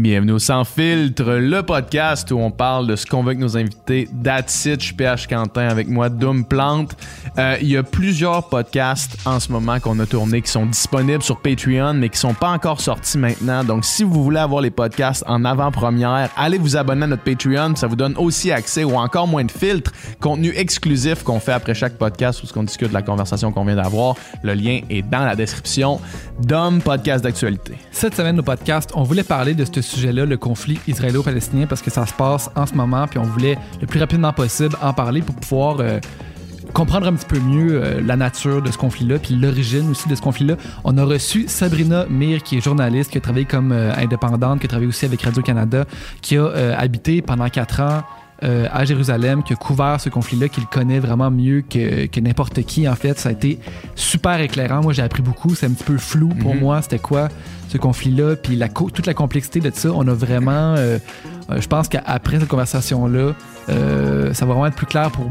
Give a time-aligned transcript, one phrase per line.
[0.00, 3.56] Bienvenue au Sans Filtre, le podcast où on parle de ce qu'on veut avec nos
[3.56, 4.08] invités.
[4.22, 6.96] That's je suis PH Quentin avec moi, Doom Plante.
[7.36, 11.22] Euh, il y a plusieurs podcasts en ce moment qu'on a tournés qui sont disponibles
[11.24, 13.64] sur Patreon, mais qui sont pas encore sortis maintenant.
[13.64, 17.74] Donc, si vous voulez avoir les podcasts en avant-première, allez vous abonner à notre Patreon.
[17.74, 19.90] Ça vous donne aussi accès ou encore moins de filtres,
[20.20, 23.64] contenu exclusif qu'on fait après chaque podcast où ce qu'on discute de la conversation qu'on
[23.64, 24.14] vient d'avoir.
[24.44, 26.00] Le lien est dans la description.
[26.40, 27.72] Dom, podcast d'actualité.
[27.90, 31.90] Cette semaine, au podcast, on voulait parler de ce sujet-là, le conflit israélo-palestinien, parce que
[31.90, 35.22] ça se passe en ce moment, puis on voulait le plus rapidement possible en parler
[35.22, 35.98] pour pouvoir euh,
[36.74, 40.14] comprendre un petit peu mieux euh, la nature de ce conflit-là, puis l'origine aussi de
[40.14, 40.56] ce conflit-là.
[40.84, 44.66] On a reçu Sabrina Mir, qui est journaliste, qui a travaillé comme euh, indépendante, qui
[44.66, 45.84] a travaillé aussi avec Radio-Canada,
[46.20, 48.02] qui a habité pendant quatre ans
[48.40, 52.62] à Jérusalem, qui a couvert ce conflit-là, qui le connaît vraiment mieux que, que n'importe
[52.62, 53.18] qui, en fait.
[53.18, 53.58] Ça a été
[53.96, 54.80] super éclairant.
[54.80, 55.56] Moi, j'ai appris beaucoup.
[55.56, 56.60] C'est un petit peu flou pour Mhm.
[56.60, 56.80] moi.
[56.80, 57.30] C'était quoi?
[57.68, 59.90] Ce conflit-là, puis toute la complexité de ça.
[59.94, 60.74] On a vraiment...
[60.76, 60.98] euh,
[61.50, 63.32] euh, je pense qu'après cette conversation-là,
[63.68, 65.30] euh, ça va vraiment être plus clair pour,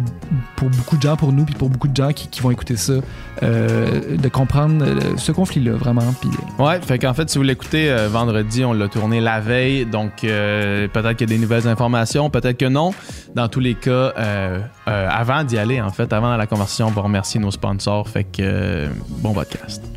[0.55, 2.93] pour beaucoup de gens, pour nous, puis pour beaucoup de gens qui, vont écouter ça,
[3.41, 4.85] de comprendre
[5.17, 6.13] ce conflit-là, vraiment.
[6.19, 10.11] Puis, Ouais, fait qu'en fait, si vous l'écoutez vendredi, on l'a tourné la veille, donc
[10.21, 12.93] peut-être qu'il y a des nouvelles informations, peut-être que non.
[13.35, 14.13] Dans tous les cas,
[14.85, 18.08] avant d'y aller, en fait, avant la conversation, on va remercier nos sponsors.
[18.08, 18.88] Fait que
[19.21, 19.96] bon podcast.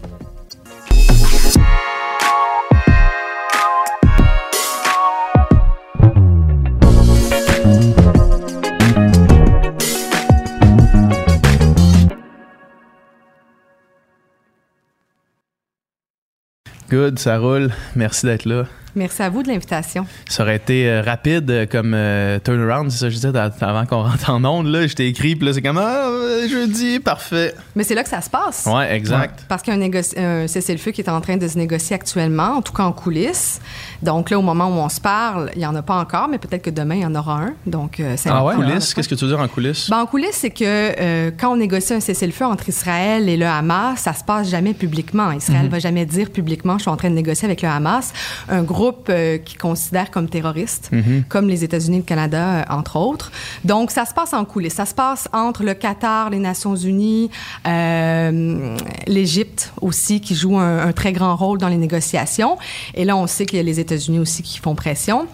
[16.91, 17.71] Good, ça roule.
[17.95, 18.65] Merci d'être là.
[18.97, 20.05] Merci à vous de l'invitation.
[20.29, 23.87] Ça aurait été euh, rapide euh, comme euh, turnaround, c'est ça que je disais avant
[23.87, 24.67] qu'on rentre en onde.
[24.67, 26.09] Là, je t'ai écrit, puis là, c'est comme ah,
[26.51, 27.55] jeudi, parfait.
[27.77, 28.67] Mais c'est là que ça se passe.
[28.67, 29.45] Ouais, exact.
[29.47, 32.57] Parce qu'il y a un, un cessez-le-feu qui est en train de se négocier actuellement,
[32.57, 33.61] en tout cas en coulisses.
[34.03, 36.39] Donc là, au moment où on se parle, il n'y en a pas encore, mais
[36.39, 37.53] peut-être que demain, il y en aura un.
[37.67, 39.91] Donc, euh, c'est Ah ouais, coulisses, qu'est-ce que tu veux dire en coulisses?
[39.91, 43.47] Ben, en coulisses, c'est que euh, quand on négocie un cessez-le-feu entre Israël et le
[43.47, 45.31] Hamas, ça se passe jamais publiquement.
[45.33, 48.13] Israël va jamais dire publiquement, je suis en train de négocier avec le Hamas,
[48.49, 50.91] un groupe euh, qui considère comme terroriste,
[51.29, 53.31] comme les États-Unis et le Canada, euh, entre autres.
[53.65, 54.75] Donc, ça se passe en coulisses.
[54.75, 57.31] Ça se passe entre le Qatar, les Nations Unies,
[57.67, 62.57] euh, l'Égypte aussi, qui joue un, un très grand rôle dans les négociations.
[62.95, 65.27] Et là, on sait a les États-Unis aussi qui font pression.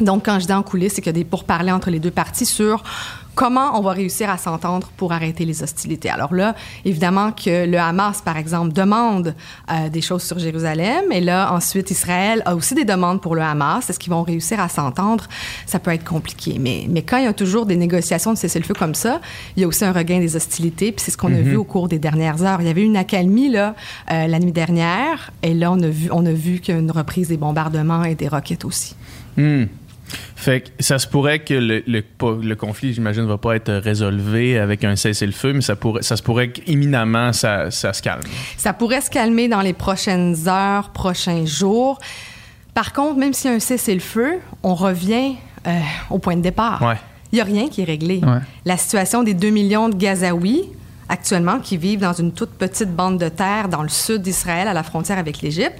[0.00, 2.10] Donc, quand je dis en coulisses, c'est qu'il y a des pourparlers entre les deux
[2.10, 2.82] parties sur
[3.40, 6.10] comment on va réussir à s'entendre pour arrêter les hostilités?
[6.10, 9.34] Alors là, évidemment que le Hamas, par exemple, demande
[9.72, 13.40] euh, des choses sur Jérusalem, et là, ensuite, Israël a aussi des demandes pour le
[13.40, 13.88] Hamas.
[13.88, 15.26] Est-ce qu'ils vont réussir à s'entendre?
[15.64, 16.58] Ça peut être compliqué.
[16.60, 19.22] Mais, mais quand il y a toujours des négociations de cessez-le-feu comme ça,
[19.56, 21.64] il y a aussi un regain des hostilités, puis c'est ce qu'on a vu au
[21.64, 22.60] cours des dernières heures.
[22.60, 23.74] Il y avait une accalmie, là,
[24.12, 26.80] euh, la nuit dernière, et là, on a vu, on a vu qu'il y a
[26.80, 28.94] une reprise des bombardements et des roquettes aussi.
[29.38, 29.64] Hmm.
[30.36, 34.84] Fait que ça se pourrait que le, le, conflit, j'imagine, va pas être résolu avec
[34.84, 38.22] un cessez-le-feu, mais ça, pourrait, ça se pourrait qu'imminemment, ça, ça se calme.
[38.56, 41.98] Ça pourrait se calmer dans les prochaines heures, prochains jours.
[42.74, 45.34] Par contre, même s'il y a un cessez-le-feu, on revient
[45.66, 45.78] euh,
[46.08, 46.80] au point de départ.
[46.82, 46.96] Ouais.
[47.32, 48.20] Il n'y a rien qui est réglé.
[48.24, 48.38] Ouais.
[48.64, 50.64] La situation des 2 millions de Gazaouis,
[51.08, 54.72] actuellement, qui vivent dans une toute petite bande de terre dans le sud d'Israël, à
[54.72, 55.78] la frontière avec l'Égypte,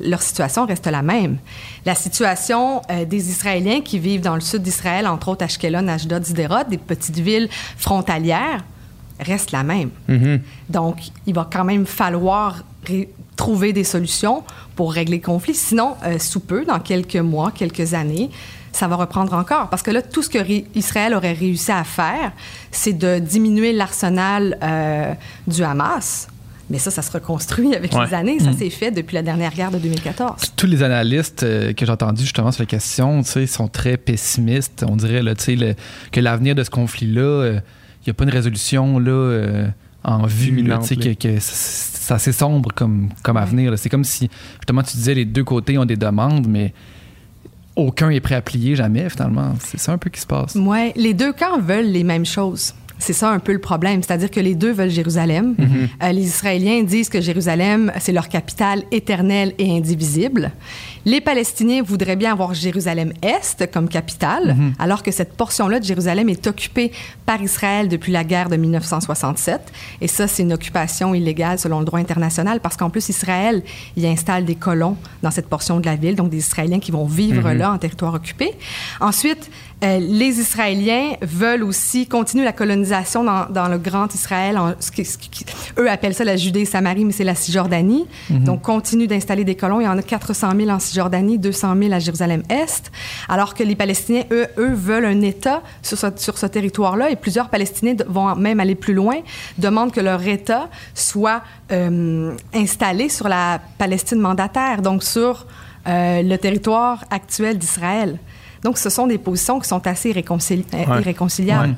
[0.00, 1.38] leur situation reste la même.
[1.84, 6.24] La situation euh, des Israéliens qui vivent dans le sud d'Israël, entre autres Ashkelon, Ashdod,
[6.24, 8.64] Sderot, des petites villes frontalières,
[9.20, 9.90] reste la même.
[10.68, 10.96] Donc,
[11.26, 12.64] il va quand même falloir
[13.36, 14.42] trouver des solutions
[14.76, 15.54] pour régler le conflit.
[15.54, 18.30] Sinon, euh, sous peu, dans quelques mois, quelques années,
[18.72, 19.68] ça va reprendre encore.
[19.68, 20.38] Parce que là, tout ce que
[20.74, 22.32] Israël aurait réussi à faire,
[22.70, 25.14] c'est de diminuer l'arsenal euh,
[25.46, 26.28] du Hamas.
[26.70, 28.06] Mais ça, ça se reconstruit avec Ouais.
[28.06, 28.38] les années.
[28.38, 30.52] Ça s'est fait depuis la dernière guerre de 2014.
[30.56, 33.96] tous les analystes euh, que j'ai entendus justement sur la question, tu sais, sont très
[33.96, 34.84] pessimistes.
[34.88, 35.74] On dirait là, tu sais, le-
[36.12, 37.60] que l'avenir de ce conflit-là, euh,
[38.00, 39.66] il n'y a pas une résolution là, euh,
[40.04, 40.52] en vue.
[40.52, 43.76] là, Imminente, tu sais, que, que c'est assez sombre comme, comme avenir.
[43.76, 46.72] C'est comme si, justement, tu disais les deux côtés ont des demandes, mais
[47.76, 49.54] aucun est prêt à plier jamais, finalement.
[49.60, 50.54] C'est ça un peu qui se passe.
[50.54, 52.74] Ouais, les deux camps veulent les mêmes choses.
[53.00, 55.56] C'est ça un peu le problème, c'est-à-dire que les deux veulent Jérusalem.
[56.02, 60.52] Euh, les Israéliens disent que Jérusalem, c'est leur capitale éternelle et indivisible.
[61.04, 66.46] Les Palestiniens voudraient bien avoir Jérusalem-Est comme capitale, alors que cette portion-là de Jérusalem est
[66.46, 66.92] occupée
[67.26, 69.60] par Israël depuis la guerre de 1967.
[70.00, 73.62] Et ça, c'est une occupation illégale selon le droit international, parce qu'en plus, Israël
[73.96, 77.06] y installe des colons dans cette portion de la ville, donc des Israéliens qui vont
[77.06, 78.52] vivre là en territoire occupé.
[79.00, 79.50] Ensuite,
[79.82, 84.58] Euh, les Israéliens veulent aussi continuer la colonisation dans, dans le Grand Israël.
[84.58, 85.44] En, ce qui, ce qui,
[85.78, 88.06] eux appellent ça la Judée et Samarie, mais c'est la Cisjordanie.
[88.30, 88.44] Mm-hmm.
[88.44, 89.80] Donc, continuent d'installer des colons.
[89.80, 92.92] Il y en a 400 000 en Cisjordanie, 200 000 à Jérusalem-Est.
[93.28, 97.10] Alors que les Palestiniens, eux, eux veulent un État sur ce, sur ce territoire-là.
[97.10, 99.16] Et plusieurs Palestiniens vont même aller plus loin,
[99.58, 101.42] demandent que leur État soit
[101.72, 105.46] euh, installé sur la Palestine mandataire, donc sur
[105.86, 108.18] euh, le territoire actuel d'Israël.
[108.62, 110.24] Donc, ce sont des positions qui sont assez ouais.
[111.00, 111.70] irréconciliables.
[111.70, 111.76] Ouais.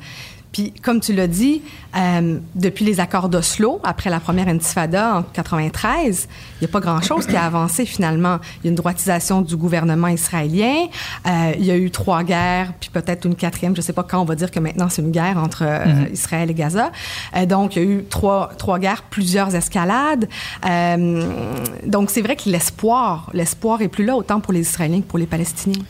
[0.53, 1.63] Puis, comme tu l'as dit,
[1.97, 6.79] euh, depuis les accords d'Oslo, après la première intifada en 93, il n'y a pas
[6.79, 8.37] grand-chose qui a avancé finalement.
[8.61, 10.85] Il y a une droitisation du gouvernement israélien.
[11.25, 13.73] Euh, il y a eu trois guerres, puis peut-être une quatrième.
[13.75, 15.85] Je ne sais pas quand on va dire que maintenant c'est une guerre entre euh,
[15.85, 16.13] mm -hmm.
[16.13, 16.91] Israël et Gaza.
[17.35, 20.29] Euh, donc, il y a eu trois, trois guerres, plusieurs escalades.
[20.65, 21.23] Euh,
[21.87, 25.19] donc, c'est vrai que l'espoir, l'espoir est plus là autant pour les Israéliens que pour
[25.19, 25.83] les Palestiniens.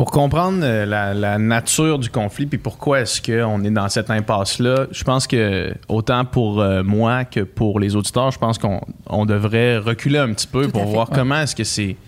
[0.00, 4.86] Pour comprendre la, la, nature du conflit puis pourquoi est-ce qu'on est dans cette impasse-là,
[4.90, 8.80] je pense que autant pour euh, moi que pour les auditeurs, je pense qu'on
[9.10, 11.98] on devrait reculer un petit peu Tout pour voir comment est-ce que ces,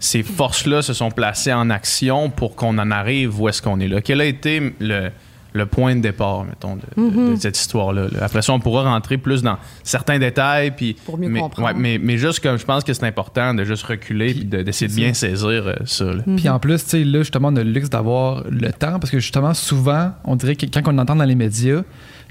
[0.00, 3.88] ces forces-là se sont placées en action pour qu'on en arrive où est-ce qu'on est
[3.88, 4.02] là.
[4.02, 5.08] Quel a été le,
[5.52, 7.28] le point de départ, mettons, de, mm -hmm.
[7.30, 8.06] de, de cette histoire-là.
[8.20, 10.70] Après ça, on pourra rentrer plus dans certains détails.
[10.72, 11.68] Puis, Pour mieux mais, comprendre.
[11.68, 14.88] Ouais, mais, mais juste comme je pense que c'est important de juste reculer et d'essayer
[14.88, 16.04] de, bien saisir euh, ça.
[16.04, 16.22] Là.
[16.36, 19.10] Puis en plus, tu sais, là, justement, on a le luxe d'avoir le temps parce
[19.10, 21.82] que justement, souvent, on dirait que quand on entend dans les médias,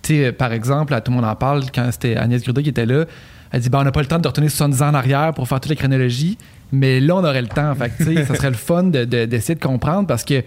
[0.01, 2.69] tu sais, par exemple, là, tout le monde en parle, quand c'était Agnès Gruda qui
[2.69, 3.05] était là,
[3.51, 5.47] elle dit ben, on n'a pas le temps de retourner 70 ans en arrière pour
[5.47, 6.37] faire toute la chronologie,
[6.71, 7.73] mais là, on aurait le temps.
[7.75, 10.43] Fait que, tu sais, ça serait le fun d'essayer de, de, de comprendre parce que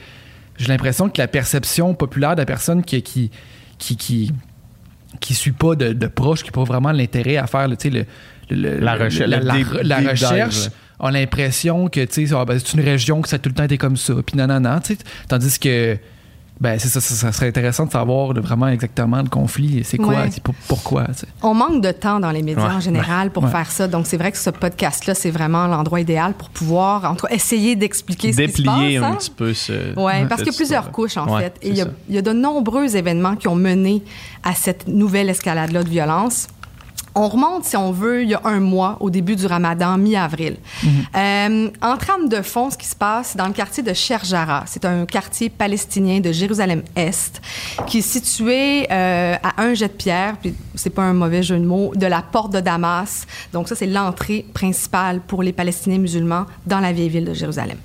[0.57, 3.31] j'ai l'impression que la perception populaire de la personne qui qui
[3.79, 4.33] qui qui,
[5.21, 8.05] qui suit pas de, de proche, qui n'a pas vraiment l'intérêt à faire le, le,
[8.51, 10.69] le, la, recherche, la, la, la, la recherche
[11.01, 12.01] a l'impression que
[12.35, 14.37] oh, ben, c'est une région que ça a tout le temps été comme ça, puis
[14.39, 14.81] non,
[15.29, 15.99] tandis que
[16.63, 20.15] ben, c'est ça, ça, ça, serait intéressant de savoir vraiment exactement le conflit, c'est quoi,
[20.15, 20.31] ouais.
[20.45, 21.07] pour, pourquoi.
[21.07, 21.27] T'sais.
[21.43, 22.75] On manque de temps dans les médias ouais.
[22.77, 23.51] en général pour ouais.
[23.51, 27.17] faire ça, donc c'est vrai que ce podcast-là, c'est vraiment l'endroit idéal pour pouvoir, en
[27.17, 28.77] tout cas, essayer d'expliquer ce qui se passe.
[28.77, 29.17] Déplier un hein?
[29.17, 29.93] petit peu ce.
[29.97, 31.57] Oui, parce qu'il y a plusieurs couches, en fait.
[31.63, 34.05] Et il y, a, il y a de nombreux événements qui ont mené
[34.45, 36.47] à cette nouvelle escalade-là de violence.
[37.15, 40.57] On remonte, si on veut, il y a un mois, au début du ramadan, mi-avril.
[40.83, 41.17] Mm -hmm.
[41.17, 44.85] euh, en trame de fond, ce qui se passe dans le quartier de Sherjara, c'est
[44.85, 47.33] un quartier palestinien de Jérusalem-Est
[47.87, 51.59] qui est situé euh, à un jet de pierre, puis c'est pas un mauvais jeu
[51.59, 53.27] de mots, de la porte de Damas.
[53.53, 57.79] Donc ça, c'est l'entrée principale pour les Palestiniens musulmans dans la vieille ville de Jérusalem.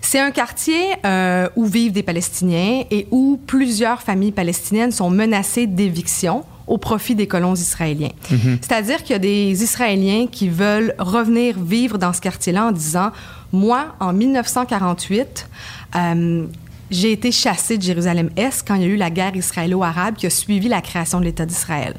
[0.00, 5.66] C'est un quartier euh, où vivent des Palestiniens et où plusieurs familles palestiniennes sont menacées
[5.66, 8.14] d'éviction au profit des colons israéliens.
[8.30, 8.58] Mm -hmm.
[8.62, 13.10] C'est-à-dire qu'il y a des Israéliens qui veulent revenir vivre dans ce quartier-là en disant,
[13.52, 15.48] moi, en 1948,
[15.96, 16.46] euh,
[16.90, 20.30] j'ai été chassé de Jérusalem-Est quand il y a eu la guerre israélo-arabe qui a
[20.30, 21.94] suivi la création de l'État d'Israël.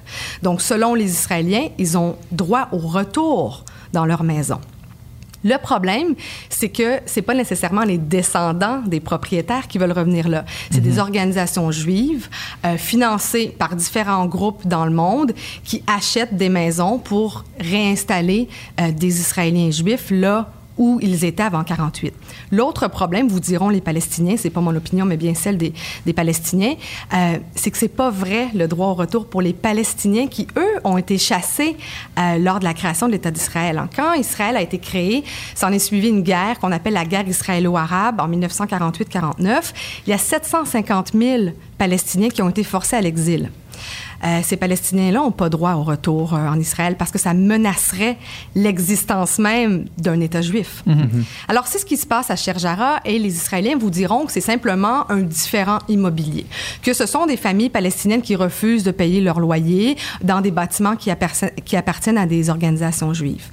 [0.45, 4.59] Donc, selon les Israéliens, ils ont droit au retour dans leur maison.
[5.43, 6.15] Le problème,
[6.49, 10.45] c'est que c'est pas nécessairement les descendants des propriétaires qui veulent revenir là.
[10.69, 10.83] C'est mm -hmm.
[10.83, 12.27] des organisations juives
[12.65, 15.31] euh, financées par différents groupes dans le monde
[15.63, 18.47] qui achètent des maisons pour réinstaller
[18.79, 20.37] euh, des Israéliens juifs là
[20.81, 22.11] où ils étaient avant 48.
[22.51, 25.73] L'autre problème, vous diront les Palestiniens, c'est pas mon opinion, mais bien celle des,
[26.15, 26.73] Palestiniens,
[27.13, 30.79] euh, c'est que c'est pas vrai le droit au retour pour les Palestiniens qui, eux,
[30.83, 31.77] ont été chassés
[32.17, 33.79] euh, lors de la création de l'État d'Israël.
[33.95, 35.23] Quand Israël a été créé,
[35.53, 39.73] s'en est suivi une guerre qu'on appelle la guerre israélo-arabe en 1948-49.
[40.07, 41.43] Il y a 750 000
[41.77, 43.51] Palestiniens qui ont été forcés à l'exil.
[44.23, 48.17] Euh, ces Palestiniens-là n'ont pas droit au retour euh, en Israël parce que ça menacerait
[48.55, 50.83] l'existence même d'un État juif.
[50.85, 51.23] Mm -hmm.
[51.47, 54.47] Alors, c'est ce qui se passe à Sherjara et les Israéliens vous diront que c'est
[54.53, 56.45] simplement un différent immobilier,
[56.85, 59.97] que ce sont des familles palestiniennes qui refusent de payer leur loyer
[60.31, 61.09] dans des bâtiments qui,
[61.67, 63.47] qui appartiennent à des organisations juives.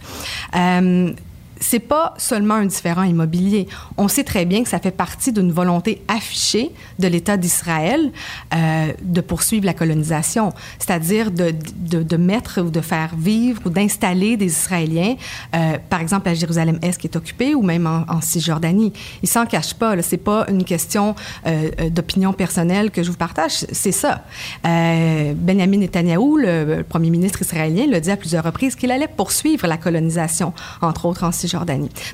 [0.55, 1.13] Euh,
[1.61, 3.69] c'est pas seulement un différent immobilier.
[3.97, 8.13] On sait très bien que ça fait partie d'une volonté affichée de l'État d'Israël
[8.55, 13.71] euh, de poursuivre la colonisation, c'est-à-dire de, de, de, mettre ou de faire vivre ou
[13.71, 15.17] d'installer des Israéliens,
[15.55, 18.93] euh, par exemple à Jérusalem-Est qui est occupée ou même en, Cisjordanie.
[19.23, 20.01] Ils s'en cachent pas.
[20.03, 21.15] C'est pas une question
[21.47, 23.65] euh, d'opinion personnelle que je vous partage.
[23.73, 24.25] C'est ça.
[24.63, 29.67] Benjamin Netanyahou, le, le, premier ministre israélien, l'a dit à plusieurs reprises qu'il allait poursuivre
[29.67, 31.48] la colonisation, entre autres en Cisjordanie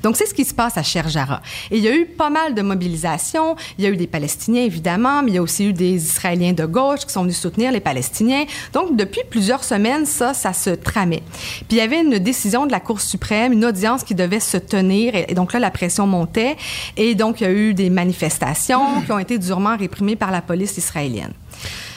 [0.02, 1.42] Donc, c'est ce qui se passe à Sherjara.
[1.70, 3.56] Et il y a eu pas mal de mobilisations.
[3.78, 6.52] Il y a eu des Palestiniens, évidemment, mais il y a aussi eu des Israéliens
[6.52, 8.44] de gauche qui sont venus soutenir les Palestiniens.
[8.72, 11.22] Donc, depuis plusieurs semaines, ça, ça se tramait.
[11.68, 14.56] Puis, il y avait une décision de la Cour suprême, une audience qui devait se
[14.56, 15.14] tenir.
[15.14, 16.56] Et, donc là, la pression montait.
[16.96, 20.42] Et donc, il y a eu des manifestations qui ont été durement réprimées par la
[20.42, 21.32] police israélienne.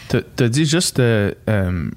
[0.10, 1.00] Tu as dit juste...
[1.00, 1.90] Euh, euh,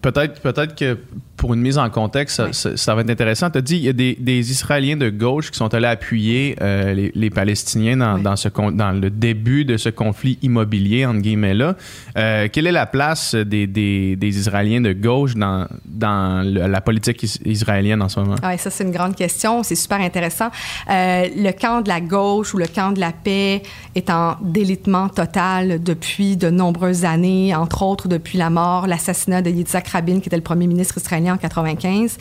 [0.00, 0.98] peut-être peut-être que
[1.40, 3.48] pour une mise en contexte, ça, va être intéressant.
[3.48, 7.08] Tu as dit qu'il y a des, Israéliens de gauche qui sont allés appuyer euh,
[7.14, 11.76] les, Palestiniens dans, ce, dans le début de ce conflit immobilier, entre guillemets là.
[12.18, 18.02] Euh, quelle est la place des, des, Israéliens de gauche dans, dans la politique israélienne
[18.02, 18.36] en ce moment?
[18.44, 19.62] Oui, ça, c'est une grande question.
[19.62, 20.50] C'est super intéressant.
[20.90, 23.62] Euh, le camp de la gauche ou le camp de la paix
[23.94, 29.48] est en délitement total depuis de nombreuses années, entre autres depuis la mort, l'assassinat de
[29.48, 32.18] Yitzhak Rabin, qui était le premier ministre israélien en 95.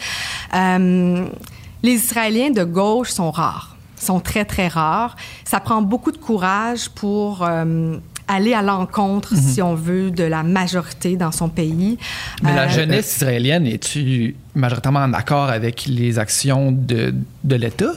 [0.54, 1.25] Euh,
[1.84, 5.16] les Israéliens de gauche sont rares, sont très, très rares.
[5.46, 7.98] Ça prend beaucoup de courage pour euh,
[8.28, 9.42] aller à l'encontre, mhm.
[9.42, 11.98] si on veut, de la majorité dans son pays.
[12.44, 17.13] Mais la euh, jeunesse israélienne, est-tu majoritairement en accord avec les actions de,
[17.44, 17.94] de l'État?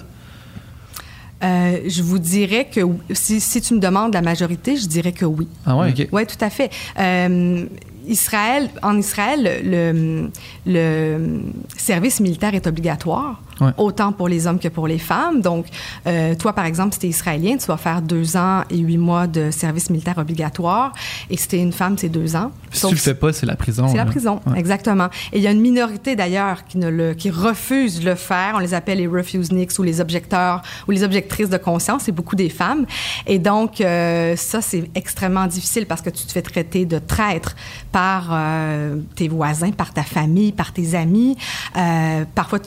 [1.45, 5.49] je vous dirais que si, si, tu me demandes la majorité, je dirais que oui.
[5.67, 6.09] Ah ouais, OK.
[6.13, 6.71] Oui, tout à fait.
[7.01, 7.67] Euh,
[8.07, 10.31] Israël, en Israël, le,
[10.67, 11.41] le,
[11.77, 13.41] service militaire est obligatoire,
[13.77, 15.41] autant pour les hommes que pour les femmes.
[15.41, 15.67] Donc,
[16.07, 18.99] euh, toi, par exemple, si tu es israélien, tu vas faire deux ans et huit
[18.99, 20.93] mois de service militaire obligatoire.
[21.31, 22.51] Et si tu es une femme, c'est deux ans.
[22.71, 23.89] Si tu le fais pas, c'est la prison.
[23.89, 25.09] C'est la prison, exactement.
[25.33, 28.53] Et il y a une minorité, d'ailleurs, qui, ne le, qui refuse de le faire.
[28.55, 32.03] On les appelle les refuseniks ou les objecteurs ou les objectrices de conscience.
[32.05, 32.87] C'est beaucoup des femmes.
[33.27, 37.55] Et donc, euh, ça, c'est extrêmement difficile parce que tu te fais traiter de traître
[37.91, 41.37] par euh, tes voisins, par ta famille, par tes amis.
[41.77, 42.59] Euh, parfois,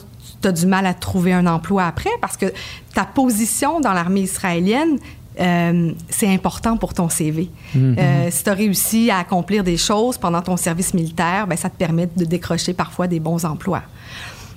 [0.46, 2.46] tu as du mal à trouver un emploi après parce que
[2.94, 4.98] ta position dans l'armée israélienne,
[5.38, 7.50] euh, c'est important pour ton CV.
[7.76, 8.30] Mm-hmm.
[8.30, 11.76] si tu as réussi à accomplir des choses pendant ton service militaire, ben, ça te
[11.76, 13.82] permet de décrocher parfois des bons emplois.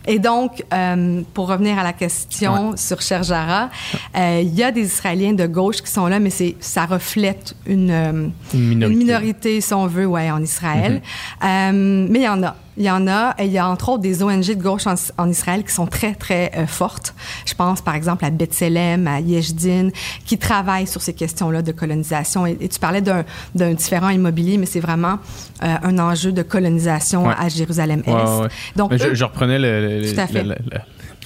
[0.10, 3.70] Et donc, euh, pour revenir à la question sur Sherjara,
[4.18, 7.92] euh, il y a des Israéliens de gauche qui sont là, mais ça reflète une,
[7.92, 9.62] euh, minorité.
[9.62, 11.02] si on veut, ouais, en Israël.
[11.42, 12.08] Mm-hmm.
[12.10, 12.56] mais il y en a.
[12.80, 15.30] Il y en a, et il y a entre autres des ONG de gauche en,
[15.30, 17.14] Israël qui sont très, très euh, fortes.
[17.46, 19.90] Je pense par exemple à B'Tselem, à Yeshdin,
[20.26, 22.46] qui travaillent sur ces questions-là de colonisation.
[22.46, 25.20] Et, tu parlais d'un différent immobilier, mais c'est vraiment
[25.62, 28.50] euh, un enjeu de colonisation à Jérusalem-Est.
[28.76, 30.58] Donc, je, reprenais le, le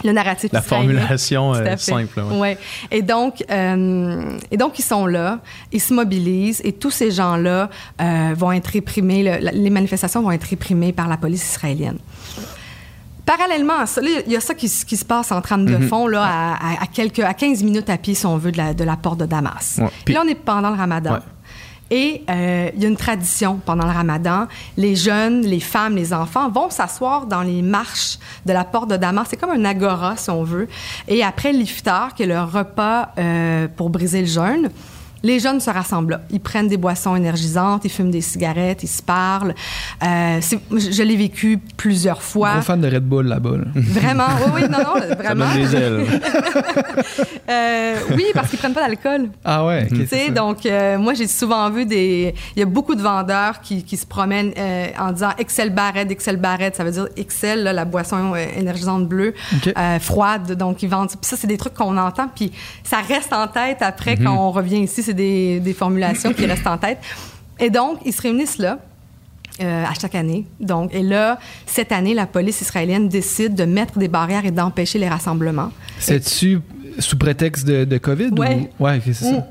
[0.03, 2.57] narratif la formulation euh, simple ouais.
[2.91, 5.39] et donc euh, et donc ils sont là
[5.71, 7.69] ils se mobilisent et tous ces gens là
[8.01, 11.99] euh, vont être réprimés les manifestations vont être réprimées par la police israélienne
[13.25, 15.87] Parallèlement à ça, il y a ça qui, se passe en trame de mhm.
[15.87, 18.83] fond, là, à, quelques, à 15 minutes à pied, si on veut, de la, de
[18.83, 19.79] la porte de Damas.
[20.03, 21.19] Puis là, on est pendant le ramadan.
[21.95, 24.47] Et euh, il y a une tradition pendant le ramadan.
[24.77, 28.97] Les jeunes, les femmes, les enfants vont s'asseoir dans les marches de la porte de
[28.97, 29.27] Damas.
[29.29, 30.67] C'est comme un agora, si on veut.
[31.07, 34.71] Et après l'iftar, qui est le repas euh, pour briser le jeûne,
[35.23, 36.21] les jeunes se rassemblent là.
[36.31, 39.55] Ils prennent des boissons énergisantes, ils fument des cigarettes, ils se parlent.
[40.03, 42.53] Euh, je l'ai vécu plusieurs fois.
[42.53, 43.51] Gros fan de Red Bull là-bas.
[43.73, 45.47] Vraiment, oui, oui, non, non, vraiment.
[45.47, 46.05] Ça des ailes.
[47.49, 49.29] euh, oui, parce qu'ils prennent pas d'alcool.
[49.45, 49.87] Ah ouais.
[49.87, 53.61] Tu sais, donc euh, moi j'ai souvent vu des, il y a beaucoup de vendeurs
[53.61, 54.53] qui, qui se promènent
[54.99, 59.33] en disant Excel Barrette, Excel Barrette, ça veut dire Excel, là, la boisson énergisante bleue,
[60.01, 61.07] froide, donc ils vendent.
[61.07, 62.51] Puis ça c'est des trucs qu'on entend, puis
[62.83, 64.25] ça reste en tête après mhm.
[64.25, 66.99] quand on revient ici des, formulations qui restent en tête.
[67.59, 68.79] Et donc, ils se réunissent là.
[69.61, 70.47] Euh, à chaque année.
[70.59, 74.97] Donc, et là, cette année, la police israélienne décide de mettre des barrières et d'empêcher
[74.97, 75.71] les rassemblements.
[75.99, 76.59] C'est-tu
[76.97, 78.31] sous prétexte de, COVID?
[78.35, 78.47] Oui.
[78.79, 78.83] Ou...
[78.83, 79.31] Ouais, c'est ça.
[79.31, 79.43] Mm.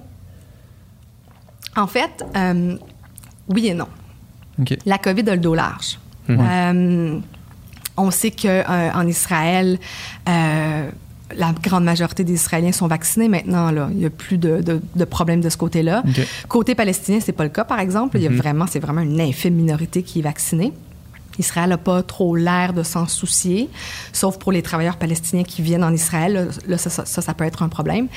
[1.76, 2.76] En fait, euh,
[3.48, 3.86] oui et non.
[4.84, 6.00] La COVID a le dos large.
[6.28, 6.38] Mm-hmm.
[6.40, 7.20] Euh,
[7.96, 9.78] on sait qu'en Israël,
[11.36, 13.70] la grande majorité des Israéliens sont vaccinés maintenant.
[13.70, 13.88] Là.
[13.92, 16.02] Il n'y a plus de, de, problèmes de ce côté-là.
[16.48, 18.18] Côté palestinien, c'est pas le cas, par exemple.
[18.18, 18.36] Il y a mm-hmm.
[18.36, 20.72] vraiment, c'est vraiment une infime minorité qui est vaccinée.
[21.38, 23.68] Israël n'a pas trop l'air de s'en soucier,
[24.12, 26.50] sauf pour les travailleurs palestiniens qui viennent en Israël.
[26.66, 28.08] Là, ça, ça, peut être un problème.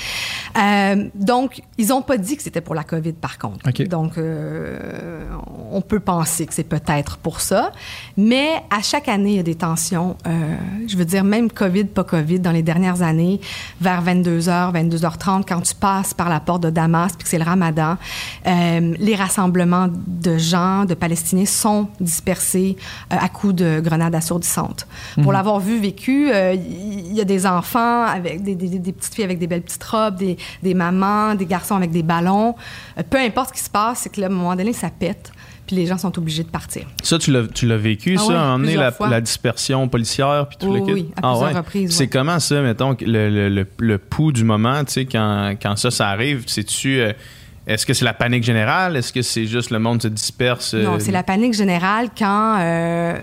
[0.57, 3.69] Euh, donc, ils n'ont pas dit que c'était pour la COVID, par contre.
[3.85, 5.23] Donc, euh,
[5.71, 7.71] on peut penser que c'est peut-être pour ça.
[8.17, 10.17] Mais à chaque année, il y a des tensions.
[10.27, 10.55] Euh,
[10.87, 13.39] je veux dire, même COVID, pas COVID, dans les dernières années,
[13.79, 17.45] vers 22h, 22h30, quand tu passes par la porte de Damas, puis que c'est le
[17.45, 17.97] ramadan,
[18.45, 22.75] les rassemblements de gens, de Palestiniens, sont dispersés
[23.09, 24.87] à coups de grenades assourdissantes.
[25.21, 29.13] Pour l'avoir vu vécu, euh, il y a des enfants avec des, des- des petites
[29.13, 32.55] filles avec des belles petites robes, des, des mamans, des garçons avec des ballons.
[32.97, 34.89] Euh, peu importe ce qui se passe, c'est que là, à un moment donné, ça
[34.89, 35.31] pète,
[35.67, 36.83] puis les gens sont obligés de partir.
[37.03, 38.75] Ça, tu l'as, vécu, Ah ça, oui,
[39.09, 40.93] la, dispersion policière, puis tout Oui, le kit?
[40.93, 42.07] oui, à plusieurs reprises, C'est ouais.
[42.09, 45.91] comment ça, mettons, le, le, le, le pouls du moment, tu sais, quand, quand ça,
[45.91, 46.45] ça arrive,
[46.85, 47.13] euh,
[47.67, 48.95] est-ce que c'est la panique générale?
[48.97, 50.73] Est-ce que c'est juste le monde se disperse?
[50.73, 53.17] euh, Non, c'est la panique générale quand euh,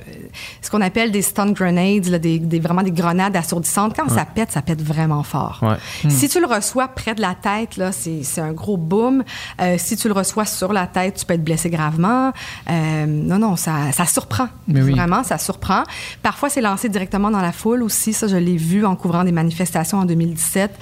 [0.60, 4.24] ce qu'on appelle des stun grenades, là, des, des- vraiment des grenades assourdissantes, quand ça
[4.24, 5.60] pète, ça pète vraiment fort.
[5.62, 6.10] Ouais.
[6.10, 9.22] Si tu le reçois près de la tête, là, c'est c'est un gros boom.
[9.60, 12.32] Euh, si tu le reçois sur la tête, tu peux être blessé gravement.
[12.70, 14.48] Euh, non, non, ça, ça surprend.
[14.68, 14.92] Mais oui.
[14.92, 15.82] Vraiment, ça surprend.
[16.22, 18.12] Parfois, c'est lancé directement dans la foule aussi.
[18.12, 20.72] Ça, je l'ai vu en couvrant des manifestations en 2017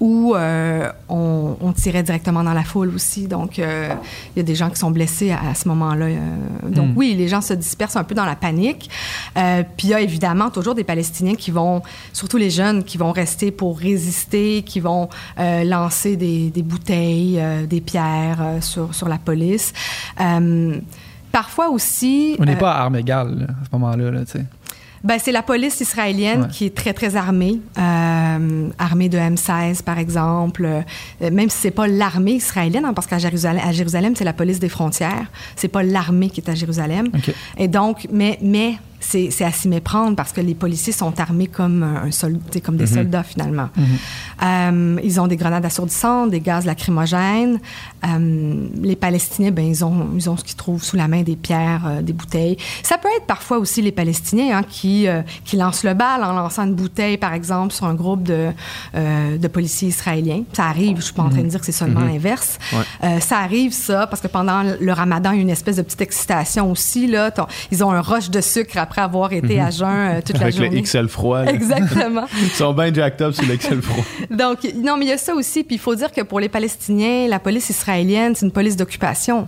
[0.00, 3.07] où euh, on, on tirait directement dans la foule aussi.
[3.16, 3.88] Donc, euh,
[4.34, 6.06] il y a des gens qui sont blessés à, à ce moment-là.
[6.06, 6.18] euh.
[6.68, 8.90] donc, oui, les gens se dispersent un peu dans la panique.
[9.36, 12.98] Euh, Puis, il y a évidemment toujours des Palestiniens qui vont, surtout les jeunes, qui
[12.98, 19.08] vont rester pour résister, qui vont euh, lancer des, des bouteilles, des pierres sur, sur
[19.08, 19.72] la police.
[21.30, 22.36] Parfois aussi.
[22.38, 24.44] On n'est pas à armes égales là, à ce moment-là, là, tu sais.
[25.04, 26.48] Ben, c'est la police israélienne Ouais.
[26.48, 27.60] qui est très, très armée.
[27.78, 30.64] Euh, armée de M16, par exemple.
[30.66, 34.32] Euh, même si c'est pas l'armée israélienne, hein, parce qu'à Jérusalem, à Jérusalem, c'est la
[34.32, 35.26] police des frontières.
[35.56, 37.08] C'est pas l'armée qui est à Jérusalem.
[37.56, 41.82] Et donc, mais, mais c'est à s'y méprendre parce que les policiers sont armés comme,
[41.82, 43.68] un sol- comme des soldats, finalement.
[44.42, 47.60] Euh, ils ont des grenades assourdissantes, des gaz lacrymogènes.
[48.06, 51.36] Euh, les Palestiniens, ben, ils, ont, ils ont ce qu'ils trouvent sous la main, des
[51.36, 52.56] pierres, euh, des bouteilles.
[52.82, 55.06] Ça peut être parfois aussi les Palestiniens hein, qui,
[55.44, 58.50] qui lancent le bal en lançant une bouteille, par exemple, sur un groupe de,
[58.94, 60.42] de policiers israéliens.
[60.52, 62.58] Ça arrive, je suis pas en train de dire que c'est seulement l'inverse.
[62.72, 63.20] Ouais.
[63.20, 66.00] Ça arrive, ça, parce que pendant le ramadan, il y a une espèce de petite
[66.00, 67.06] excitation aussi.
[67.06, 67.32] Là.
[67.70, 70.62] Ils ont un rush de sucre après avoir été à jeun euh, toute Avec la
[70.62, 70.76] journée.
[70.76, 71.42] le XL froid.
[71.44, 71.52] là.
[71.52, 72.24] Exactement.
[72.42, 74.04] Ils sont bien jacked up sur le XL froid.
[74.30, 75.62] Donc, non, mais il y a ça aussi.
[75.64, 79.46] Puis il faut dire que pour les Palestiniens, la police israélienne, c'est une police d'occupation.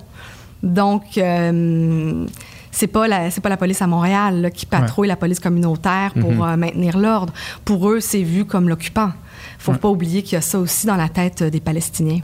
[0.62, 2.26] Donc, euh,
[2.70, 6.12] c'est pas la c'est pas la police à Montréal là, qui patrouille la police communautaire
[6.20, 7.32] pour euh, maintenir l'ordre.
[7.64, 9.11] Pour eux, c'est vu comme l'occupant.
[9.59, 12.20] Faut pas oublier qu'il y a ça aussi dans la tête euh, des Palestiniens.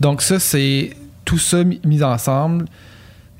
[0.00, 0.90] Donc ça, c'est
[1.24, 2.66] tout ça mi- mis ensemble.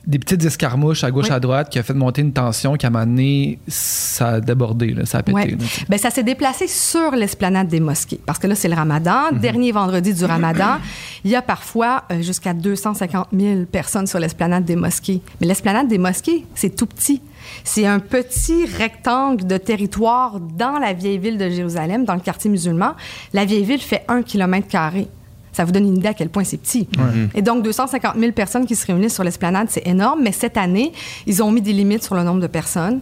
[0.06, 1.32] Des petites escarmouches à gauche Oui.
[1.32, 5.06] à droite qui a fait monter une tension qui a amené ça a débordé, là,
[5.06, 5.52] ça a pété.
[5.52, 5.84] Là, sais.
[5.88, 8.20] Ben, ça s'est déplacé sur l'esplanade des mosquées.
[8.26, 9.32] Parce que là, c'est le ramadan.
[9.32, 10.76] Dernier vendredi du ramadan,
[11.24, 15.20] il y a parfois euh, jusqu'à 250 000 personnes sur l'esplanade des mosquées.
[15.40, 17.20] Mais l'esplanade des mosquées, c'est tout petit.
[17.62, 22.50] C'est un petit rectangle de territoire dans la vieille ville de Jérusalem, dans le quartier
[22.50, 22.92] musulman.
[23.32, 25.08] La vieille ville fait un kilomètre carré.
[25.54, 26.88] Ça vous donne une idée à quel point c'est petit.
[27.34, 30.20] Et donc, 250 000 personnes qui se réunissent sur l'esplanade, c'est énorme.
[30.22, 30.92] Mais cette année,
[31.26, 33.00] ils ont mis des limites sur le nombre de personnes.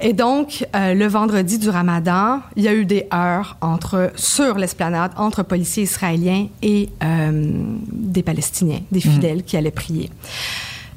[0.00, 4.58] Et donc, euh, le vendredi du ramadan, il y a eu des heurts entre, sur
[4.58, 7.50] l'esplanade entre policiers israéliens et euh,
[7.92, 10.10] des Palestiniens, des fidèles qui allaient prier.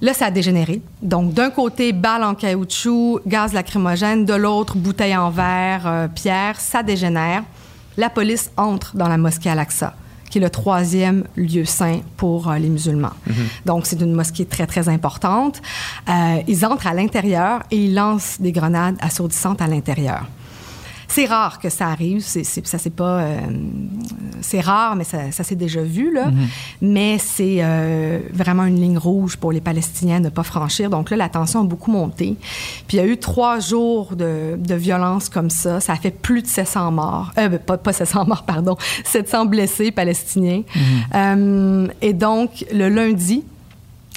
[0.01, 0.81] Là, ça a dégénéré.
[1.01, 6.59] Donc, d'un côté, balles en caoutchouc, gaz lacrymogène, de l'autre, bouteilles en verre, euh, pierre,
[6.59, 7.43] ça dégénère.
[7.97, 9.95] La police entre dans la mosquée Al-Aqsa,
[10.35, 13.13] qui est le troisième lieu saint pour euh, les musulmans.
[13.65, 15.61] Donc, c'est une mosquée très, très importante.
[16.09, 20.25] Euh, ils entrent à l'intérieur et ils lancent des grenades assourdissantes à l'intérieur.
[21.07, 22.21] C'est rare que ça arrive.
[22.21, 23.19] C'est, ça, c'est pas.
[23.19, 23.39] euh,
[24.41, 26.31] c'est rare, mais ça, ça s'est déjà vu, là.
[26.81, 30.89] Mais c'est euh, vraiment une ligne rouge pour les Palestiniens à ne pas franchir.
[30.89, 32.35] Donc là, la tension a beaucoup monté.
[32.87, 35.79] Puis il y a eu trois jours de, de violence comme ça.
[35.79, 37.31] Ça a fait plus de 700 morts.
[37.37, 38.77] Euh, ben, pas, pas 700 morts, pardon.
[39.05, 40.61] 700 blessés palestiniens.
[41.13, 43.43] Euh, et donc, le lundi,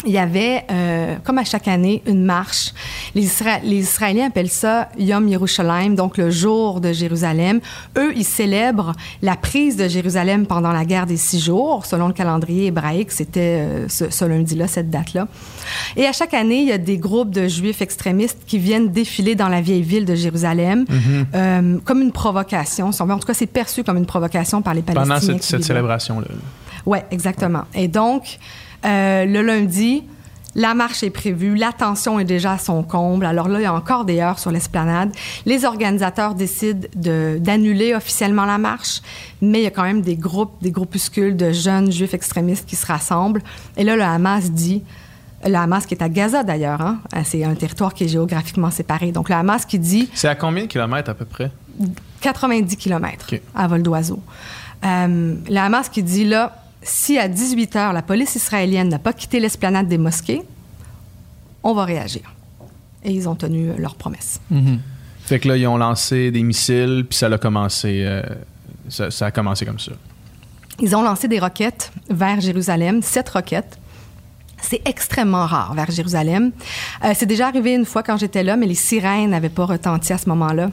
[0.07, 2.73] il y avait, euh, comme à chaque année, une marche.
[3.17, 7.61] Les, Isra- les Israéliens appellent ça Yom Yerushalayim, donc le jour de Jérusalem.
[7.97, 11.85] Eux, ils célèbrent la prise de Jérusalem pendant la guerre des six jours.
[11.85, 15.27] Selon le calendrier hébraïque, c'était euh, ce, ce lundi-là, cette date-là.
[15.97, 19.35] Et à chaque année, il y a des groupes de juifs extrémistes qui viennent défiler
[19.35, 20.85] dans la vieille ville de Jérusalem
[21.35, 22.91] euh, comme une provocation.
[22.99, 25.19] En tout cas, c'est perçu comme une provocation par les Palestiniens.
[25.19, 26.27] Pendant cette, célébration-là.
[26.91, 27.65] Oui, exactement.
[27.75, 28.39] Et donc,
[28.87, 30.05] euh, le lundi,
[30.55, 33.27] la marche est prévue, la tension est déjà à son comble.
[33.27, 35.11] Alors là, il y a encore des heures sur l'esplanade.
[35.45, 39.03] Les organisateurs décident de- d'annuler officiellement la marche,
[39.43, 42.75] mais il y a quand même des groupes, des groupuscules de jeunes juifs extrémistes qui
[42.77, 43.43] se rassemblent.
[43.77, 44.83] Et là, le Hamas dit,
[45.47, 49.13] le Hamas qui est à Gaza d'ailleurs, hein, c'est un territoire qui est géographiquement séparé.
[49.13, 51.51] Donc le Hamas qui dit C'est à combien de kilomètres à peu près?
[52.23, 53.41] 90 km OK.
[53.55, 54.21] à vol d'oiseau.
[54.85, 56.57] Euh, le Hamas qui dit là,
[56.89, 60.43] si à 18 heures, la police israélienne n'a pas quitté l'esplanade des mosquées,
[61.63, 62.23] on va réagir.
[63.05, 64.41] Et ils ont tenu leur promesse.
[64.51, 64.81] Mhm.
[65.25, 68.03] Fait que là, ils ont lancé des missiles, puis ça a commencé.
[68.05, 68.23] euh,
[68.89, 69.93] ça, ça a commencé comme ça.
[70.81, 73.79] Ils ont lancé des roquettes vers Jérusalem, sept roquettes.
[74.61, 76.53] C'est extrêmement rare vers Jérusalem.
[77.05, 80.13] Euh, c'est déjà arrivé une fois quand j'étais là, mais les sirènes n'avaient pas retenti
[80.13, 80.71] à ce moment-là.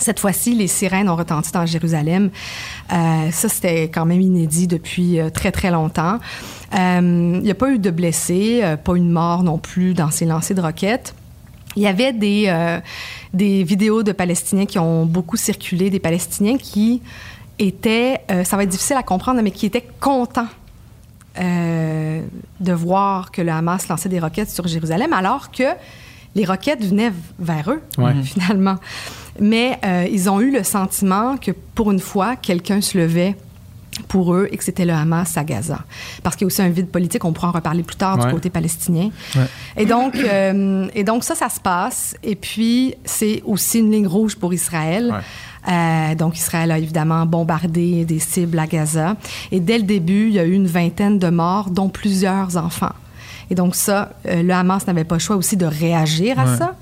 [0.00, 2.30] Cette fois-ci, les sirènes ont retenti dans Jérusalem.
[2.92, 6.18] Euh, ça, c'était quand même inédit depuis euh, très, très longtemps.
[6.74, 10.24] Euh, Il n'y a pas eu de blessés, pas une mort non plus dans ces
[10.26, 11.14] lancers de roquettes.
[11.76, 12.50] Il y avait des,
[13.34, 17.02] des vidéos de Palestiniens qui ont beaucoup circulé, des Palestiniens qui
[17.58, 20.48] étaient, ça va être difficile à comprendre, mais qui étaient contents
[21.38, 25.64] de voir que le Hamas lançait des roquettes sur Jérusalem, alors que
[26.34, 28.14] les roquettes venaient vers eux, Ouais.
[28.24, 28.76] finalement.
[29.40, 33.36] Mais euh, ils ont eu le sentiment que pour une fois, quelqu'un se levait
[34.08, 35.78] pour eux et que c'était le Hamas à Gaza.
[36.22, 38.26] Parce qu'il y a aussi un vide politique, on pourra en reparler plus tard Ouais.
[38.26, 39.10] du côté palestinien.
[39.34, 39.42] Ouais.
[39.76, 42.14] Et, donc, euh, et donc, ça, ça se passe.
[42.22, 45.14] Et puis, c'est aussi une ligne rouge pour Israël.
[45.68, 49.16] Euh, donc, Israël a évidemment bombardé des cibles à Gaza.
[49.50, 52.92] Et dès le début, il y a eu une vingtaine de morts, dont plusieurs enfants.
[53.50, 56.76] Et donc ça, euh, le Hamas n'avait pas le choix aussi de réagir à ça.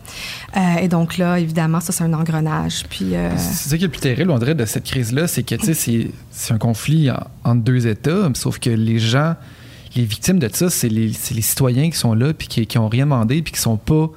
[0.56, 2.84] Euh, et donc là, évidemment, ça, c'est un engrenage.
[2.88, 5.42] Puis, euh, C'est ça qui est le plus terrible, on dirait, de cette crise-là, c'est
[5.42, 9.34] que, tu sais, c'est- c'est un conflit en- entre deux États, sauf que les gens,
[9.96, 12.78] les victimes de ça, c'est les, c'est les citoyens qui sont là, puis qui, qui
[12.78, 14.08] ont rien demandé, puis qui sont pas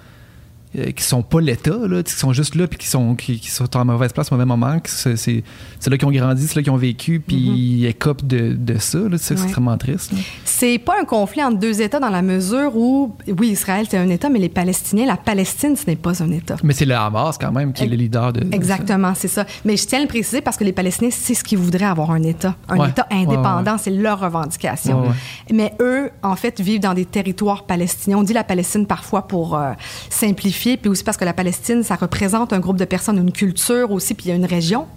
[0.78, 3.50] euh, qui sont pas l'État, là, qui sont juste là, puis qui sont, qui, qui
[3.50, 4.78] sont en mauvaise place au même moment.
[4.86, 5.44] C'est
[5.90, 9.00] là qui ont grandi, c'est là qui ont vécu, puis ils écopent de, de ça.
[9.18, 9.44] C'est Ouais.
[9.44, 10.12] extrêmement triste.
[10.46, 14.10] C'est pas un conflit entre deux États dans la mesure où, oui, Israël, c'est un
[14.10, 16.56] État, mais les Palestiniens, la Palestine, ce n'est pas un État.
[16.64, 18.42] Mais c'est le Hamas, quand même, qui est le leader de.
[18.54, 19.46] Exactement, c'est ça.
[19.66, 22.12] Mais je tiens à le préciser parce que les Palestiniens, c'est ce qu'ils voudraient avoir
[22.12, 22.56] un État.
[22.70, 22.90] Un Ouais.
[22.90, 23.78] État indépendant, ouais.
[23.82, 25.04] c'est leur revendication.
[25.52, 28.18] Mais eux, en fait, vivent dans des territoires palestiniens.
[28.18, 29.72] On dit la Palestine parfois pour euh,
[30.10, 33.92] simplifier, puis aussi parce que la Palestine, ça représente un groupe de personnes, une culture
[33.92, 34.88] aussi, puis il y a une région.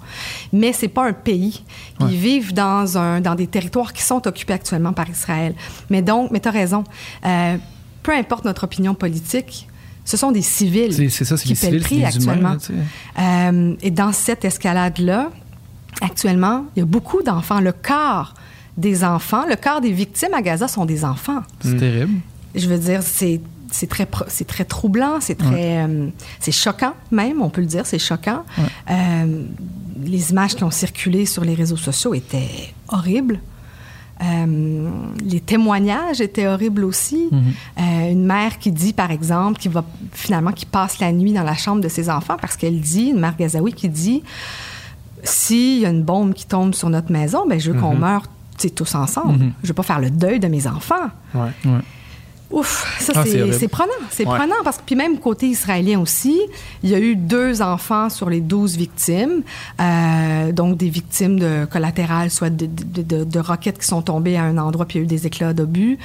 [0.53, 1.63] Mais c'est pas un pays.
[2.01, 5.55] Ils vivent dans, un, dans des territoires qui sont occupés actuellement par Israël.
[5.91, 6.85] Mais donc, mais tu as raison.
[7.27, 7.57] Euh,
[8.03, 9.69] peu importe notre opinion politique,
[10.05, 12.09] ce sont des civils ça, qui paient le prix humains.
[12.09, 12.57] actuellement.
[13.17, 13.51] là.
[13.53, 15.31] Euh, et dans cette escalade-là,
[16.01, 17.61] actuellement, il y a beaucoup d'enfants.
[17.61, 18.35] Le quart
[18.77, 21.43] des enfants, le quart des victimes à Gaza sont des enfants.
[21.61, 22.15] C'est terrible.
[22.55, 27.43] Je veux dire, c'est c'est très c'est très troublant, c'est très euh, c'est choquant même,
[27.43, 28.45] on peut le dire, c'est choquant.
[28.91, 29.45] Euh,
[30.03, 33.41] les images qui ont circulé sur les réseaux sociaux étaient horribles.
[34.23, 34.91] Euh,
[35.25, 37.31] les témoignages étaient horribles aussi.
[37.33, 41.43] Euh, une mère qui dit, par exemple, qui va finalement qui passe la nuit dans
[41.43, 44.23] la chambre de ses enfants parce qu'elle dit, une mère gazaoui qui dit,
[45.25, 48.23] s'il y a une bombe qui tombe sur notre maison, ben je veux qu'on meure
[48.59, 49.53] tu sais, tous ensemble.
[49.63, 51.09] Je veux pas faire le deuil de mes enfants.
[51.35, 51.51] Ouais.
[52.51, 54.37] Ouf, ça Ah, c'est prenant, c'est Ouais.
[54.37, 56.41] prenant parce que puis même côté israélien aussi,
[56.83, 59.43] il y a eu deux enfants sur les douze victimes,
[59.81, 64.37] euh, donc des victimes de collatérales, soit de, de, de- de roquettes qui sont tombées
[64.37, 65.99] à un endroit puis il y a eu des éclats d'obus.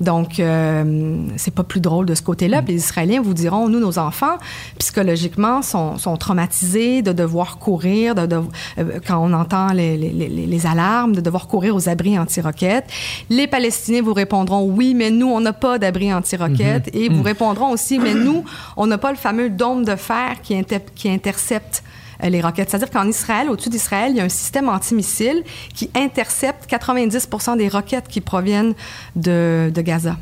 [0.00, 2.60] Donc euh, c'est pas plus drôle de ce côté-là.
[2.60, 4.36] Puis les Israéliens vous diront, nous nos enfants
[4.78, 8.40] psychologiquement sont, sont traumatisés de devoir courir, de, de-
[8.78, 12.86] euh, quand on entend les, les- les- les alarmes, de devoir courir aux abris anti-roquettes.
[13.30, 17.70] Les Palestiniens vous répondront oui, mais nous on n'a pas d'abri anti-roquettes et vous répondront
[17.70, 18.44] aussi mais nous
[18.76, 21.82] on n'a pas le fameux dôme de fer qui, inter- qui intercepte
[22.22, 22.70] euh, les roquettes.
[22.70, 25.42] C'est-à-dire qu'en Israël, au-dessus d'Israël, il y a un système antimissile
[25.74, 28.72] qui intercepte 90 des roquettes qui proviennent
[29.14, 30.16] de, de Gaza.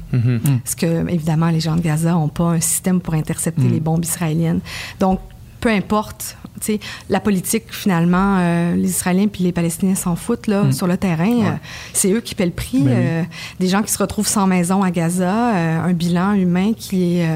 [0.64, 4.04] Parce que, évidemment, les gens de Gaza n'ont pas un système pour intercepter les bombes
[4.04, 4.60] israéliennes.
[4.98, 5.20] Donc,
[5.64, 6.36] peu importe,
[7.08, 11.40] la politique, finalement, euh, les Israéliens puis les Palestiniens s'en foutent là, sur le terrain.
[11.40, 11.50] Euh,
[11.94, 12.82] c'est eux qui paient le prix.
[12.82, 12.94] Ben oui.
[12.94, 13.22] Euh,
[13.60, 17.26] des gens qui se retrouvent sans maison à Gaza, un bilan humain qui est,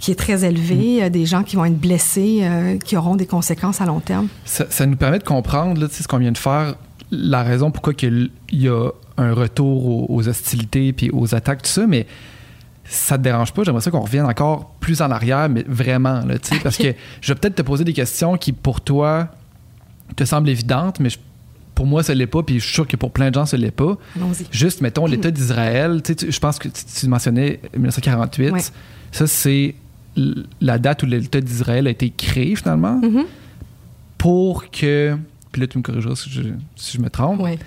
[0.00, 2.46] qui est très élevé, euh, des gens qui vont être blessés,
[2.84, 4.28] qui auront des conséquences à long terme.
[4.44, 6.74] Ça, ça nous permet de comprendre là, ce qu'on vient de faire,
[7.10, 11.70] la raison pourquoi il y a un retour aux, aux hostilités puis aux attaques, tout
[11.70, 12.06] ça, mais
[12.84, 16.34] ça te dérange pas, j'aimerais ça qu'on revienne encore plus en arrière, mais vraiment, là,
[16.62, 19.28] parce que je vais peut-être te poser des questions qui, pour toi,
[20.16, 21.18] te semblent évidentes, mais je-
[21.74, 23.56] pour moi, ça l'est pas, puis je suis sûr que pour plein de gens, ça
[23.56, 23.96] l'est pas.
[24.50, 28.60] Juste, mettons, l'État d'Israël, je pense que tu, tu mentionnais 1948, Ouais.
[29.10, 29.74] ça, c'est
[30.60, 33.24] la date où l'État d'Israël a été créé, finalement, Mhm.
[34.18, 35.16] pour que...
[35.50, 36.42] Puis là, tu me corrigeras si je,
[36.76, 37.40] si je me trompe.
[37.42, 37.58] Oui.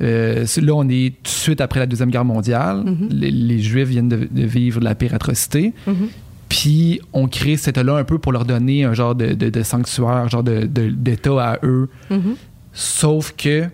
[0.00, 2.82] Euh, là, on est tout de suite après la Deuxième Guerre mondiale.
[2.84, 3.08] Mhm.
[3.10, 5.72] les, les Juifs viennent de, de vivre la pire atrocité.
[5.86, 6.08] Mhm.
[6.48, 9.62] Puis on crée cet État-là un peu pour leur donner un genre de, de- de
[9.62, 11.88] sanctuaire, un genre d'État à eux.
[12.10, 12.34] Mhm.
[12.72, 13.64] Sauf que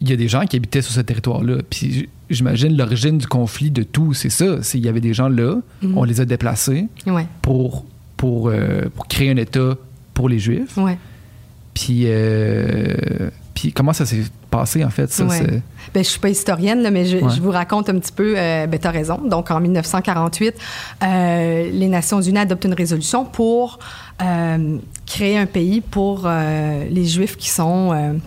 [0.00, 1.56] il y a des gens qui habitaient sur ce territoire-là.
[1.68, 4.62] Puis j'imagine l'origine du conflit de tout, c'est ça.
[4.62, 7.26] C'est il y avait des gens là, on les a déplacés Ouais.
[7.42, 7.84] pour,
[8.16, 9.76] pour, euh, pour créer un État
[10.14, 10.76] pour les Juifs.
[10.76, 10.98] Ouais.
[11.74, 15.10] Puis, euh, puis comment ça s'est passé, en fait?
[15.10, 15.62] Ça, Ouais.
[15.94, 17.30] Ben, je suis pas historienne, là, mais je, Ouais.
[17.34, 18.34] je vous raconte un petit peu.
[18.36, 19.18] Euh, ben, tu as raison.
[19.24, 20.54] Donc, en 1948,
[21.02, 23.78] euh, les Nations Unies adoptent une résolution pour
[24.22, 28.18] euh, créer un pays pour les Juifs qui sont.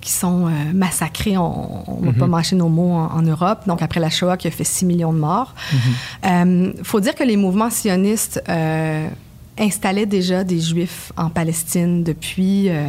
[0.00, 3.82] qui sont euh, massacrés, on ne va pas mâcher nos mots en, en Europe, donc
[3.82, 5.54] après la Shoah qui a fait 6 millions de morts.
[6.22, 9.08] Il faut dire que les mouvements sionistes euh,
[9.58, 12.84] installaient déjà des Juifs en Palestine depuis euh,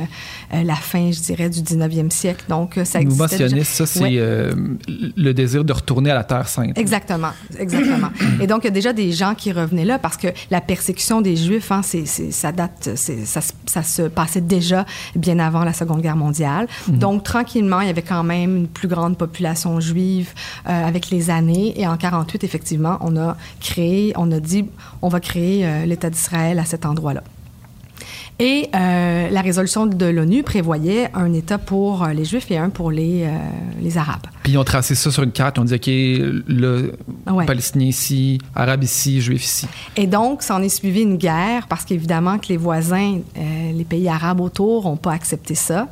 [0.53, 2.43] euh, la fin, je dirais, du 19e siècle.
[2.49, 3.27] Donc, euh, ça déjà.
[3.27, 4.15] sioniste, ça, c'est Ouais.
[4.17, 4.53] euh,
[4.87, 6.77] le désir de retourner à la Terre sainte.
[6.77, 8.09] Exactement, exactement.
[8.41, 11.21] Et donc, il y a déjà des gens qui revenaient là parce que la persécution
[11.21, 15.73] des Juifs, hein, c'est, ça date, ça, se- ça se passait déjà bien avant la
[15.73, 16.67] Seconde Guerre mondiale.
[16.89, 20.31] Donc, tranquillement, il y avait quand même une plus grande population juive
[20.67, 21.79] euh, avec les années.
[21.79, 24.65] Et en 48, effectivement, on a créé, on a dit,
[25.01, 27.23] on va créer l'État d'Israël à cet endroit-là.
[28.39, 32.69] Et euh, la résolution de l'ONU prévoyait un État pour euh, les Juifs et un
[32.69, 33.29] pour les, euh,
[33.81, 34.27] les Arabes.
[34.43, 35.57] Puis ils ont tracé ça sur une carte.
[35.57, 36.93] On dit, OK, le
[37.31, 37.47] Ouais.
[37.47, 39.67] Palestinien ici, Arabe ici, Juif ici.
[39.95, 44.07] Et donc, s'en est suivi une guerre parce qu'évidemment que les voisins, euh, les pays
[44.07, 45.87] arabes autour, n'ont pas accepté ça.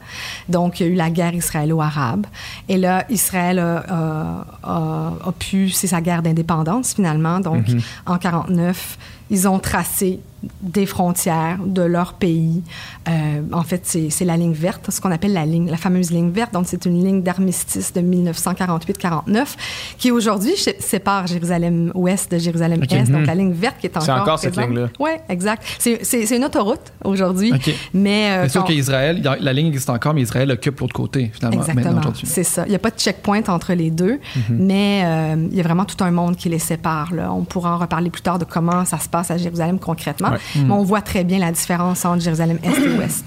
[0.48, 2.28] Donc, il y a eu la guerre israélo-arabe.
[2.70, 7.40] Et là, Israël a, a- a- a pu, c'est sa guerre d'indépendance finalement.
[7.40, 7.66] Donc,
[8.06, 9.00] en 49,
[9.32, 10.20] ils ont tracé
[10.62, 12.64] des frontières de leur pays.
[13.08, 13.12] Euh,
[13.52, 16.54] en fait, c'est la ligne verte, ce qu'on appelle la ligne, la fameuse ligne verte.
[16.54, 19.56] Donc, c'est une ligne d'armistice de 1948-49
[19.98, 23.12] qui aujourd'hui sépare Jérusalem-Ouest de Jérusalem-Est.
[23.12, 24.90] Donc, la ligne verte qui est encore C'est encore cette ligne-là.
[25.00, 25.64] Oui, exact.
[25.80, 27.54] C'est- une autoroute aujourd'hui.
[27.54, 27.70] OK.
[27.94, 31.60] Mais euh, C'est sûr qu'Israël, la ligne existe encore, mais Israël occupe l'autre côté, finalement,
[31.60, 32.28] maintenant Exactement, aujourd'hui.
[32.28, 32.64] c'est ça.
[32.66, 35.86] Il n'y a pas de checkpoint entre les deux, mais euh, il y a vraiment
[35.86, 37.14] tout un monde qui les sépare.
[37.14, 37.32] Là.
[37.32, 40.35] On pourra en reparler plus tard de comment ça se passe à Jérusalem concrètement, Ouais.
[40.56, 43.26] Mais on voit très bien la différence entre Jérusalem-Est et Ouest.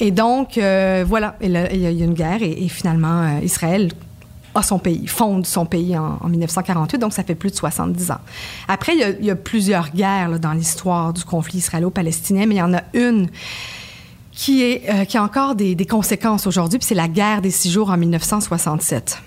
[0.00, 3.22] Et donc, euh, voilà, il y, a il y a une guerre et, et finalement,
[3.22, 3.90] euh, Israël
[4.54, 8.10] a son pays, fonde son pays en, en 1948, donc ça fait plus de 70
[8.10, 8.20] ans.
[8.66, 12.46] Après, il y a, il y a plusieurs guerres là, dans l'histoire du conflit israélo-palestinien,
[12.46, 13.28] mais il y en a une
[14.32, 17.50] qui, est, euh, qui a encore des, des conséquences aujourd'hui, puis c'est la guerre des
[17.50, 19.20] six jours en 1967.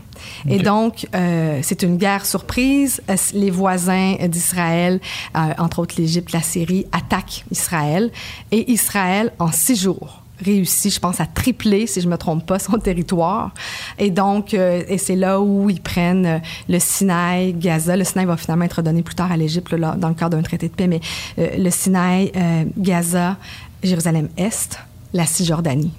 [0.50, 3.02] Et donc, euh, c'est une guerre surprise.
[3.10, 5.00] Euh, Les voisins d'Israël,
[5.36, 8.12] euh, entre autres l'Égypte, la Syrie, attaquent Israël.
[8.52, 12.60] Et Israël, en six jours, réussit, je pense, à tripler, si je me trompe pas,
[12.60, 13.52] son territoire.
[14.00, 17.96] Et donc, euh, et c'est là où ils prennent le Sinaï, Gaza.
[17.96, 20.68] Le Sinaï va finalement être donné plus tard à l'Égypte, dans le cadre d'un traité
[20.68, 21.02] de paix, mais
[21.38, 22.32] le Sinaï,
[22.78, 23.38] Gaza,
[23.84, 24.80] Jérusalem-Est,
[25.14, 25.92] la Cisjordanie.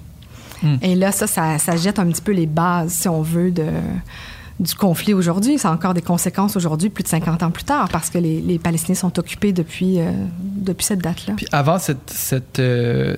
[0.81, 3.65] Et là, ça, ça, ça jette un petit peu les bases, si on veut, de,
[4.59, 5.57] du conflit aujourd'hui.
[5.57, 8.41] Ça a encore des conséquences aujourd'hui, plus de 50 ans plus tard, parce que les,
[8.41, 11.33] les Palestiniens sont occupés depuis, euh, depuis cette date-là.
[11.35, 13.15] Puis avant cette, cette euh,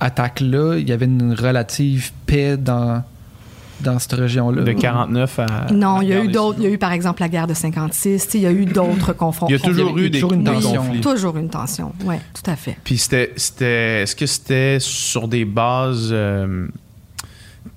[0.00, 3.02] attaque-là, il y avait une relative paix dans,
[3.82, 4.62] dans cette région-là.
[4.62, 5.46] De 49 à.
[5.72, 6.58] Non, il y a eu d'autres.
[6.58, 8.24] Il y a eu, par exemple, la guerre de 56.
[8.24, 9.48] tu sais, Il y a eu d'autres confrontations.
[9.48, 10.82] Il y a toujours eu des toujours une tension.
[10.82, 11.00] conflits.
[11.00, 11.92] Toujours une tension.
[12.04, 12.76] Oui, tout à fait.
[12.84, 16.66] Puis c'était, c'était, est-ce que c'était sur des bases euh,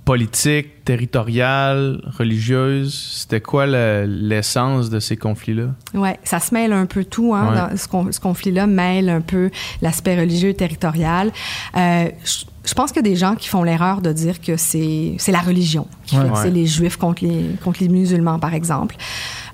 [0.06, 2.94] politiques, territoriales, religieuses?
[3.22, 5.68] C'était quoi le- l'essence de ces conflits-là?
[5.94, 7.34] Oui, ça se mêle un peu tout.
[7.34, 7.56] Hein, Ouais.
[7.72, 9.50] dans ce, con- ce conflit-là mêle un peu
[9.82, 11.32] l'aspect religieux et territorial.
[11.78, 14.56] Euh, je, je pense qu'il y a des gens qui font l'erreur de dire que
[14.58, 16.24] c'est la religion qui Ouais.
[16.26, 18.96] fait que c'est les juifs contre les, contre les musulmans, par exemple.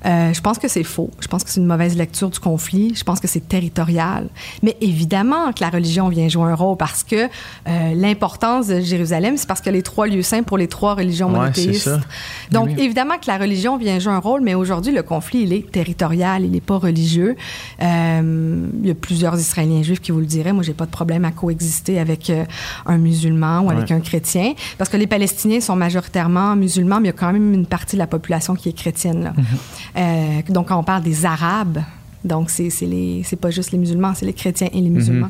[0.05, 1.09] Euh, je pense que c'est faux.
[1.19, 2.93] Je pense que c'est une mauvaise lecture du conflit.
[2.95, 4.29] Je pense que c'est territorial.
[4.63, 7.25] Mais évidemment que la religion vient jouer un rôle parce que
[7.67, 11.27] euh, l'importance de Jérusalem, c'est parce que les trois lieux saints pour les trois religions
[11.27, 11.83] Ouais, monothéistes.
[11.89, 11.99] ça.
[12.51, 12.83] Donc, Oui, oui.
[12.85, 16.43] évidemment que la religion vient jouer un rôle, mais aujourd'hui, le conflit, il est territorial,
[16.45, 17.35] il n'est pas religieux.
[17.81, 20.53] Euh, il y a plusieurs Israéliens juifs qui vous le diraient.
[20.53, 22.31] Moi, j'ai pas de problème à coexister avec
[22.85, 23.95] un musulman ou avec Ouais.
[23.95, 27.53] un chrétien, parce que les Palestiniens sont majoritairement musulmans, mais il y a quand même
[27.53, 29.23] une partie de la population qui est chrétienne.
[29.23, 29.33] là.
[29.97, 31.79] Euh, donc, quand on parle des Arabes,
[32.23, 32.69] donc c'est
[33.39, 35.29] pas juste les musulmans, c'est les chrétiens et les musulmans.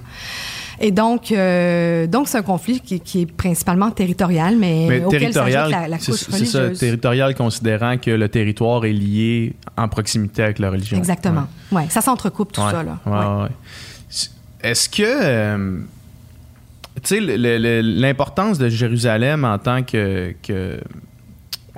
[0.82, 5.20] Et donc, euh, donc c'est un conflit qui, qui est principalement territorial, mais, Mais auquel
[5.20, 6.80] territorial, la, la couche c'est ça, religieuse.
[6.80, 10.98] territorial considérant que le territoire est lié en proximité avec la religion.
[10.98, 11.48] Exactement.
[11.74, 11.88] Ouais.
[11.90, 12.72] Ça s'entrecoupe tout Ouais.
[12.72, 12.98] ça, là.
[13.06, 13.44] Ouais, Ouais.
[13.44, 14.70] ouais.
[14.70, 15.04] Est-ce que.
[15.06, 15.80] euh,
[17.04, 17.20] tu sais,
[17.82, 20.80] l'importance de Jérusalem en tant que, que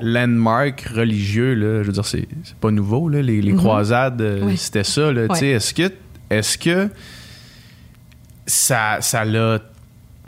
[0.02, 2.28] landmark religieux, là, je veux dire, c'est
[2.60, 3.58] pas nouveau, là, les, les Mhm.
[3.60, 4.58] croisades, euh, Oui.
[4.58, 5.12] c'était ça.
[5.12, 5.44] Là, Ouais.
[5.50, 5.92] Est-ce que,
[6.30, 6.90] est-ce que
[8.46, 9.60] ça, ça l'a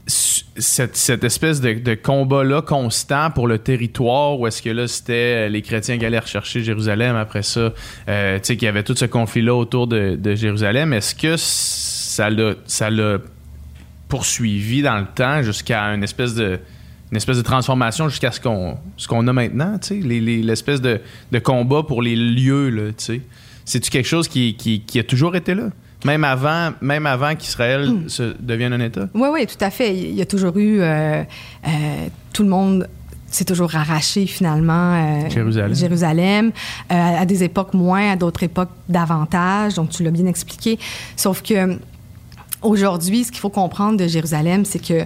[0.06, 5.46] cette, cette espèce de, de combat-là constant pour le territoire, où est-ce que là, c'était
[5.46, 7.72] euh, les chrétiens qui allaient rechercher Jérusalem après ça,
[8.10, 11.36] euh, tu sais, qu'il y avait tout ce conflit-là autour de, de Jérusalem, est-ce que
[11.38, 13.20] ça l'a, ça l'a
[14.10, 16.60] poursuivi dans le temps jusqu'à une espèce de
[17.14, 20.42] une espèce de transformation jusqu'à ce qu'on ce qu'on a maintenant, tu sais, les- les-
[20.42, 21.00] l'espèce de,
[21.32, 23.22] de combat pour les lieux, là, tu sais.
[23.66, 25.66] C'est-tu quelque chose qui, qui, qui a toujours été là?
[26.06, 28.10] Même avant, même avant qu'Israël Hmm.
[28.10, 29.08] se devienne un État?
[29.14, 29.96] Oui, oui, tout à fait.
[29.96, 30.82] Il y a toujours eu.
[30.82, 31.22] euh,
[31.68, 31.70] euh,
[32.34, 32.90] tout le monde
[33.30, 35.76] s'est toujours arraché finalement euh, Jérusalem.
[35.76, 36.52] Jérusalem,
[36.92, 39.76] euh, à des époques moins, à d'autres époques davantage.
[39.76, 40.80] Donc, tu l'as bien expliqué.
[41.16, 41.78] Sauf que
[42.64, 45.06] aujourd'hui, ce qu'il faut comprendre de Jérusalem, c'est que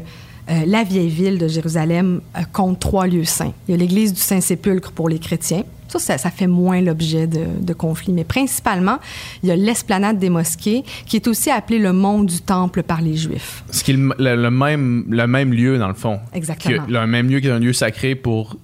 [0.50, 3.54] euh, la vieille ville de Jérusalem euh, compte trois lieux saints.
[3.68, 5.64] Il y a l'église du Saint-Sépulcre pour les chrétiens.
[5.90, 8.12] Ça, ça, ça fait moins l'objet de, de conflits.
[8.12, 8.98] Mais principalement,
[9.42, 13.00] il y a l'esplanade des mosquées, qui est aussi appelée le mont du temple par
[13.02, 13.64] les Juifs.
[13.72, 16.20] Ce qui est le, le- le même, le même lieu, dans le fond.
[16.34, 16.86] Exactement.
[16.86, 18.58] Que- le même lieu qui est un lieu sacré pour,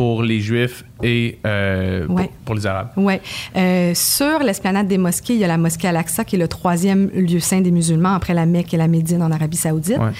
[0.00, 2.30] pour les Juifs et euh, pour- Ouais.
[2.46, 2.88] pour, les Arabes.
[2.96, 3.14] Oui.
[3.54, 7.10] Euh, sur l'esplanade des mosquées, il y a la mosquée Al-Aqsa, qui est le troisième
[7.10, 9.98] lieu saint des musulmans après la Mecque et la Médine en Arabie Saoudite.
[9.98, 10.12] Ouais.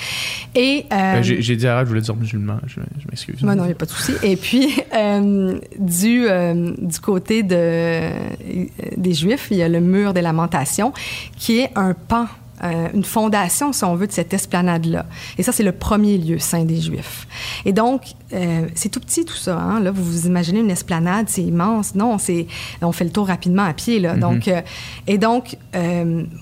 [0.55, 0.85] Et.
[0.93, 2.59] euh, J'ai dit arabe, je voulais dire musulman.
[2.67, 3.37] Je, je m'excuse.
[3.41, 4.13] Ben non, il n'y a pas de souci.
[4.23, 4.69] Et puis,
[5.79, 6.27] du,
[6.79, 8.01] du côté de,
[8.99, 10.93] des Juifs, il y a le mur des lamentations,
[11.39, 12.27] qui est un pan,
[12.63, 15.07] euh, une fondation, si on veut, de cette esplanade-là.
[15.39, 17.27] Et ça, c'est le premier lieu saint des Juifs.
[17.65, 18.03] Et donc,
[18.35, 19.59] euh, c'est tout petit tout ça.
[19.59, 19.81] Hein?
[19.81, 21.95] Là, vous vous imaginez une esplanade, c'est immense.
[21.95, 22.47] Non, c'est,
[22.83, 23.99] on fait le tour rapidement à pied.
[23.99, 24.15] Là.
[24.15, 24.61] Donc, euh,
[25.07, 25.57] et donc,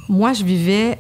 [0.09, 0.99] moi, je vivais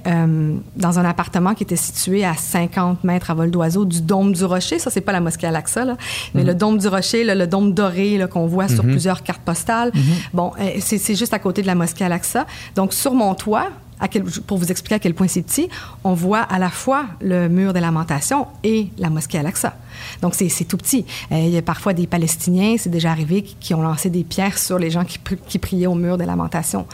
[0.76, 4.44] dans un appartement qui était situé à 50 mètres à vol d'oiseau du dôme du
[4.44, 4.78] Rocher.
[4.78, 5.96] Ça, c'est pas la mosquée Al-Aqsa, là,
[6.34, 9.92] mais le dôme du Rocher, là, le dôme doré qu'on voit sur plusieurs cartes postales.
[10.32, 12.46] Bon, c'est, c'est juste à côté de la mosquée Al-Aqsa.
[12.76, 15.68] Donc, sur mon toit, à quel- pour vous expliquer à quel point c'est petit,
[16.04, 19.74] on voit à la fois le mur des lamentations et la mosquée Al-Aqsa.
[20.22, 21.04] Donc, c'est tout petit.
[21.32, 24.22] Euh, il y a parfois des Palestiniens, c'est déjà arrivé, qui, qui ont lancé des
[24.24, 26.86] pierres sur les gens qui, pri- qui priaient au mur des lamentations.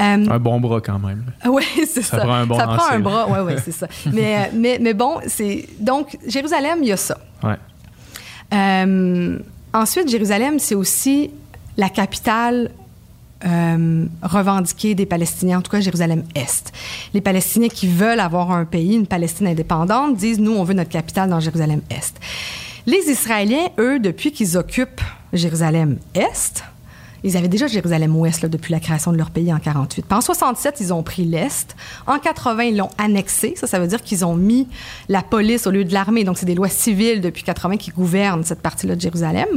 [0.00, 1.24] Euh, Un bon bras quand même.
[1.46, 2.16] oui, c'est ça.
[2.18, 3.86] Ça prend un bon ça prend un bras, oui, oui, c'est ça.
[4.12, 5.68] mais, euh, mais, mais bon, c'est.
[5.78, 7.18] Donc, Jérusalem, il y a ça.
[7.44, 7.56] Ouais.
[8.54, 9.38] Euh,
[9.72, 11.30] ensuite, Jérusalem, c'est aussi
[11.76, 12.70] la capitale
[13.44, 16.72] euh, revendiquée des Palestiniens, en tout cas Jérusalem-Est.
[17.14, 20.90] Les Palestiniens qui veulent avoir un pays, une Palestine indépendante, disent, nous, on veut notre
[20.90, 22.16] capitale dans Jérusalem-Est.
[22.86, 25.00] Les Israéliens, eux, depuis qu'ils occupent
[25.32, 26.64] Jérusalem-Est,
[27.24, 30.06] ils avaient déjà Jérusalem-Ouest depuis la création de leur pays en 48.
[30.06, 31.76] Puis en 67, ils ont pris l'Est.
[32.06, 33.54] En 80, ils l'ont annexé.
[33.56, 34.68] Ça, ça veut dire qu'ils ont mis
[35.08, 36.24] la police au lieu de l'armée.
[36.24, 39.48] Donc, c'est des lois civiles depuis 80 qui gouvernent cette partie-là de Jérusalem.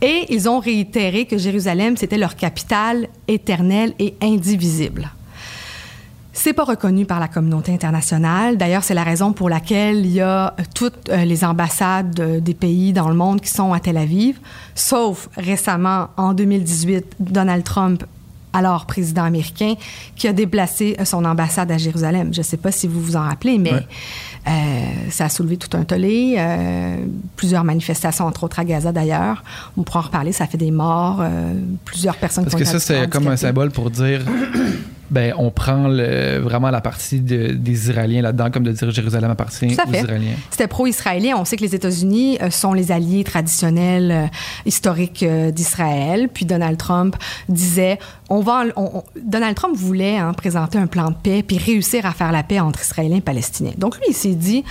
[0.00, 5.10] Et ils ont réitéré que Jérusalem, c'était leur capitale éternelle et indivisible.
[6.34, 8.56] C'est pas reconnu par la communauté internationale.
[8.56, 12.40] D'ailleurs, c'est la raison pour laquelle il y a euh, toutes euh, les ambassades euh,
[12.40, 14.38] des pays dans le monde qui sont à Tel Aviv,
[14.74, 18.04] sauf récemment, en 2018, Donald Trump,
[18.54, 19.74] alors président américain,
[20.16, 22.32] qui a déplacé son ambassade à Jérusalem.
[22.32, 23.86] Je ne sais pas si vous vous en rappelez, mais Ouais.
[24.48, 24.50] euh,
[25.10, 26.96] ça a soulevé tout un tollé, euh,
[27.36, 29.42] plusieurs manifestations, entre autres à Gaza d'ailleurs.
[29.76, 31.52] On pourra en reparler, ça fait des morts, euh,
[31.84, 34.22] plusieurs personnes Parce qui ont que ça, c'est comme un symbole pour dire
[35.12, 39.30] ben, on prend le- vraiment la partie de- des Israéliens là-dedans, comme de dire Jérusalem
[39.30, 39.68] appartient aux.
[40.00, 40.34] Israéliens.
[40.50, 41.36] C'était pro-israélien.
[41.38, 44.26] On sait que les États-Unis euh, sont les alliés traditionnels euh,
[44.66, 46.28] historiques euh, d'Israël.
[46.32, 47.14] Puis Donald Trump
[47.48, 47.98] disait,
[48.30, 51.58] on va, en- on- on- Donald Trump voulait hein, présenter un plan de paix puis
[51.58, 53.74] réussir à faire la paix entre Israéliens et Palestiniens.
[53.76, 54.64] Donc lui, il s'est dit,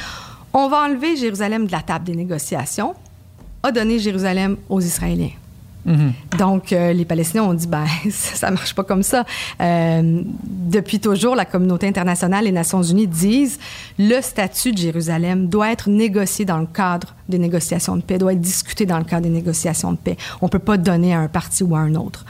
[0.53, 2.95] on va enlever Jérusalem de la table des négociations,
[3.63, 5.29] a donné Jérusalem aux Israéliens.
[5.85, 6.13] Mhm.
[6.37, 9.25] Donc, euh, les Palestiniens ont dit, ben, ça, ça marche pas comme ça.
[9.59, 13.59] Euh, depuis toujours, la communauté internationale, les Nations Unies disent,
[13.97, 18.33] le statut de Jérusalem doit être négocié dans le cadre des négociations de paix, doit
[18.33, 20.17] être discuté dans le cadre des négociations de paix.
[20.41, 22.25] On peut pas donner à un parti ou à un autre.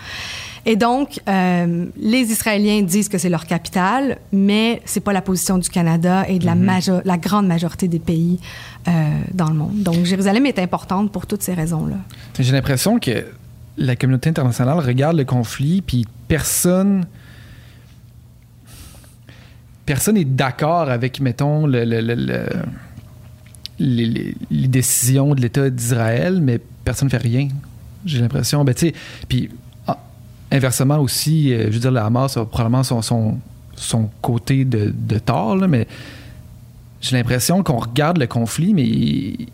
[0.65, 5.57] Et donc, euh, les Israéliens disent que c'est leur capitale, mais c'est pas la position
[5.57, 6.55] du Canada et de la,
[7.03, 8.39] la grande majorité des pays
[8.87, 8.91] euh,
[9.33, 9.81] dans le monde.
[9.81, 11.95] Donc, Jérusalem est importante pour toutes ces raisons-là.
[12.39, 13.25] J'ai l'impression que
[13.81, 17.05] la communauté internationale regarde le conflit, puis personne.
[19.85, 22.45] Personne n'est d'accord avec, mettons, le, le- le- le-
[23.79, 27.47] les, décisions de l'État d'Israël, mais personne ne fait rien.
[28.05, 28.63] J'ai l'impression.
[28.63, 28.75] Ben,
[29.27, 29.49] puis
[29.87, 29.97] ah,
[30.51, 33.39] inversement aussi, euh, je veux dire, le Hamas a probablement son, son,
[33.75, 35.87] son côté de, de tort, mais
[37.01, 39.47] j'ai l'impression qu'on regarde le conflit, mais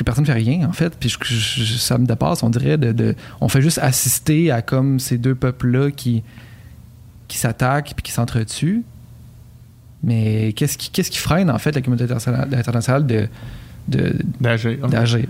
[0.00, 0.94] que personne ne fait rien, en fait.
[0.98, 2.76] Puis je- je- je- ça me dépasse, on dirait.
[2.78, 6.22] De, de- on fait juste assister à comme ces deux peuples-là qui,
[7.28, 8.82] qui s'attaquent puis qui s'entretuent.
[10.02, 13.28] Mais qu'est-ce qui, qu'est-ce qui freine, en fait, la communauté internationale, de,
[13.88, 14.14] de,
[14.88, 15.26] D'agir.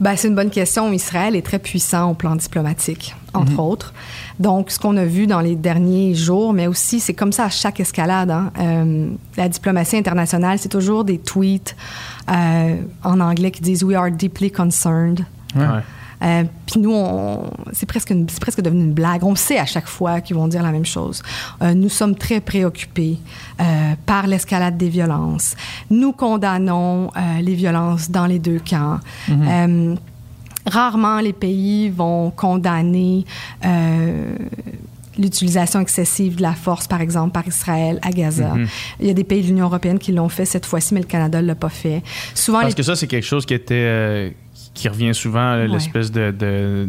[0.00, 0.92] Ben, c'est une bonne question.
[0.92, 3.94] Israël est très puissant au plan diplomatique, entre autres.
[4.38, 7.50] Donc, ce qu'on a vu dans les derniers jours, mais aussi, c'est comme ça à
[7.50, 8.30] chaque escalade.
[8.30, 8.50] hein.
[8.58, 11.76] Euh, la diplomatie internationale, c'est toujours des tweets
[12.30, 15.24] euh, en anglais qui disent We are deeply concerned.
[15.54, 15.62] Ouais.
[16.22, 16.94] Euh, Puis nous,
[17.72, 19.22] c'est presque, une- presque devenu une blague.
[19.24, 21.22] On sait à chaque fois qu'ils vont dire la même chose.
[21.60, 23.18] Euh, nous sommes très préoccupés
[23.60, 23.64] euh,
[24.06, 25.54] par l'escalade des violences.
[25.90, 28.98] Nous condamnons euh, les violences dans les deux camps.
[29.30, 29.94] Euh,
[30.66, 33.24] rarement les pays vont condamner
[33.64, 34.34] euh,
[35.18, 38.54] l'utilisation excessive de la force, par exemple, par Israël à Gaza.
[39.00, 41.06] Il y a des pays de l'Union européenne qui l'ont fait cette fois-ci, mais le
[41.06, 42.02] Canada ne l'a pas fait.
[42.34, 44.30] Souvent, Parce les que ça, c'est quelque chose qui était euh,
[44.74, 45.68] qui revient souvent, Ouais.
[45.68, 46.88] l'espèce de, de,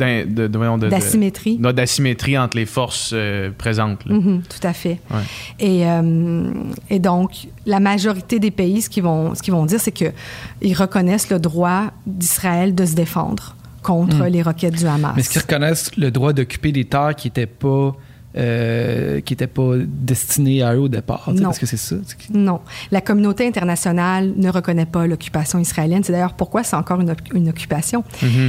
[0.00, 0.46] d'in- de-
[0.88, 1.56] d'asymétrie.
[1.58, 4.04] d'asymétrie entre les forces euh, présentes.
[4.06, 4.98] Mhm, tout à fait.
[5.10, 5.18] Ouais.
[5.60, 6.50] Et, euh,
[6.88, 7.30] et donc,
[7.66, 11.38] la majorité des pays, ce qu'ils vont, ce qu'ils vont dire, c'est qu'ils reconnaissent le
[11.38, 15.12] droit d'Israël de se défendre contre les roquettes du Hamas.
[15.14, 17.96] Mais est-ce qu'ils reconnaissent le droit d'occuper des terres qui n'étaient pas,
[18.36, 21.30] euh, qui étaient pas destinées à eux au départ?
[21.42, 21.96] Parce que c'est ça.
[22.32, 22.60] Non.
[22.90, 26.04] La communauté internationale ne reconnaît pas l'occupation israélienne.
[26.04, 28.04] C'est d'ailleurs pourquoi c'est encore une, oc- une occupation.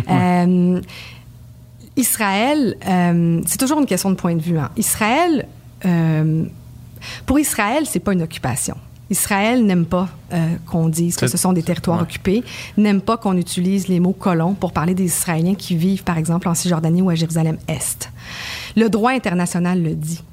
[0.10, 0.82] Euh,
[1.98, 4.58] Israël, euh, c'est toujours une question de point de vue.
[4.58, 4.70] hein.
[4.78, 5.48] Israël,
[5.86, 6.46] euh,
[7.26, 8.78] pour Israël, c'est pas une occupation.
[9.10, 12.04] Israël n'aime pas euh, qu'on dise que ce sont des territoires ouais.
[12.04, 12.44] occupés,
[12.78, 16.48] n'aime pas qu'on utilise les mots colons pour parler des Israéliens qui vivent, par exemple,
[16.48, 18.10] en Cisjordanie ou à Jérusalem-Est.
[18.78, 20.24] Le droit international le dit.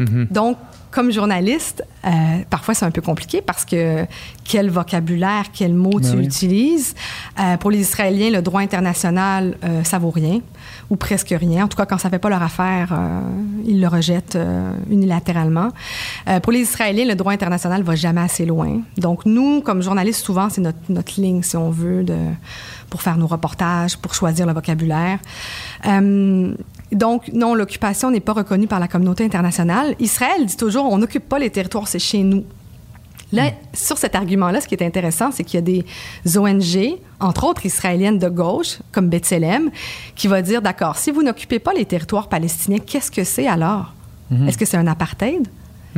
[0.00, 0.26] Mhm.
[0.32, 0.56] Donc,
[0.90, 2.10] comme journaliste, euh,
[2.50, 4.04] parfois c'est un peu compliqué parce que
[4.44, 6.24] quel vocabulaire, quel mot Ben tu oui.
[6.24, 6.94] utilises.
[7.38, 10.40] Euh, pour les Israéliens, le droit international, ça vaut rien
[10.90, 11.64] ou presque rien.
[11.64, 13.20] En tout cas, quand ça fait pas leur affaire, euh,
[13.64, 15.70] ils le rejettent euh, unilatéralement.
[16.28, 18.80] Euh, pour les Israéliens, le droit international va jamais assez loin.
[18.98, 22.04] Donc, nous, comme journalistes, souvent, c'est notre, ligne, si on veut,
[22.90, 25.18] pour faire nos reportages, pour choisir le vocabulaire.
[26.92, 29.94] Donc, non, l'occupation n'est pas reconnue par la communauté internationale.
[29.98, 32.44] Israël dit toujours, on n'occupe pas les territoires, c'est chez nous.
[33.34, 35.84] Là, sur cet argument-là, ce qui est intéressant, c'est qu'il y a
[36.24, 39.70] des ONG, entre autres israéliennes de gauche, comme B'Tselem,
[40.14, 43.92] qui va dire, d'accord, si vous n'occupez pas les territoires palestiniens, qu'est-ce que c'est alors?
[44.48, 45.46] Est-ce que c'est un apartheid?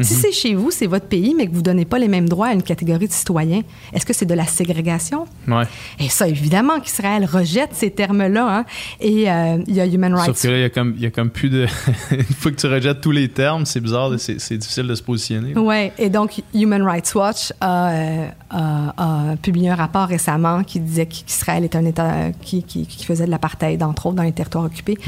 [0.02, 2.28] Si c'est chez vous, c'est votre pays, mais que vous ne donnez pas les mêmes
[2.28, 5.26] droits à une catégorie de citoyens, est-ce que c'est de la ségrégation?
[5.48, 5.64] Ouais.
[5.98, 8.58] Et ça, évidemment qu'Israël rejette ces termes-là.
[8.58, 8.64] hein.
[9.00, 11.06] Et euh, il y a Human Rights Sauf que là, il y a comme, y
[11.06, 11.66] a comme plus de.
[12.10, 15.02] Une fois que tu rejettes tous les termes, c'est bizarre, c'est, c'est difficile de se
[15.02, 15.54] positionner.
[15.56, 20.80] Oui, et donc Human Rights Watch a, euh, a- a publié un rapport récemment qui
[20.80, 24.32] disait qu'Israël est un État qui, qui- qui faisait de l'apartheid, entre autres, dans les
[24.32, 24.98] territoires occupés.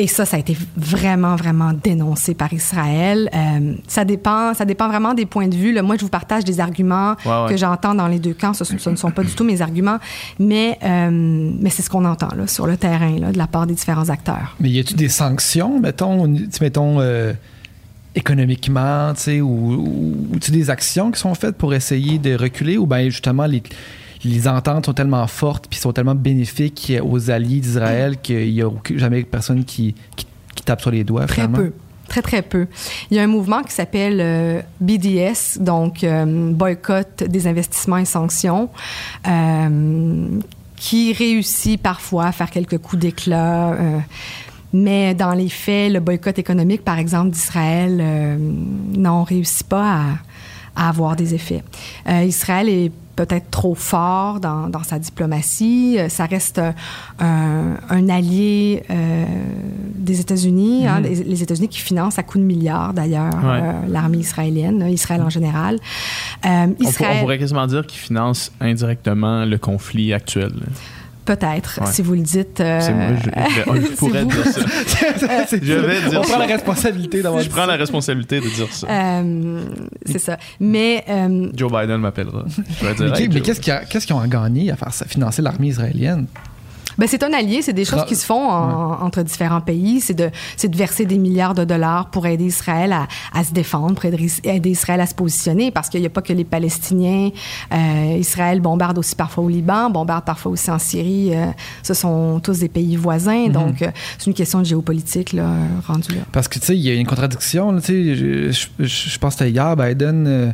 [0.00, 3.28] Et ça, ça a été vraiment, vraiment dénoncé par Israël.
[3.34, 5.72] Euh, ça, dépend, ça dépend vraiment des points de vue.
[5.72, 5.82] là.
[5.82, 7.48] Moi, je vous partage des arguments Ouais, ouais.
[7.50, 8.54] que j'entends dans les deux camps.
[8.54, 9.98] Ce, ce ne sont pas du tout mes arguments,
[10.38, 13.66] mais, euh, mais c'est ce qu'on entend là, sur le terrain là, de la part
[13.66, 14.54] des différents acteurs.
[14.60, 17.32] Mais y a-tu des sanctions, mettons, mettons euh,
[18.14, 23.46] économiquement, ou, ou, des actions qui sont faites pour essayer de reculer, ou bien justement
[23.46, 23.64] les,
[24.24, 28.70] les ententes sont tellement fortes puis sont tellement bénéfiques aux alliés d'Israël qu'il n'y a
[28.96, 31.26] jamais personne qui, qui, qui tape sur les doigts.
[31.26, 31.58] Très finalement.
[31.58, 31.72] peu.
[32.08, 32.66] Très, très peu.
[33.10, 38.06] Il y a un mouvement qui s'appelle euh, BDS, donc euh, Boycott des investissements et
[38.06, 38.70] sanctions,
[39.28, 40.26] euh,
[40.76, 43.76] qui réussit parfois à faire quelques coups d'éclat.
[44.72, 48.38] mais dans les faits, le boycott économique, par exemple, d'Israël,
[48.96, 50.04] non, réussit pas à,
[50.76, 51.64] à avoir des effets.
[52.08, 55.96] Israël est peut-être trop fort dans, dans sa diplomatie.
[55.98, 56.60] Euh, Ça reste
[57.18, 59.24] un, un- allié euh,
[59.96, 63.60] des États-Unis, hein, les, les États-Unis qui financent à coups de milliards d'ailleurs Ouais.
[63.62, 65.74] euh, l'armée israélienne, là, Israël en général.
[65.76, 70.52] Euh, On, pour- on Israël, pourrait quasiment dire qu'ils financent indirectement le conflit actuel.
[70.60, 70.66] là.
[71.36, 71.92] Peut-être, Ouais.
[71.92, 72.60] si vous le dites.
[72.60, 74.60] euh, C'est moi, je, je- je c'est pourrais dire ça.
[75.62, 76.38] Je vais dire On prend ça.
[76.38, 78.86] la responsabilité d'avoir Je prends la responsabilité de dire ça.
[78.90, 79.64] Euh,
[80.06, 80.38] c'est ça.
[80.60, 82.44] Mais euh, Joe Biden m'appellera.
[82.80, 83.42] Je vais dire, Mais, Hey, mais Joe.
[83.42, 86.26] qu'est-ce qu'ils qu'est-ce qu'ils ont à gagner à faire ça, financer l'armée israélienne?
[86.98, 90.00] Ben, c'est un allié, c'est des choses qui se font en- entre différents pays.
[90.00, 90.30] C'est de,
[90.76, 95.00] verser des milliards de dollars pour aider Israël à, à se défendre, pour aider, Israël
[95.00, 97.30] à se positionner, parce qu'il n'y a pas que les Palestiniens.
[97.72, 101.30] Euh, Israël bombarde aussi parfois au Liban, bombarde parfois aussi en Syrie.
[101.34, 101.46] Euh,
[101.82, 105.48] ce sont tous des pays voisins, donc euh, c'est une question de géopolitique là,
[105.86, 106.22] rendue là.
[106.32, 107.72] Parce que, tu sais, il y a une contradiction.
[107.72, 110.52] là, tu sais, je, je- je pense que hier, Biden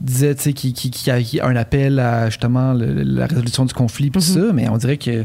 [0.00, 0.72] disait qu'il
[1.06, 4.34] y a un appel à justement le- la résolution du conflit, puis Mhm.
[4.34, 5.24] ça, mais on dirait que.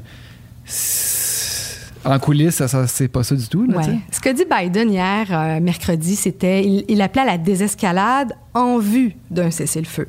[2.05, 3.65] En coulisses, ça, ça c'est pas ça du tout.
[3.65, 3.99] Là, Ouais.
[4.11, 8.77] Ce que dit Biden hier, euh, mercredi, c'était il, il appelait à la désescalade en
[8.79, 10.07] vue d'un cessez-le-feu.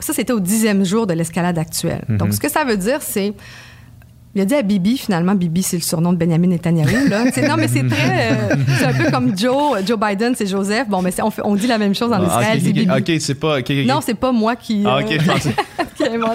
[0.00, 2.04] Ça, c'était au dixième jour de l'escalade actuelle.
[2.08, 3.34] Donc, ce que ça veut dire, c'est
[4.34, 7.08] il a dit à Bibi, finalement, Bibi, c'est le surnom de Benjamin Netanyahu.
[7.08, 7.24] Là.
[7.24, 8.30] Non, mais c'est très.
[8.32, 9.84] euh, c'est un peu comme Joe.
[9.86, 10.88] Joe Biden, c'est Joseph.
[10.88, 12.68] Bon, mais c'est- on, fait- on dit la même chose en Ah, Israël, ok, c'est
[12.68, 13.14] ok, Bibi.
[13.14, 13.58] ok, c'est pas.
[13.94, 15.50] Non, c'est pas moi qui, Ah, euh, ok, je pensais.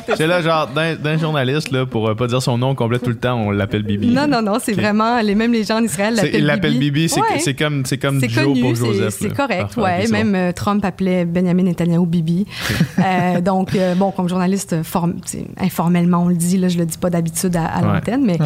[0.09, 3.15] J'étais là, genre, d'un journaliste, là, pour euh, pas dire son nom complet tout le
[3.17, 4.07] temps, on l'appelle Bibi.
[4.07, 5.21] Non, non, non, c'est vraiment.
[5.21, 7.39] Les, même les gens en Israël C'est- l'appellent Il l'appelle Bibi, c'est Ouais.
[7.39, 9.15] c'est comme, c'est comme C'est Joe connu, pour c'est- Joseph.
[9.19, 10.01] c'est correct, Parfait, ouais.
[10.05, 12.45] c'est Même euh, Trump appelait Benjamin Netanyahu Bibi.
[13.43, 17.09] Donc, bon, comme journaliste, form- c'est- informellement, on le dit, là, je le dis pas
[17.09, 17.82] d'habitude à.
[17.83, 18.37] L'antenne, mais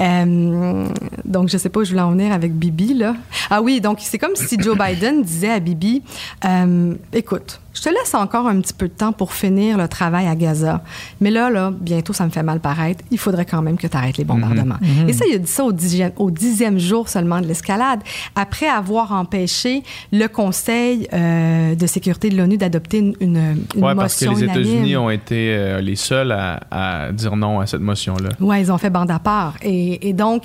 [0.00, 0.86] euh,
[1.24, 3.14] donc je sais pas où je voulais en venir avec Bibi, là.
[3.50, 6.02] Ah oui, donc c'est comme si Joe Biden disait à Bibi,
[6.44, 10.26] euh, écoute, je te laisse encore un petit peu de temps pour finir le travail
[10.26, 10.82] à Gaza.
[11.20, 13.04] Mais là, là, bientôt, ça me fait mal paraître.
[13.10, 14.78] Il faudrait quand même que tu arrêtes les bombardements.
[15.06, 18.00] Et ça, il a dit ça au dixième, au dixième jour seulement de l'escalade,
[18.34, 23.94] après avoir empêché le Conseil euh, de sécurité de l'ONU d'adopter une, une, une Ouais,
[23.94, 24.44] parce que les.
[24.44, 28.30] États-Unis ont été euh, les seuls à, à dire non à cette motion-là.
[28.40, 29.54] Ouais, ils ont fait bande à part.
[29.62, 30.44] Et, et donc,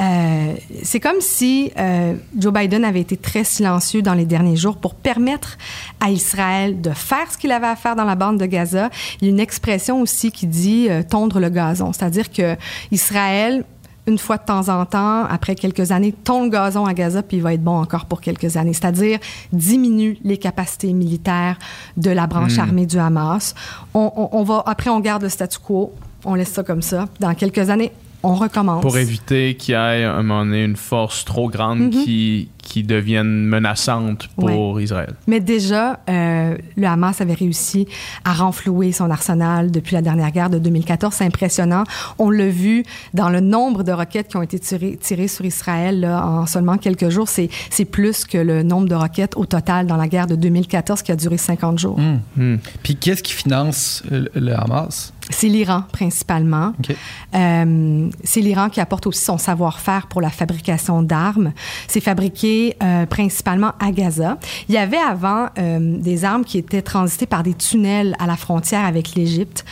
[0.00, 0.52] euh,
[0.82, 4.94] c'est comme si euh, Joe Biden avait été très silencieux dans les derniers jours pour
[4.94, 5.56] permettre
[6.00, 8.90] à Israël de faire ce qu'il avait à faire dans la bande de Gaza.
[9.20, 12.56] Il y a une expression aussi qui dit euh, tondre le gazon, c'est-à-dire que
[12.90, 13.64] Israël
[14.06, 17.36] une fois de temps en temps, après quelques années, tond le gazon à Gaza, puis
[17.36, 18.72] il va être bon encore pour quelques années.
[18.72, 19.18] C'est-à-dire
[19.52, 21.58] diminue les capacités militaires
[21.98, 22.60] de la branche Hmm.
[22.60, 23.54] armée du Hamas.
[23.92, 25.92] On, on- on va, après, on garde le statu quo,
[26.28, 27.08] on laisse ça comme ça.
[27.20, 28.82] Dans quelques années, on recommence.
[28.82, 31.90] Pour éviter qu'il y ait à un moment donné une force trop grande Mhm.
[31.90, 35.14] qui, qui devienne menaçante pour Israël.
[35.28, 37.86] Mais déjà, euh, le Hamas avait réussi
[38.24, 41.14] à renflouer son arsenal depuis la dernière guerre de 2014.
[41.14, 41.84] C'est impressionnant.
[42.18, 42.82] On l'a vu
[43.14, 46.76] dans le nombre de roquettes qui ont été tirées, tirées sur Israël là, en seulement
[46.76, 47.28] quelques jours.
[47.28, 51.02] C'est, c'est plus que le nombre de roquettes au total dans la guerre de 2014
[51.02, 51.98] qui a duré 50 jours.
[51.98, 52.18] Hmm.
[52.36, 52.56] Hmm.
[52.82, 55.14] Puis qu'est-ce qui finance le, le Hamas?
[55.30, 56.72] C'est l'Iran principalement.
[56.78, 56.96] OK.
[57.34, 61.52] Euh, c'est l'Iran qui apporte aussi son savoir-faire pour la fabrication d'armes.
[61.86, 64.38] C'est fabriqué euh, principalement à Gaza.
[64.68, 68.36] Il y avait avant euh, des armes qui étaient transitées par des tunnels à la
[68.36, 69.64] frontière avec l'Égypte.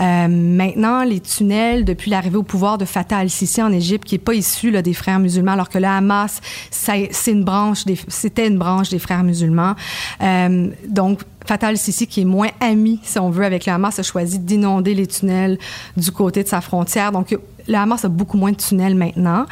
[0.00, 4.18] Euh, maintenant, les tunnels, depuis l'arrivée au pouvoir de Fatah al-Sisi en Égypte, qui est
[4.18, 6.40] pas issu là, des frères musulmans, alors que le Hamas,
[6.70, 9.74] c'est une branche des, c'était une branche des frères musulmans.
[10.22, 14.02] Euh, donc Fatah al-Sisi, qui est moins ami, si on veut, avec le Hamas, a
[14.02, 15.58] choisi d'inonder les tunnels
[15.96, 17.12] du côté de sa frontière.
[17.12, 17.36] Donc,
[17.68, 19.46] le Hamas a beaucoup moins de tunnels maintenant.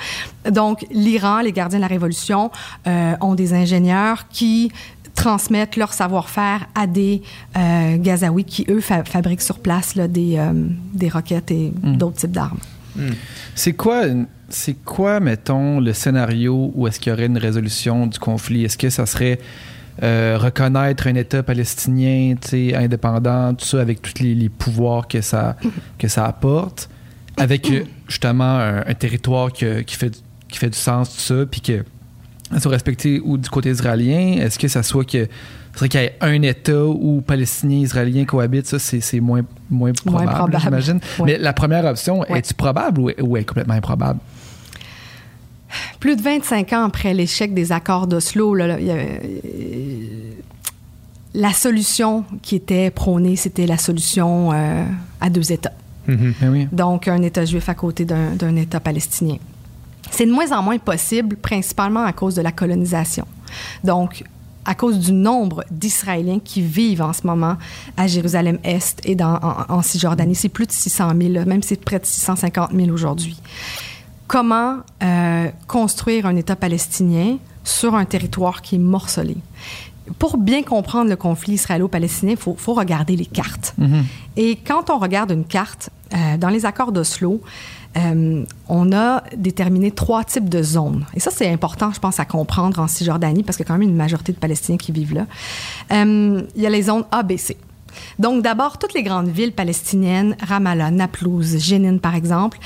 [0.50, 2.50] Donc, l'Iran, les gardiens de la révolution,
[2.86, 4.72] euh, ont des ingénieurs qui
[5.14, 7.22] transmettent leur savoir-faire à des
[7.56, 10.52] euh, Gazaouis qui, eux, fa- fabriquent sur place là, des, euh,
[10.94, 12.58] des roquettes et d'autres types d'armes.
[13.54, 14.02] C'est quoi,
[14.48, 18.64] c'est quoi, mettons, le scénario où est-ce qu'il y aurait une résolution du conflit?
[18.64, 19.38] Est-ce que ça serait
[20.02, 22.34] euh, reconnaître un État palestinien
[22.74, 25.56] indépendant, tout ça, avec tous les, les pouvoirs que ça,
[25.98, 26.88] que ça apporte,
[27.36, 30.12] avec euh, justement un, un territoire que- qui, fait,
[30.48, 31.84] qui fait du sens, tout ça, puis que
[32.52, 34.38] ça soit respecté ou du côté israélien?
[34.40, 35.28] Est-ce que ça soit que
[35.76, 39.92] c'est qu'il y ait un État où Palestiniens et Israéliens cohabitent, ça, c'est, moins, moins
[39.92, 40.58] probable, probable.
[40.60, 41.00] j'imagine.
[41.20, 41.26] Ouais.
[41.26, 42.38] Mais la première option, Ouais.
[42.40, 44.18] est-tu probable ou, ou est complètement improbable?
[45.98, 49.18] Plus de 25 ans après l'échec des accords d'Oslo, euh,
[51.34, 54.84] la solution qui était prônée, c'était la solution euh,
[55.20, 55.72] à deux États.
[56.08, 56.34] Mhm.
[56.40, 56.68] Ben.
[56.72, 59.36] Donc, un État juif à côté d'un État palestinien.
[60.10, 63.26] C'est de moins en moins possible, principalement à cause de la colonisation.
[63.84, 64.24] Donc,
[64.64, 67.56] à cause du nombre d'Israéliens qui vivent en ce moment
[67.96, 70.34] à Jérusalem-Est et dans, en, en Cisjordanie.
[70.34, 73.40] C'est plus de 600 000, là, même si c'est près de 650 000 aujourd'hui.
[74.30, 79.36] Comment euh, construire un État palestinien sur un territoire qui est morcelé?
[80.20, 83.74] Pour bien comprendre le conflit israélo-palestinien, il faut, faut regarder les cartes.
[84.36, 87.40] Et quand on regarde une carte, euh, dans les accords d'Oslo,
[87.96, 91.06] euh, on a déterminé trois types de zones.
[91.14, 93.78] Et ça, c'est important, je pense, à comprendre en Cisjordanie, parce qu'il y a quand
[93.80, 95.26] même une majorité de Palestiniens qui vivent là.
[95.90, 97.56] Euh, il y a les zones A, B, C.
[98.20, 102.60] Donc, d'abord, toutes les grandes villes palestiniennes, Ramallah, Naplouse, Jénine, par exemple,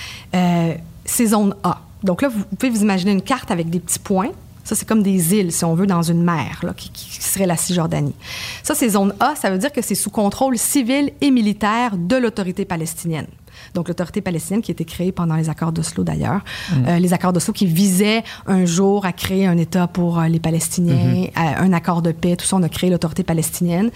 [1.05, 1.81] euh, c'est zone A.
[2.03, 4.31] Donc là, vous pouvez vous imaginer une carte avec des petits points.
[4.65, 7.47] Ça, c'est comme des îles, si on veut, dans une mer, là, qui, qui serait
[7.47, 8.15] la Cisjordanie.
[8.63, 9.35] Ça, c'est zone A.
[9.37, 13.27] Ça veut dire que c'est sous contrôle civil et militaire de l'autorité palestinienne.
[13.73, 16.41] Donc, l'autorité palestinienne qui a été créée pendant les accords d'Oslo, d'ailleurs.
[16.87, 20.41] Euh, les accords d'Oslo qui visaient un jour à créer un État pour euh, les
[20.41, 23.91] Palestiniens, à- un accord de paix, tout ça, on a créé l'autorité palestinienne.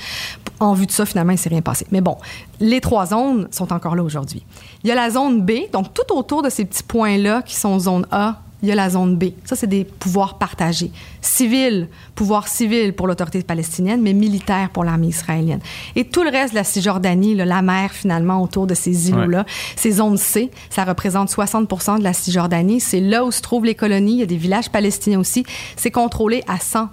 [0.61, 1.87] En vue de ça, finalement, il ne s'est rien passé.
[1.93, 2.17] Mais bon,
[2.61, 4.45] les trois zones sont encore là aujourd'hui.
[4.83, 7.79] Il y a la zone B, donc tout autour de ces petits points-là qui sont
[7.79, 9.27] zone A, il y a la zone B.
[9.45, 10.91] Ça, c'est des pouvoirs partagés.
[11.21, 15.61] Civil, pouvoir civil pour l'autorité palestinienne, mais militaire pour l'armée israélienne.
[15.95, 19.45] Et tout le reste de la Cisjordanie, la mer finalement autour de ces îlots-là,
[19.77, 22.81] ces zones C, ça représente 60 de la Cisjordanie.
[22.81, 24.15] C'est là où se trouvent les colonies.
[24.15, 25.45] Il y a des villages palestiniens aussi.
[25.77, 26.89] C'est contrôlé à 100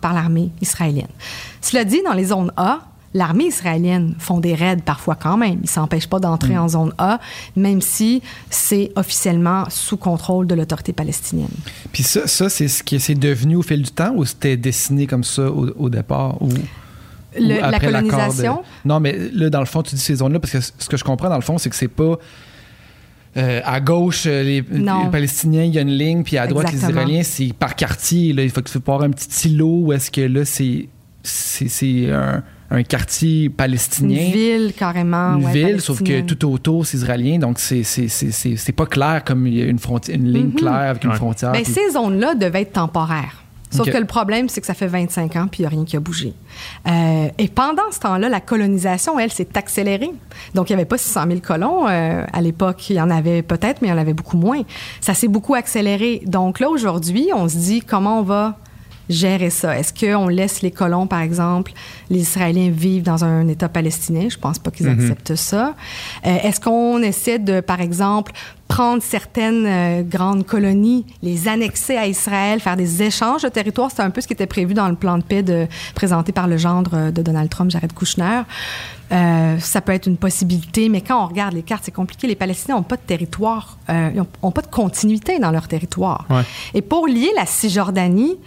[0.00, 1.08] par l'armée israélienne.
[1.60, 2.80] Cela dit, dans les zones A,
[3.14, 5.58] l'armée israélienne font des raids parfois quand même.
[5.60, 6.58] Ils ne s'empêchent pas d'entrer mm.
[6.58, 7.20] en zone A,
[7.56, 11.48] même si c'est officiellement sous contrôle de l'autorité palestinienne.
[11.92, 15.06] Puis ça, ça c'est ce qui est devenu au fil du temps ou c'était dessiné
[15.06, 16.42] comme ça au, départ?
[16.42, 16.50] Ou...
[17.38, 18.62] la colonisation?
[18.84, 21.04] Non, mais là, dans le fond, tu dis ces zones-là, parce que ce que je
[21.04, 22.18] comprends, dans le fond, c'est que c'est pas...
[23.36, 24.62] Euh, à gauche, euh, les,
[25.10, 28.32] Palestiniens, il y a une ligne, puis à droite, les Israéliens, c'est par quartier.
[28.32, 30.88] Là, il faut que tu avoir un petit îlot où est-ce que là, c'est,
[31.24, 34.26] c'est, un, un quartier palestinien.
[34.26, 35.36] Une ville, carrément.
[35.36, 37.38] Une ville, sauf que tout autour, c'est israélien.
[37.38, 40.54] Donc, c'est, c'est, pas clair comme il y a une, frontière, une ligne mhm.
[40.54, 41.52] claire avec une frontière.
[41.52, 43.44] Bien, Ces zones-là devaient être temporaires.
[43.70, 45.84] Sauf que le problème, c'est que ça fait 25 ans, puis il n'y a rien
[45.84, 46.32] qui a bougé.
[46.86, 50.12] Euh, et pendant ce temps-là, la colonisation, elle, s'est accélérée.
[50.54, 51.88] Donc, il n'y avait pas 600 000 colons.
[51.88, 54.62] Euh, à l'époque, il y en avait peut-être, mais il y en avait beaucoup moins.
[55.00, 56.22] Ça s'est beaucoup accéléré.
[56.24, 58.58] Donc là, aujourd'hui, on se dit comment on va
[59.08, 59.78] gérer ça?
[59.78, 61.72] Est-ce qu'on laisse les colons, par exemple,
[62.10, 64.28] les Israéliens vivre dans un État palestinien?
[64.28, 65.00] Je pense pas qu'ils mhm.
[65.00, 65.74] acceptent ça.
[66.26, 68.32] Euh, est-ce qu'on essaie de, par exemple,
[68.68, 73.90] prendre certaines euh, grandes colonies, les annexer à Israël, faire des échanges de territoire?
[73.90, 76.48] C'est un peu ce qui était prévu dans le plan de paix de, présenté par
[76.48, 78.42] le gendre de Donald Trump, Jared Kushner.
[79.12, 82.26] Euh, ça peut être une possibilité, mais quand on regarde les cartes, c'est compliqué.
[82.26, 86.26] Les Palestiniens n'ont pas de territoire, ils n'ont pas de continuité dans leur territoire.
[86.72, 88.38] Et pour lier la Cisjordanie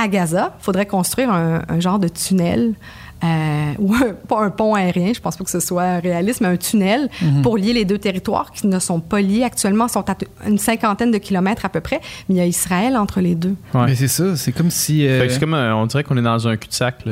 [0.00, 2.74] à Gaza, il faudrait construire un, genre de tunnel.
[3.22, 3.94] Euh, ou
[4.28, 7.42] pas un pont aérien, je pense pas que ce soit réaliste, mais un tunnel mhm.
[7.42, 10.16] pour lier les deux territoires qui ne sont pas liés actuellement, sont à
[10.46, 13.54] une cinquantaine de kilomètres à peu près, mais il y a Israël entre les deux.
[13.74, 15.06] Mais c'est ça, c'est comme si...
[15.06, 17.04] Euh, c'est comme, on dirait qu'on est dans un cul-de-sac.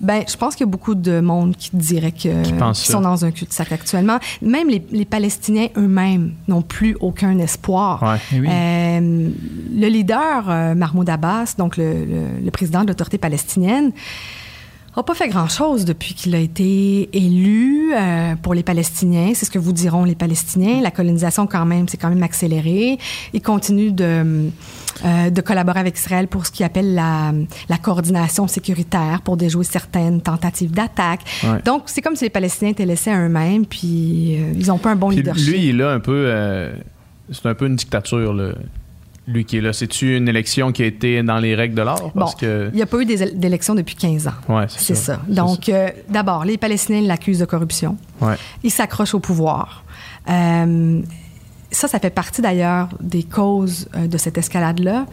[0.00, 3.24] Ben, je pense qu'il y a beaucoup de monde qui dirait que qui sont dans
[3.24, 4.18] un cul-de-sac actuellement.
[4.40, 8.18] Même les, Palestiniens eux-mêmes n'ont plus aucun espoir.
[8.32, 9.30] Eh euh,
[9.74, 13.92] le leader Mahmoud Abbas, donc le président de l'autorité palestinienne,
[15.00, 19.32] n'a pas fait grand-chose depuis qu'il a été élu euh, pour les Palestiniens.
[19.34, 20.82] C'est ce que vous diront les Palestiniens.
[20.82, 22.98] La colonisation, quand même, c'est quand même accéléré.
[23.32, 24.50] Il continue de,
[25.04, 27.32] euh, de collaborer avec Israël pour ce qu'il appelle la,
[27.68, 31.20] la, coordination sécuritaire, pour déjouer certaines tentatives d'attaque.
[31.64, 34.90] Donc, c'est comme si les Palestiniens étaient laissés à eux-mêmes, puis euh, ils n'ont pas
[34.90, 35.48] un bon leadership.
[35.48, 36.70] Lui, il a un peu...
[37.30, 38.52] c'est un peu une dictature, là
[39.26, 39.72] lui qui est là.
[39.72, 42.10] C'est-tu une élection qui a été dans les règles de l'art?
[42.14, 44.32] Bon, il n'y a pas eu d'élection depuis 15 ans.
[44.48, 45.20] Ouais, c'est ça.
[45.28, 47.96] Donc, euh, d'abord, les Palestiniens l'accusent de corruption.
[48.20, 48.34] Ouais.
[48.62, 49.84] Il s'accroche au pouvoir.
[50.28, 51.00] Euh,
[51.70, 55.06] ça, ça fait partie d'ailleurs des causes euh, de cette escalade-là.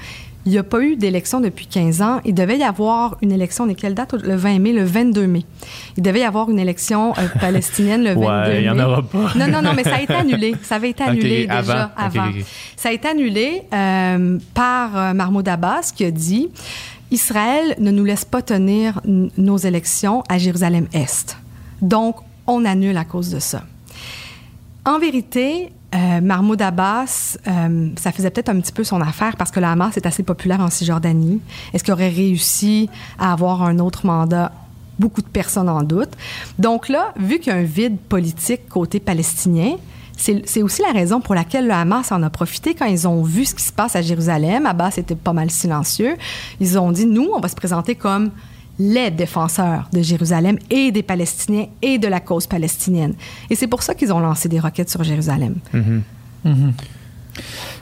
[0.46, 2.22] Il n'y a pas eu d'élection depuis 15 ans.
[2.24, 4.14] Il devait y avoir une élection, de quelle date?
[4.14, 5.46] Le 20 mai, le 22 mai.
[5.98, 8.56] Il devait y avoir une élection euh, palestinienne le 22 ouais, mai.
[8.58, 9.34] il n'y en aura pas.
[9.36, 10.56] non, non, non, mais ça a été annulé.
[10.64, 12.32] Ça avait été annulé déjà avant.
[12.76, 16.50] Ça a été annulé euh, par euh, Mahmoud Abbas qui a dit
[17.12, 21.38] Israël ne nous laisse pas tenir nos élections à Jérusalem-Est.
[21.82, 22.18] Donc,
[22.48, 23.64] on annule à cause de ça.
[24.86, 29.50] En vérité, euh, Mahmoud Abbas, euh, ça faisait peut-être un petit peu son affaire parce
[29.50, 31.42] que le Hamas est assez populaire en Cisjordanie.
[31.74, 34.52] Est-ce qu'il aurait réussi à avoir un autre mandat?
[35.00, 36.14] Beaucoup de personnes en doutent.
[36.60, 39.78] Donc là, vu qu'il y a un vide politique côté palestinien,
[40.18, 43.46] c'est aussi la raison pour laquelle le Hamas en a profité quand ils ont vu
[43.46, 44.66] ce qui se passe à Jérusalem.
[44.66, 46.18] Abbas était pas mal silencieux.
[46.60, 48.32] Ils ont dit, nous, on va se présenter comme
[48.80, 53.14] les défenseurs de Jérusalem et des Palestiniens et de la cause palestinienne.
[53.50, 55.56] Et c'est pour ça qu'ils ont lancé des roquettes sur Jérusalem.
[55.74, 56.02] Mm-hmm.
[56.46, 56.72] Mm-hmm.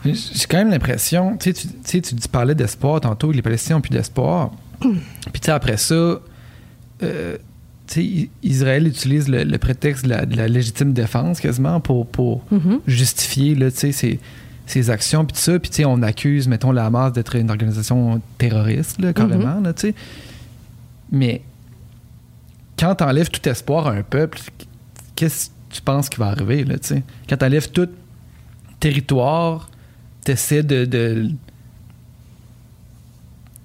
[0.05, 4.51] J'ai quand même l'impression, tu sais, tu, parlais d'espoir tantôt, les Palestiniens n'ont plus d'espoir.
[4.79, 4.91] Puis
[5.33, 6.19] tu sais, après ça,
[7.03, 7.37] euh,
[8.43, 12.79] Israël utilise le, prétexte de la, légitime défense quasiment pour, pour mm-hmm.
[12.87, 14.19] justifier là, ses,
[14.65, 15.59] ses actions, puis tout ça.
[15.59, 19.59] Puis on accuse, mettons, la Hamas d'être une organisation terroriste, là, carrément.
[19.61, 19.73] Là,
[21.12, 21.41] mais
[22.78, 24.39] quand tu enlèves tout espoir à un peuple,
[25.16, 26.64] qu'est-ce que tu penses qui va arriver?
[26.64, 26.76] Là,
[27.28, 27.89] quand tu enlèves tout
[28.80, 29.70] territoire,
[30.24, 31.30] tu essaies de.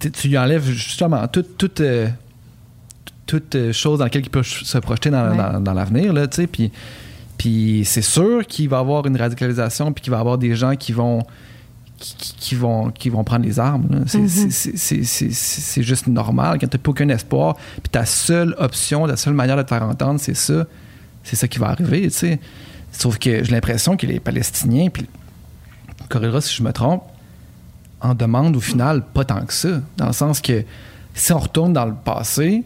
[0.01, 2.09] tu lui enlèves justement toute, toute, euh,
[3.27, 6.13] toute euh, chose dans laquelle il peut se projeter dans, dans, l'avenir.
[6.51, 6.73] Puis,
[7.39, 10.55] puis c'est sûr qu'il va y avoir une radicalisation, puis qu'il va y avoir des
[10.57, 11.23] gens qui vont
[12.03, 14.05] qui, vont, qui vont prendre les armes.
[14.13, 14.29] Mhm.
[14.51, 16.59] C'est juste normal.
[16.61, 19.83] Quand tu n'as aucun espoir, puis ta seule option, ta seule manière de te faire
[19.83, 20.67] entendre, c'est ça.
[21.23, 22.11] C'est ça qui va arriver.
[22.11, 22.41] sais.
[22.91, 25.07] Sauf que j'ai l'impression que les Palestiniens, puis
[26.09, 27.05] corrigera si je me trompe,
[28.01, 29.81] en demande au final pas tant que ça.
[29.97, 30.65] Dans le sens que
[31.15, 32.65] si on retourne dans le passé,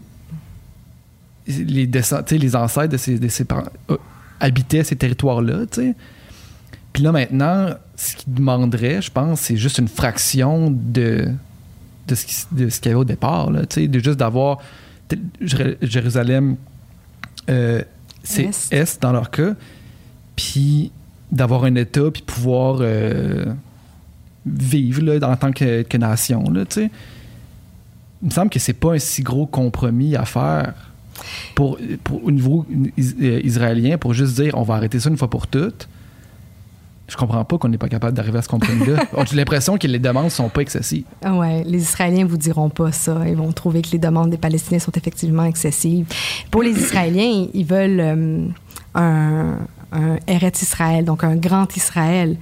[1.47, 3.99] les, les ancêtres de ces, de ces parents euh,
[4.41, 5.95] habitaient ces territoires-là, tu sais.
[6.93, 11.28] Puis là, maintenant, ce qu'ils demanderaient, je pense, c'est juste une fraction de,
[12.07, 12.24] de ce
[12.80, 14.59] qu'il y avait au départ, là, de juste d'avoir
[15.82, 16.57] Jérusalem,
[17.49, 17.82] euh,
[18.22, 19.01] c'est est.
[19.01, 19.55] dans leur cas,
[20.34, 20.90] puis
[21.30, 23.47] d'avoir un État, puis pouvoir euh,
[24.44, 26.64] vivre là, en tant que, que nation, là.
[28.22, 30.72] Il me semble que c'est pas un si gros compromis à faire
[31.55, 31.78] pour,
[32.11, 32.66] au niveau
[32.97, 35.88] israélien pour juste dire on va arrêter ça une fois pour toutes.
[37.09, 39.04] Je comprends pas qu'on n'est pas capable d'arriver à ce compromis-là.
[39.30, 41.04] J'ai l'impression que les demandes sont pas excessives.
[41.24, 43.20] Ah ouais, les Israéliens vous diront pas ça.
[43.28, 46.07] Ils vont trouver que les demandes des Palestiniens sont effectivement excessives.
[46.50, 48.46] Pour les Israéliens, ils veulent euh,
[48.96, 49.59] un,
[49.92, 52.36] un Eretz Israël, donc un grand Israël.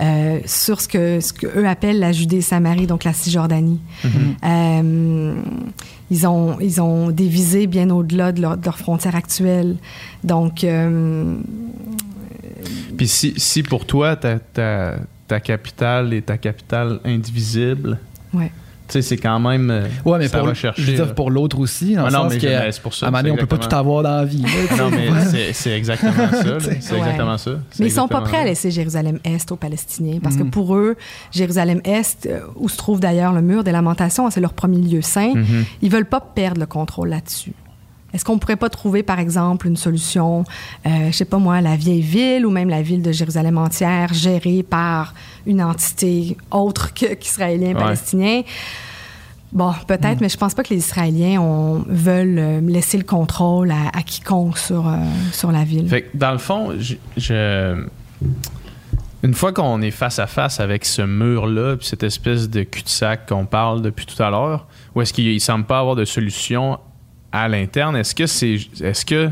[0.00, 3.80] Euh, sur ce que, ce que eux appellent la Judée-Samarie, donc la Cisjordanie.
[4.02, 4.08] Mm-hmm.
[4.44, 5.34] euh,
[6.10, 9.76] ils, ont, ils ont des visées bien au-delà de, leur, de leurs frontières actuelles.
[10.24, 10.64] Donc.
[10.64, 11.36] Euh,
[12.96, 17.98] Puis si, si, pour toi, ta, ta, ta capitale est ta capitale indivisible,
[18.34, 18.50] ouais
[18.90, 19.70] tu sais, c'est quand même.
[19.70, 21.94] Euh, ouais, mais pour, chercher, je pour l'autre aussi.
[21.96, 23.06] Ah non, mais c'est pour ça.
[23.06, 24.44] À un moment on peut pas tout avoir dans la vie.
[24.76, 26.58] non, mais c'est exactement ça.
[26.60, 27.52] C'est exactement ça.
[27.78, 30.50] Mais ils sont pas prêts à laisser Jérusalem-Est aux Palestiniens parce que mm.
[30.50, 30.96] pour eux,
[31.30, 35.34] Jérusalem-Est, euh, où se trouve d'ailleurs le mur des lamentations, c'est leur premier lieu saint,
[35.34, 35.64] mm-hmm.
[35.82, 37.54] ils veulent pas perdre le contrôle là-dessus.
[38.12, 40.44] Est-ce qu'on pourrait pas trouver, par exemple, une solution,
[40.86, 44.12] euh, je sais pas moi, la vieille ville ou même la ville de Jérusalem entière
[44.12, 45.14] gérée par
[45.46, 48.42] une entité autre qu'israélien, palestinien?
[49.52, 50.22] Bon, peut-être, hmm.
[50.22, 51.42] mais je pense pas que les Israéliens
[51.88, 54.96] veulent euh, laisser le contrôle à, quiconque sur, euh,
[55.32, 55.88] sur la ville.
[55.88, 56.72] Fait dans le fond,
[57.16, 57.84] je,
[59.22, 63.28] une fois qu'on est face à face avec ce mur-là, puis cette espèce de cul-de-sac
[63.28, 66.78] qu'on parle depuis tout à l'heure, où est-ce qu'il ne semble pas avoir de solution
[67.32, 69.30] à l'interne, est-ce que c'est est-ce que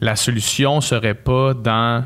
[0.00, 2.04] la solution serait pas dans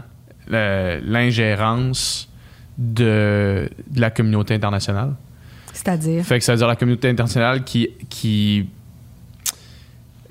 [0.49, 2.29] l'ingérence
[2.77, 5.15] de, la communauté internationale?
[5.73, 6.25] C'est-à-dire?
[6.25, 8.69] Fait que ça veut dire la communauté internationale qui, qui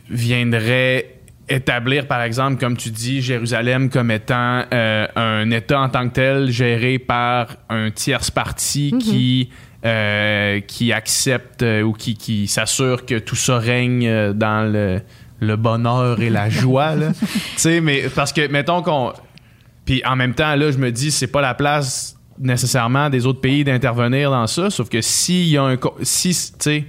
[0.10, 1.14] viendrait
[1.50, 6.14] établir, par exemple, comme tu dis, Jérusalem comme étant euh, un État en tant que
[6.14, 9.00] tel géré par un tierce parti mm-hmm.
[9.00, 9.50] qui
[9.86, 15.02] euh, qui accepte euh, ou qui, qui s'assure que tout ça règne euh, dans le,
[15.42, 16.94] le bonheur et la joie.
[17.22, 17.28] tu
[17.58, 19.12] sais, mais parce que, mettons qu'on.
[19.84, 23.42] Puis en même temps, là, je me dis, c'est pas la place nécessairement des autres
[23.42, 25.78] pays d'intervenir dans ça, sauf que s'il y a un.
[26.02, 26.86] Si, tu sais,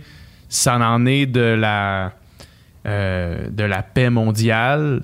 [0.49, 2.13] ça en est de la.
[2.85, 5.01] de la paix mondiale,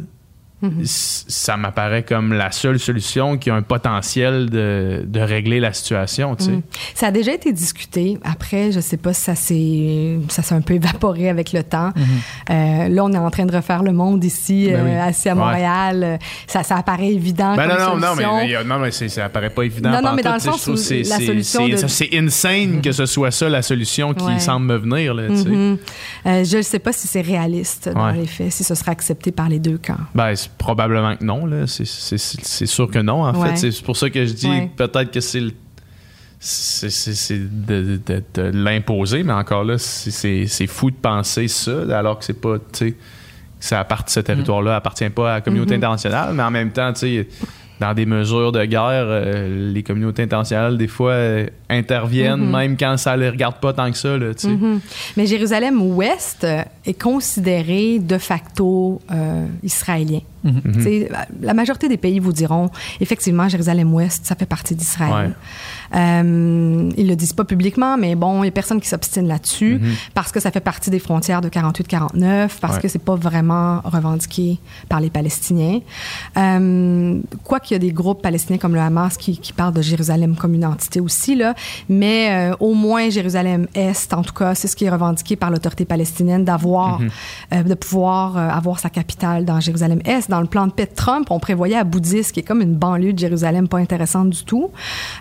[0.63, 0.83] Mhm.
[0.85, 6.37] Ça m'apparaît comme la seule solution qui a un potentiel de, de régler la situation.
[6.37, 6.51] Tu sais.
[6.51, 6.63] Mhm.
[6.95, 8.19] Ça a déjà été discuté.
[8.23, 11.93] Après, je sais pas si ça s'est ça s'est un peu évaporé avec le temps.
[11.97, 12.05] Mhm.
[12.51, 15.35] euh, là, on est en train de refaire le monde ici, ben euh, assis à
[15.35, 16.19] Montréal.
[16.47, 18.33] Ça, ça apparaît évident ben comme non, non, solution.
[18.33, 19.91] Non, mais, non, mais ça apparaît pas évident.
[19.91, 20.77] Non, non, mais dans le sens où la
[21.19, 21.77] solution de...
[21.77, 25.15] C'est insane que ce soit ça la solution qui semble me venir.
[25.15, 25.49] Là, tu sais.
[25.49, 29.33] euh, je ne sais pas si c'est réaliste dans les faits, si ce sera accepté
[29.33, 29.97] par les deux camps.
[30.15, 31.49] Ben, Probablement que non.
[31.67, 33.57] C'est sûr que non, en fait.
[33.57, 35.41] C'est pour ça que je dis peut-être que c'est
[36.43, 38.01] c'est de,
[38.37, 42.97] l'imposer, mais encore là, c'est fou de penser ça, alors que c'est pas, tu sais,
[43.61, 45.77] ça appartient, ce territoire-là appartient pas à la communauté mm-hmm.
[45.77, 47.29] internationale, mais en même temps, tu sais,
[47.81, 52.51] dans des mesures de guerre, euh, les communautés internationales, des fois, euh, interviennent, mhm.
[52.51, 54.19] même quand ça ne les regarde pas tant que ça.
[54.19, 54.81] Là, mhm.
[55.17, 56.47] Mais Jérusalem-Ouest
[56.85, 60.21] est considéré de facto euh, israélien.
[60.45, 61.09] Mhm.
[61.41, 62.71] La majorité des pays vous diront,
[63.01, 65.35] effectivement, Jérusalem-Ouest, ça fait partie d'Israël.
[65.95, 69.79] Euh, ils le disent pas publiquement, mais bon, il y a personne qui s'obstine là-dessus
[69.81, 69.95] mhm.
[70.15, 74.59] parce que ça fait partie des frontières de 48-49, parce que c'est pas vraiment revendiqué
[74.89, 75.81] par les Palestiniens.
[76.37, 79.83] Euh, quoi qu'il y a des groupes palestiniens comme le Hamas qui, qui parlent de
[79.83, 81.55] Jérusalem comme une entité aussi, là,
[81.89, 85.85] mais euh, au moins Jérusalem-Est, en tout cas, c'est ce qui est revendiqué par l'autorité
[85.85, 87.11] palestinienne d'avoir, mhm.
[87.55, 91.29] euh, de pouvoir avoir sa capitale dans Jérusalem-Est dans le plan de paix de Trump,
[91.31, 94.71] on prévoyait à Boudis, qui est comme une banlieue de Jérusalem pas intéressante du tout.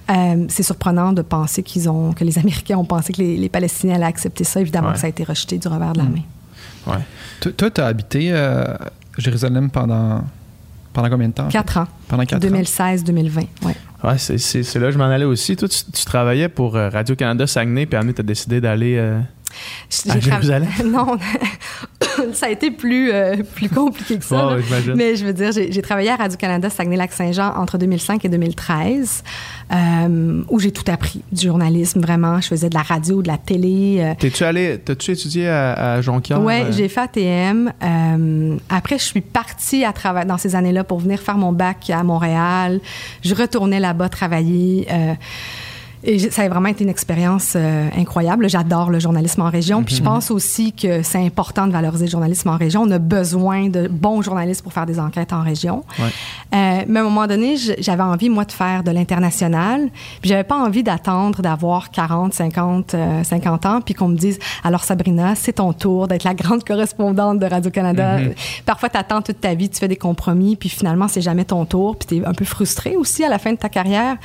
[0.10, 3.96] Euh, c'est surprenant de penser qu'ils ont, que les Américains ont pensé que les, Palestiniens
[3.96, 4.60] allaient accepter ça.
[4.60, 6.14] Évidemment ça a été rejeté du revers de la mm.
[6.14, 6.94] main.
[6.94, 7.52] Ouais.
[7.54, 10.22] Toi, tu as habité à Jérusalem pendant,
[10.92, 11.48] pendant combien de temps?
[11.48, 11.88] Quatre ans.
[12.10, 13.74] Pendant quatre 2016-2020, oui.
[14.04, 15.56] Ouais, c'est là que je m'en allais aussi.
[15.56, 18.98] Toi, tu, travaillais pour euh, Radio-Canada Saguenay, puis après, tu as décidé d'aller.
[18.98, 19.20] Euh,
[20.10, 20.70] À Jérusalem?
[20.86, 21.18] non,
[22.34, 24.56] ça a été plus, euh, plus compliqué que ça.
[24.96, 29.24] Mais je veux dire, j'ai travaillé à Radio-Canada Saguenay-Lac-Saint-Jean entre 2005 et 2013,
[29.72, 32.40] euh, où j'ai tout appris du journalisme, vraiment.
[32.42, 33.98] Je faisais de la radio, de la télé.
[34.00, 36.40] euh, T'es-tu allé, t'as-tu étudié à, à Jonquière?
[36.40, 36.72] Euh?
[36.72, 37.72] j'ai fait ATM.
[38.70, 42.04] Après, je suis partie à travers dans ces années-là pour venir faire mon bac à
[42.04, 42.80] Montréal.
[43.24, 44.88] Je retournais là-bas travailler.
[46.04, 48.48] Et ça a vraiment été une expérience euh, incroyable.
[48.50, 49.84] J'adore le journalisme en région.
[49.84, 52.84] Puis je pense aussi que c'est important de valoriser le journalisme en région.
[52.84, 55.84] On a besoin de bons journalistes pour faire des enquêtes en région.
[56.00, 56.06] Ouais.
[56.56, 59.90] Euh, mais à un moment donné, j'avais envie, moi, de faire de l'international.
[60.22, 64.40] Puis j'avais pas envie d'attendre d'avoir 40, 50, euh, 50 ans, puis qu'on me dise,
[64.64, 68.20] alors Sabrina, c'est ton tour d'être la grande correspondante de Radio-Canada.
[68.66, 71.66] Parfois, tu attends toute ta vie, tu fais des compromis, puis finalement, c'est jamais ton
[71.66, 74.16] tour, puis tu es un peu frustré aussi à la fin de ta carrière.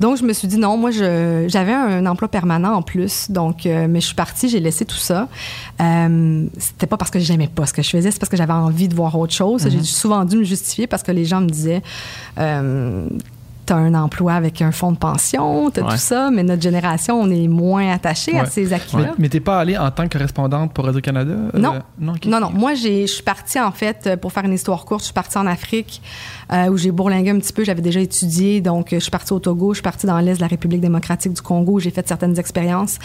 [0.00, 1.15] Donc, je me suis dit, non, moi, je-
[1.48, 3.30] j'avais un emploi permanent en plus.
[3.30, 5.28] Donc, euh, mais je suis partie, j'ai laissé tout ça.
[5.80, 8.52] Euh, C'était pas parce que j'aimais pas ce que je faisais, c'est parce que j'avais
[8.52, 9.66] envie de voir autre chose.
[9.68, 11.82] J'ai souvent dû me justifier parce que les gens me disaient,
[12.38, 13.06] euh,
[13.64, 15.90] t'as un emploi avec un fonds de pension, t'as Ouais.
[15.90, 19.14] tout ça, mais notre génération, on est moins attaché à ces Mais, acquis-là.
[19.18, 21.32] mais t'es pas allé en tant que correspondante pour Radio-Canada?
[21.32, 21.74] euh, Non.
[21.98, 22.14] non.
[22.26, 22.50] Non, non.
[22.50, 25.36] Moi, je suis partie, en fait, euh, pour faire une histoire courte, je suis partie
[25.36, 26.00] en Afrique,
[26.52, 27.64] euh, où j'ai bourlingué un petit peu.
[27.64, 28.60] J'avais déjà étudié.
[28.60, 30.80] Donc, euh, je suis partie au Togo, je suis partie dans l'Est de la République
[30.80, 32.98] démocratique du Congo, où j'ai fait certaines expériences,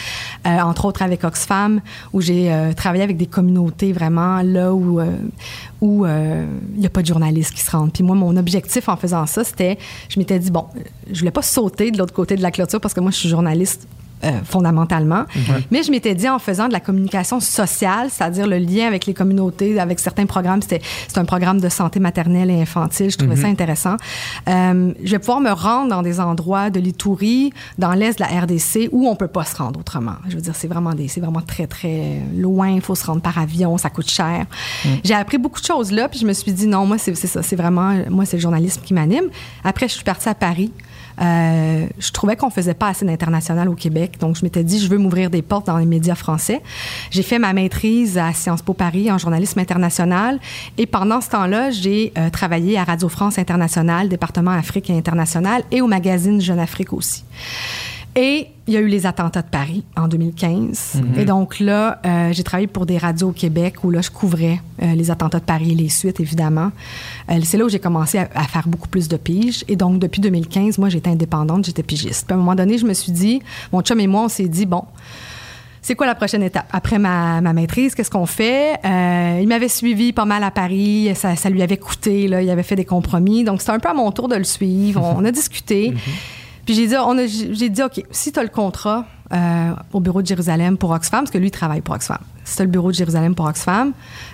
[0.45, 1.81] euh, entre autres avec Oxfam,
[2.13, 4.99] où j'ai travaillé avec des communautés vraiment là où
[5.81, 7.91] où il n'y a pas de journalistes qui se rendent.
[7.91, 9.77] Puis moi, mon objectif en faisant ça, c'était,
[10.09, 10.65] je m'étais dit, bon,
[11.11, 13.29] je voulais pas sauter de l'autre côté de la clôture parce que moi, je suis
[13.29, 13.87] journaliste
[14.23, 15.25] euh, fondamentalement.
[15.71, 19.13] Mais je m'étais dit en faisant de la communication sociale, c'est-à-dire le lien avec les
[19.13, 23.35] communautés, avec certains programmes, c'était c'est un programme de santé maternelle et infantile, je trouvais
[23.35, 23.97] ça intéressant.
[24.47, 28.41] Euh, je vais pouvoir me rendre dans des endroits de l'Itourie, dans l'est de la
[28.41, 30.15] RDC, où on peut pas se rendre autrement.
[30.29, 32.69] Je veux dire, c'est vraiment des, c'est vraiment très très loin.
[32.69, 34.45] Il faut se rendre par avion, ça coûte cher.
[35.03, 37.27] J'ai appris beaucoup de choses là, puis je me suis dit non, moi c'est c'est
[37.27, 39.25] ça, c'est vraiment moi c'est le journalisme qui m'anime.
[39.63, 40.71] Après, je suis partie à Paris.
[41.21, 44.87] Euh, je trouvais qu'on faisait pas assez d'international au Québec, donc je m'étais dit je
[44.87, 46.61] veux m'ouvrir des portes dans les médias français.
[47.11, 50.39] J'ai fait ma maîtrise à Sciences Po Paris en journalisme international
[50.77, 55.63] et pendant ce temps-là, j'ai euh, travaillé à Radio France International, département Afrique et international
[55.71, 57.23] et au magazine Jeune Afrique aussi.
[58.15, 61.01] Et il y a eu les attentats de Paris en 2015.
[61.17, 64.61] Et donc là, euh, j'ai travaillé pour des radios au Québec où là, je couvrais
[64.81, 66.71] euh, les attentats de Paris et les suites, évidemment.
[67.29, 69.65] Euh, c'est là où j'ai commencé à, à faire beaucoup plus de piges.
[69.67, 72.27] Et donc, depuis 2015, moi, j'étais indépendante, j'étais pigiste.
[72.27, 73.41] Puis à un moment donné, je me suis dit,
[73.73, 74.83] mon chum et moi, on s'est dit, bon,
[75.81, 76.67] c'est quoi la prochaine étape?
[76.71, 78.79] Après ma, ma maîtrise, qu'est-ce qu'on fait?
[78.85, 81.11] Euh, il m'avait suivi pas mal à Paris.
[81.15, 82.29] Ça, ça lui avait coûté.
[82.29, 83.43] Là, il avait fait des compromis.
[83.43, 85.01] Donc, c'était un peu à mon tour de le suivre.
[85.03, 85.93] On, on a discuté.
[86.71, 89.99] Puis j'ai dit, on a- j'ai dit, OK, si tu as le contrat euh, au
[89.99, 92.17] bureau de Jérusalem pour Oxfam, parce que lui, il travaille pour Oxfam.
[92.45, 93.91] Si tu as le bureau de Jérusalem pour Oxfam,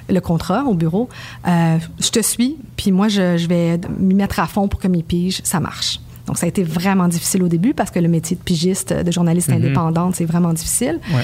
[0.08, 1.10] le contrat au bureau,
[1.48, 2.58] euh, je te suis.
[2.76, 6.00] Puis moi, je, je vais m'y mettre à fond pour que mes piges, ça marche.
[6.28, 9.12] Donc, ça a été vraiment difficile au début parce que le métier de pigiste, de
[9.12, 11.00] journaliste indépendante, c'est vraiment difficile.
[11.12, 11.24] Ouais.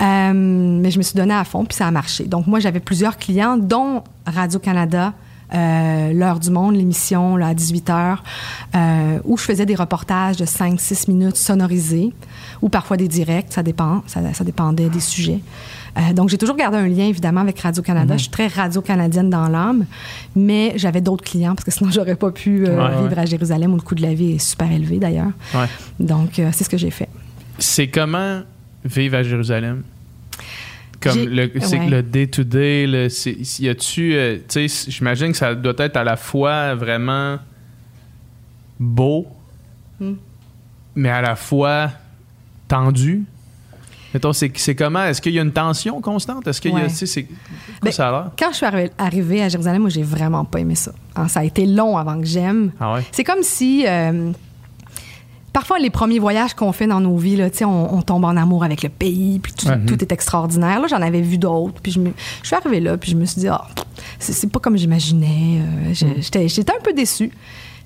[0.00, 2.24] Euh, mais je me suis donnée à fond, puis ça a marché.
[2.24, 5.12] Donc, moi, j'avais plusieurs clients, dont Radio-Canada,
[5.54, 8.16] euh, L'heure du monde, l'émission là, à 18 h,
[8.74, 12.12] euh, où je faisais des reportages de 5-6 minutes sonorisés,
[12.62, 15.40] ou parfois des directs, ça dépend, ça, ça dépendait des sujets.
[15.96, 18.16] Euh, donc, j'ai toujours gardé un lien, évidemment, avec Radio-Canada.
[18.16, 19.86] Je suis très radio-canadienne dans l'âme,
[20.36, 23.72] mais j'avais d'autres clients, parce que sinon, j'aurais pas pu euh, Ouais, vivre à Jérusalem,
[23.72, 25.32] où le coût de la vie est super élevé, d'ailleurs.
[25.54, 25.66] Ouais.
[25.98, 27.08] Donc, c'est ce que j'ai fait.
[27.58, 28.42] C'est comment
[28.84, 29.82] vivre à Jérusalem?
[31.00, 31.88] Comme le, c'est ouais.
[31.90, 34.14] le day-to-day, le, c'est- y a-tu.
[34.14, 37.38] euh, tu sais, j'imagine que ça doit être à la fois vraiment
[38.78, 39.26] beau,
[40.00, 40.14] Hmm.
[40.94, 41.90] mais à la fois
[42.68, 43.24] tendu.
[44.14, 45.04] Mettons, c'est, c'est comment?
[45.04, 46.46] Est-ce qu'il y a une tension constante?
[46.46, 46.84] Est-ce qu'il y a.
[46.84, 46.88] Ouais.
[46.88, 47.26] C'est.
[47.82, 48.30] Ben, ça a l'air?
[48.38, 50.92] Quand je suis arri- arrivée à Jérusalem, moi, j'ai vraiment pas aimé ça.
[51.28, 52.70] Ça a été long avant que j'aime.
[52.80, 53.04] Ah ouais?
[53.12, 53.84] C'est comme si.
[53.86, 54.32] euh,
[55.58, 57.66] parfois, les premiers voyages qu'on fait dans nos vies, là, on,
[57.98, 60.80] on tombe en amour avec le pays, puis tout, tout est extraordinaire.
[60.80, 63.24] Là, j'en avais vu d'autres, puis je, me- je suis arrivée là, puis je me
[63.24, 63.66] suis dit, ah,
[64.20, 65.60] c'est, c'est pas comme j'imaginais.
[65.60, 67.32] euh, je- j'étais, un peu déçue.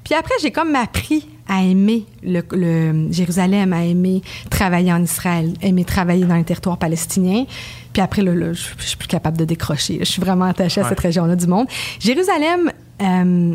[0.04, 4.20] Puis après, j'ai comme appris à aimer le, le Jérusalem, à aimer
[4.50, 7.46] travailler en Israël, aimer travailler dans les territoires palestiniens.
[7.94, 9.96] Puis après, là, là, je, je suis plus capable de décrocher.
[10.00, 11.66] Je suis vraiment attachée à cette région-là du monde.
[12.00, 12.70] Jérusalem,
[13.00, 13.54] euh,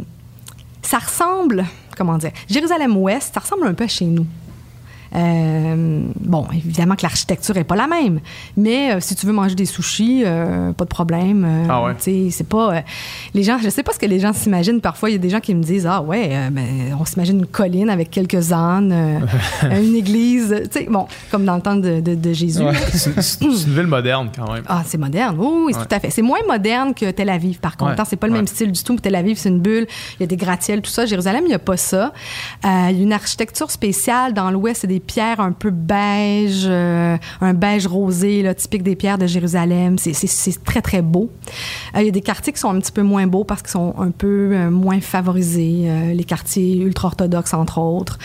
[0.81, 1.65] ça ressemble,
[1.97, 4.25] comment dire, Jérusalem-Ouest, ça ressemble un peu à chez nous.
[5.15, 8.19] Euh, bon, évidemment que l'architecture est pas la même,
[8.55, 11.47] mais euh, si tu veux manger des sushis, euh, pas de problème.
[11.69, 11.95] Ah ouais?
[11.95, 12.83] tu sais, c'est pas
[13.33, 13.57] les gens.
[13.61, 14.81] Je sais pas ce que les gens s'imaginent.
[14.81, 16.65] Parfois, il y a des gens qui me disent ah ouais, ben,
[16.99, 18.93] on s'imagine une colline avec quelques ânes,
[19.63, 20.55] une église.
[20.71, 22.61] Tu sais, bon, comme dans le temps de, de- de Jésus.
[22.63, 24.63] Ouais, c'est une ville moderne quand même.
[24.67, 25.35] Ah, c'est moderne.
[25.39, 25.81] Oui, oui, Ouais.
[25.85, 26.09] tout à fait.
[26.09, 27.99] C'est moins moderne que Tel Aviv, par contre.
[27.99, 28.95] Hein, C'est pas le même style du tout.
[28.97, 29.85] Tel Aviv, c'est une bulle.
[30.19, 31.05] Il y a des gratte-ciels, tout ça.
[31.05, 32.13] Jérusalem, il n'y a pas ça.
[32.63, 34.33] Il y a une architecture spéciale.
[34.33, 38.95] Dans l'ouest, c'est des pierres un peu beige, euh, un beige rosé, là, typique des
[38.95, 39.97] pierres de Jérusalem.
[39.97, 41.29] C'est- très, très beau.
[41.95, 43.71] Euh, il y a des quartiers qui sont un petit peu moins beaux parce qu'ils
[43.71, 45.87] sont un peu euh, moins favorisés.
[46.13, 48.17] les quartiers ultra-orthodoxes, entre autres.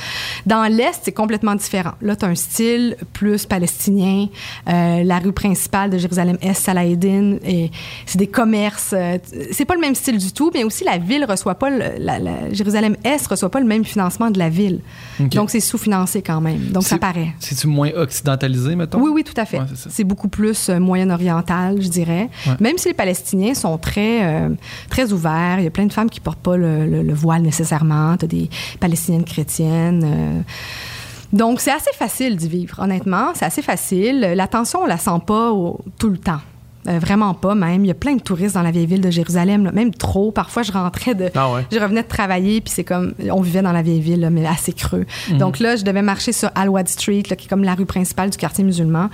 [0.46, 1.92] Dans l'est, c'est complètement différent.
[2.00, 4.26] Là, tu as un style plus palestinien.
[4.66, 7.70] La rue principale de Jérusalem-Est, Salahédine, et
[8.06, 8.94] c'est des commerces.
[9.52, 12.18] c'est pas le même style du tout, mais aussi la ville reçoit pas, le- la,
[12.18, 14.80] la- Jérusalem-Est reçoit pas le même financement de la ville.
[15.20, 16.61] Donc, c'est sous-financé quand même.
[16.70, 17.32] Donc, ça C'est- paraît.
[17.40, 19.00] C'est-tu moins occidentalisé, mettons?
[19.00, 19.58] Oui, oui, tout à fait.
[19.58, 22.28] Ouais, c'est beaucoup plus euh, moyen-oriental, je dirais.
[22.46, 22.54] Ouais.
[22.60, 24.48] Même si les Palestiniens sont très, euh,
[24.90, 27.42] très ouverts, il y a plein de femmes qui portent pas le, le- le voile
[27.42, 28.16] nécessairement.
[28.16, 28.50] Tu as des
[28.80, 30.02] Palestiniennes chrétiennes.
[30.04, 30.40] euh.
[31.32, 33.30] donc, c'est assez facile d'y vivre, honnêtement.
[33.34, 34.20] C'est assez facile.
[34.36, 36.40] L'attention, on la sent pas au- tout le temps.
[36.88, 37.84] Euh, vraiment pas, même.
[37.84, 40.32] Il y a plein de touristes dans la vieille ville de Jérusalem, là, même trop.
[40.32, 41.30] Parfois, je rentrais de.
[41.34, 41.64] Ah ouais.
[41.70, 43.14] Je revenais de travailler, puis c'est comme.
[43.30, 45.06] On vivait dans la vieille ville, là, mais assez creux.
[45.38, 48.30] Donc là, je devais marcher sur Al-Wad Street, là, qui est comme la rue principale
[48.30, 49.10] du quartier musulman.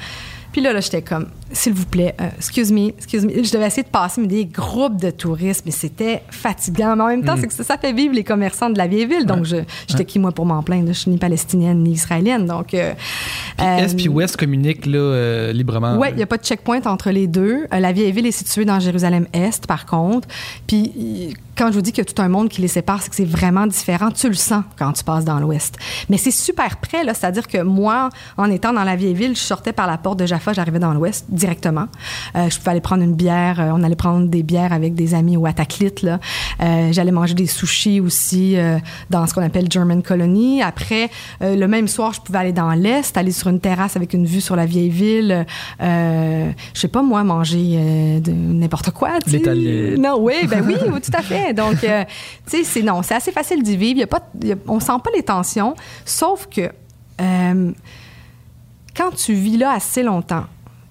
[0.53, 3.43] Puis là, là j'étais comme, s'il vous plaît, euh, excuse me, excuse me.
[3.43, 6.97] Je devais essayer de passer mais des groupes de touristes, mais c'était fatigant.
[6.97, 9.07] Mais en même temps, c'est que ça, ça fait vivre les commerçants de la vieille
[9.07, 9.25] ville.
[9.27, 9.57] Donc, je-
[9.89, 10.89] j'étais qui, moi, pour m'en plaindre?
[10.89, 12.47] Je suis ni palestinienne ni israélienne.
[12.47, 12.75] Donc.
[12.75, 12.93] euh,
[13.57, 15.97] Puis euh, Est puis Ouest communiquent là, euh, librement?
[15.99, 17.67] oui, il n'y a pas de checkpoint entre les deux.
[17.73, 20.29] Euh, la vieille ville est située dans Jérusalem-Est, par contre.
[20.67, 23.03] Puis, y- quand je vous dis qu'il y a tout un monde qui les sépare,
[23.03, 24.11] c'est que c'est vraiment différent.
[24.13, 25.77] Tu le sens quand tu passes dans l'Ouest.
[26.09, 27.15] Mais c'est super près, là.
[27.15, 30.27] C'est-à-dire que moi, en étant dans la vieille ville, je sortais par la porte de
[30.27, 31.87] Jaffa, j'arrivais dans l'Ouest directement.
[32.37, 33.61] Euh, je pouvais aller prendre une bière.
[33.61, 36.19] euh, on allait prendre des bières avec des amis au Ataklit, là.
[36.63, 38.79] Euh, J'allais manger des sushis aussi euh,
[39.11, 40.63] dans ce qu'on appelle German Colony.
[40.63, 41.11] Après,
[41.41, 44.41] le même soir, je pouvais aller dans l'Est, aller sur une terrasse avec une vue
[44.41, 45.47] sur la vieille ville.
[45.81, 49.11] Je sais pas, moi, manger de n'importe quoi.
[49.27, 49.97] L'italien.
[49.99, 51.53] Non, oui, ben oui, tout à fait.
[51.53, 51.87] Donc, tu
[52.47, 53.99] sais, c'est non, c'est assez facile d'y vivre.
[54.01, 55.75] Y a pas, il y a- on sent pas les tensions,
[56.05, 56.71] sauf que
[57.21, 57.73] euh,
[58.99, 60.47] quand tu vis là assez longtemps,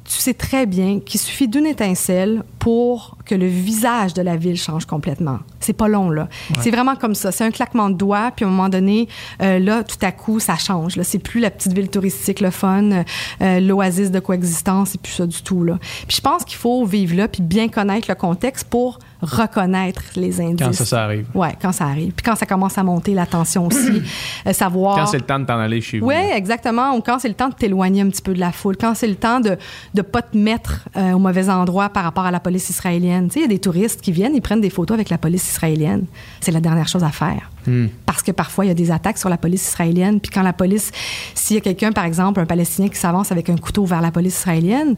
[0.05, 4.57] tu sais très bien qu'il suffit d'une étincelle pour que le visage de la ville
[4.57, 5.39] change complètement.
[5.59, 6.27] C'est pas long, là.
[6.61, 7.31] C'est vraiment comme ça.
[7.31, 9.07] C'est un claquement de doigts, puis à un moment donné,
[9.41, 10.95] euh, là, tout à coup, ça change.
[10.95, 11.03] Là.
[11.03, 13.03] C'est plus la petite ville touristique, le fun,
[13.41, 15.77] euh, l'oasis de coexistence, c'est plus ça du tout, là.
[16.07, 20.39] Puis je pense qu'il faut vivre là, puis bien connaître le contexte pour reconnaître les
[20.39, 20.65] indices.
[20.65, 21.25] Quand ça, ça arrive.
[21.33, 22.13] Ouais, quand ça arrive.
[22.13, 24.01] Puis quand ça commence à monter, la tension aussi,
[24.47, 24.95] euh, savoir...
[24.95, 26.07] Quand c'est le temps de t'en aller chez vous.
[26.07, 26.95] Oui, exactement.
[26.95, 29.07] Ou quand c'est le temps de t'éloigner un petit peu de la foule, quand c'est
[29.07, 29.57] le temps de
[29.95, 33.16] ne pas te mettre au mauvais endroit par rapport à la police israélienne.
[33.35, 36.05] Il y a des touristes qui viennent, ils prennent des photos avec la police israélienne.
[36.41, 37.49] C'est la dernière chose à faire.
[37.65, 37.87] Hmm.
[38.05, 40.19] Parce que parfois, il y a des attaques sur la police israélienne.
[40.19, 40.91] Puis quand la police,
[41.35, 44.11] s'il y a quelqu'un, par exemple, un Palestinien qui s'avance avec un couteau vers la
[44.11, 44.95] police israélienne,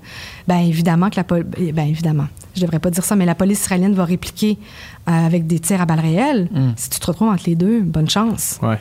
[0.48, 1.46] ben évidemment que la police...
[1.74, 4.58] Ben évidemment, je devrais pas dire ça, mais la police israélienne va répliquer
[5.08, 6.50] euh, avec des tirs à balles réelles.
[6.76, 8.60] Si tu te retrouves entre les deux, bonne chance.
[8.62, 8.80] Ouais.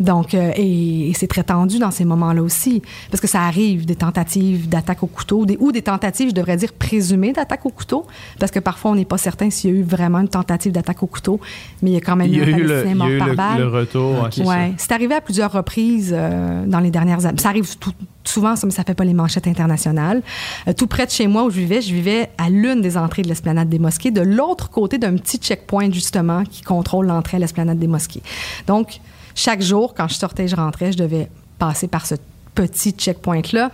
[0.00, 3.84] Donc, euh, et, et c'est très tendu dans ces moments-là aussi, parce que ça arrive
[3.84, 7.70] des tentatives d'attaque au couteau, des, ou des tentatives, je devrais dire, présumées d'attaque au
[7.70, 8.06] couteau,
[8.38, 11.02] parce que parfois on n'est pas certain s'il y a eu vraiment une tentative d'attaque
[11.02, 11.40] au couteau,
[11.82, 13.06] mais il y a quand même Il y a eu le, Palestinien il y mort
[13.08, 13.58] a eu par le- balle.
[13.58, 14.28] le retour.
[14.30, 17.38] c'est Ouais, c'est arrivé à plusieurs reprises euh, dans les dernières années.
[17.38, 17.92] Ça arrive tout-
[18.24, 20.22] souvent, ça, mais ça fait pas les manchettes internationales.
[20.68, 23.22] Euh, tout près de chez moi où je vivais, je vivais à l'une des entrées
[23.22, 27.40] de l'esplanade des mosquées, de l'autre côté d'un petit checkpoint justement qui contrôle l'entrée à
[27.40, 28.22] l'esplanade des mosquées.
[28.66, 29.00] Donc,
[29.38, 31.28] chaque jour, quand je sortais, je rentrais, je devais
[31.60, 32.16] passer par ce
[32.56, 33.70] petit checkpoint-là.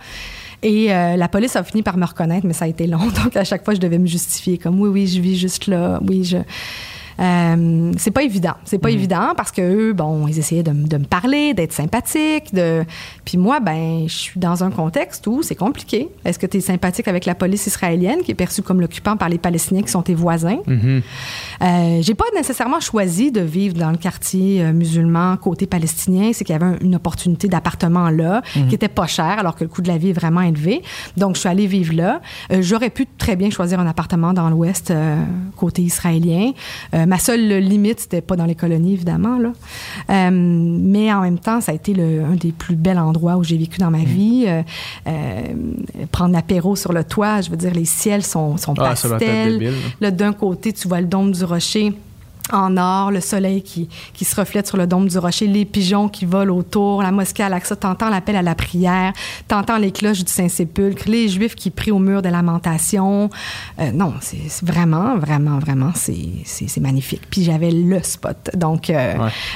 [0.61, 2.99] Et euh, la police a fini par me reconnaître, mais ça a été long.
[3.23, 5.99] Donc, à chaque fois, je devais me justifier comme oui, oui, je vis juste là.
[6.07, 6.37] Oui, je.
[7.19, 8.53] Euh, c'est pas évident.
[8.65, 12.53] C'est pas évident parce que eux, bon, ils essayaient de, me parler, d'être sympathiques.
[12.53, 12.83] De...
[13.23, 16.09] Puis moi, ben, je suis dans un contexte où c'est compliqué.
[16.25, 19.29] Est-ce que tu es sympathique avec la police israélienne qui est perçue comme l'occupant par
[19.29, 20.59] les Palestiniens qui sont tes voisins?
[20.67, 21.01] Mhm.
[21.63, 26.31] Euh, j'ai pas nécessairement choisi de vivre dans le quartier euh, musulman côté palestinien.
[26.33, 29.63] C'est qu'il y avait un- une opportunité d'appartement là qui était pas cher alors que
[29.63, 30.81] le coût de la vie est vraiment élevé.
[31.17, 32.21] Donc, je suis allée vivre là.
[32.51, 34.91] Euh, J'aurais pu très bien choisir un appartement dans l'ouest
[35.55, 36.51] côté israélien.
[36.93, 39.37] Euh, ma seule limite, c'était pas dans les colonies, évidemment.
[39.37, 39.51] Là.
[40.09, 43.43] Euh, mais en même temps, ça a été le- un des plus bels endroits où
[43.43, 44.45] j'ai vécu dans ma vie.
[44.47, 44.61] Euh,
[45.07, 45.41] euh,
[46.11, 49.73] prendre l'apéro sur le toit, je veux dire, les ciels sont, sont Ah, pastels.
[50.01, 51.93] Là, d'un côté, tu vois le dôme du rocher
[52.51, 56.09] en or, le soleil qui, qui se reflète sur le dôme du rocher, les pigeons
[56.09, 59.13] qui volent autour, la mosquée Al-Aqsa, t'entends l'appel à la prière,
[59.47, 63.29] t'entends les cloches du Saint-Sépulcre, les Juifs qui prient au mur des lamentations.
[63.79, 67.23] Euh, non, c'est vraiment, vraiment, vraiment, c'est magnifique.
[67.29, 68.51] Puis j'avais le spot.
[68.55, 69.15] Donc, euh,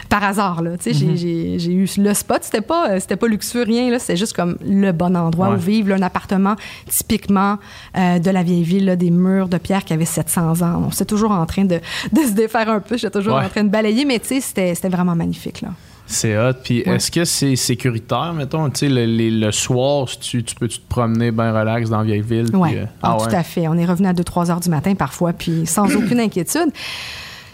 [0.10, 1.60] par hasard, là, tu sais, mm-hmm.
[1.60, 2.40] j'ai eu le spot.
[2.44, 4.00] C'était pas, euh, c'était pas luxueux, rien, là.
[4.00, 6.56] C'était juste comme le bon endroit où vivre, un appartement
[6.88, 7.58] typiquement
[7.96, 10.84] de la vieille ville, des murs de pierre qui avaient 700 ans.
[10.88, 11.80] On s'est toujours en train de,
[12.12, 12.98] de se défaire un peu.
[12.98, 15.62] J'étais toujours en train de balayer, mais tu sais, c'était vraiment magnifique.
[15.62, 15.70] là.
[16.10, 16.54] C'est hot.
[16.64, 18.68] Puis est-ce que c'est sécuritaire, mettons?
[18.72, 22.04] Tu sais, le, le, soir, tu, tu peux -tu te promener bien relax dans la
[22.04, 22.50] vieille ville?
[22.54, 23.68] Oui, euh, ah, ah tout à fait.
[23.68, 26.72] On est revenu à 2-3 heures du matin parfois, puis sans aucune inquiétude.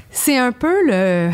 [0.09, 1.31] C'est un peu le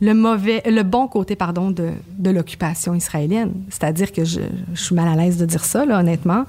[0.00, 3.52] le mauvais, le bon côté, pardon, de, de l'occupation israélienne.
[3.70, 4.40] C'est-à-dire que je,
[4.74, 6.44] je, suis mal à l'aise de dire ça, là, honnêtement,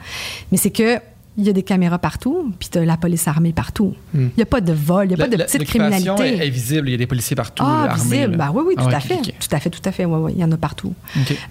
[0.52, 1.00] mais c'est que
[1.38, 3.94] il y a des caméras partout, puis tu la police armée partout.
[4.14, 4.28] Hmm.
[4.28, 6.24] Il n'y a pas de vol, il n'y a pas de petite criminalité.
[6.24, 7.64] Est, est visible, il y a des policiers partout.
[7.66, 9.18] Ah, visible, bah oui, oui, tout, à fait.
[9.18, 9.70] tout à fait.
[9.70, 10.94] Tout à fait, oui, oui, il y en a partout.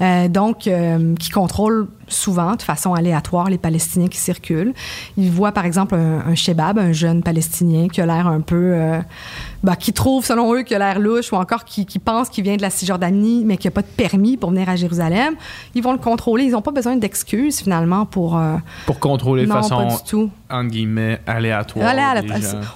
[0.01, 4.73] Euh, donc, euh, qui contrôlent souvent, de façon aléatoire, les Palestiniens qui circulent.
[5.17, 8.73] Ils voient, par exemple, un, un shebab, un jeune Palestinien qui a l'air un peu...
[8.75, 9.01] Euh,
[9.65, 12.45] bah, qui trouve, selon eux, qu'il a l'air louche ou encore qui, qui pense qu'il
[12.45, 15.35] vient de la Cisjordanie, mais qu'il n'a pas de permis pour venir à Jérusalem,
[15.75, 16.45] ils vont le contrôler.
[16.45, 18.37] Ils n'ont pas besoin d'excuses, finalement, pour...
[18.37, 19.89] Euh, pour contrôler de façon,
[20.51, 21.87] entre guillemets, aléatoire.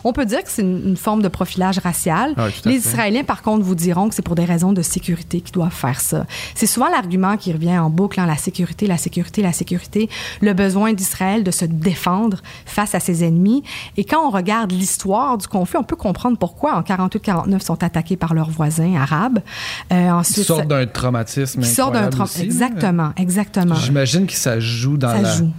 [0.03, 2.35] On peut dire que c'est une, forme de profilage racial.
[2.65, 5.71] les Israéliens, par contre, vous diront que c'est pour des raisons de sécurité qu'ils doivent
[5.71, 6.25] faire ça.
[6.55, 10.09] C'est souvent l'argument qui revient en boucle, hein, la sécurité, la sécurité, la sécurité,
[10.41, 13.63] le besoin d'Israël de se défendre face à ses ennemis.
[13.97, 18.17] Et quand on regarde l'histoire du conflit, on peut comprendre pourquoi en 48-49 sont attaqués
[18.17, 19.41] par leurs voisins arabes.
[19.93, 21.61] Euh, ensuite, ils sortent d'un traumatisme.
[21.61, 22.45] Ils sortent d'un traumatisme.
[22.45, 23.75] Exactement, exactement.
[23.75, 25.37] J'imagine que ça joue dans ça la.
[25.37, 25.53] Joue.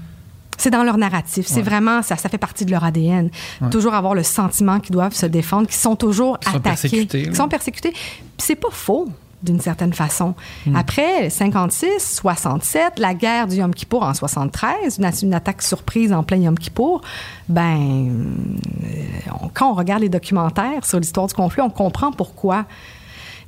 [0.58, 1.48] C'est dans leur narratif.
[1.48, 3.30] C'est vraiment, ça, ça fait partie de leur ADN.
[3.72, 7.08] Toujours avoir le sentiment qu'ils doivent se défendre, qu'ils sont toujours Ils attaqués.
[7.14, 7.94] Ils sont persécutés.
[8.38, 9.08] c'est pas faux
[9.44, 10.36] d'une certaine façon.
[10.66, 10.76] Hmm.
[10.76, 16.24] Après 56, 67, la guerre du Yom Kippour en 73, une, une attaque surprise en
[16.24, 17.02] plein Yom Kippour,
[17.48, 18.10] ben,
[18.84, 18.88] euh,
[19.54, 22.66] quand on regarde les documentaires sur l'histoire du conflit, on comprend pourquoi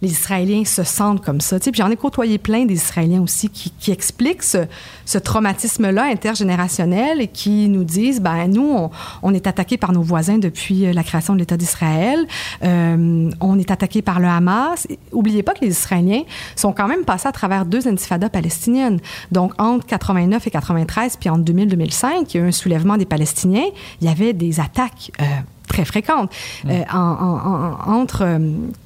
[0.02, 1.60] les Israéliens se sentent comme ça.
[1.60, 7.68] Puis j'en ai côtoyé plein des Israéliens aussi qui, expliquent ce, traumatisme-là intergénérationnel et qui
[7.68, 8.90] nous disent, ben nous,
[9.22, 12.26] on, est attaqué par nos voisins depuis euh, la création de l'État d'Israël.
[12.64, 14.88] Euh, on est attaqué par le Hamas.
[15.12, 16.24] Oubliez pas que les Israéliens
[16.56, 19.00] sont quand même passés à travers deux intifadas palestiniennes.
[19.32, 22.98] Donc entre 89 et 93, puis entre 2000 2005, il y a eu un soulèvement
[22.98, 23.68] des Palestiniens.
[24.02, 25.12] Il y avait des attaques.
[25.22, 25.26] Euh,
[25.72, 26.32] très fréquente.
[26.68, 28.40] Euh, entre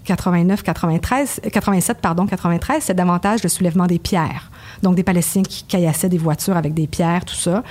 [0.05, 4.51] 89, 93, 87, pardon, 93, c'est davantage le soulèvement des pierres.
[4.83, 7.63] Donc des Palestiniens qui caillassaient des voitures avec des pierres, tout ça.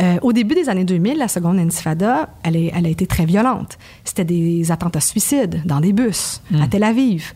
[0.00, 3.24] Euh, au début des années 2000, la seconde intifada, elle, est, elle a été très
[3.24, 3.78] violente.
[4.04, 6.68] C'était des attentats suicides dans des bus à hmm.
[6.68, 7.32] Tel Aviv.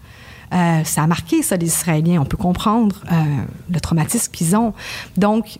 [0.52, 2.20] Euh, ça a marqué ça, les Israéliens.
[2.20, 3.02] On peut comprendre
[3.70, 4.74] le traumatisme qu'ils ont.
[5.16, 5.58] Donc,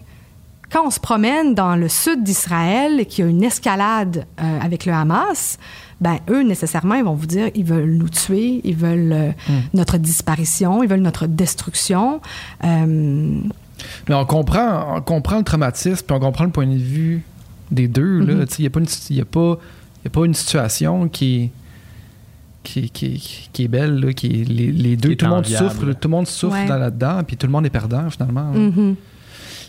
[0.71, 4.61] quand on se promène dans le sud d'Israël et qu'il y a une escalade euh,
[4.61, 5.59] avec le Hamas,
[6.01, 9.61] ben eux nécessairement ils vont vous dire ils veulent nous tuer, ils veulent euh, hmm.
[9.75, 12.21] notre disparition, ils veulent notre destruction.
[12.65, 13.41] Euh,
[14.09, 17.23] Mais on comprend, on comprend le traumatisme, puis on comprend le point de vue
[17.71, 18.21] des deux.
[18.23, 18.55] Mm-hmm.
[18.59, 19.59] Il n'y a, pas une, a, pas,
[20.07, 21.51] a pas une situation qui
[22.65, 26.27] qui, qui, qui, est belle, qui les, deux, tout le monde souffre, tout le monde
[26.27, 28.53] souffre là-dedans, puis tout le monde est perdant finalement.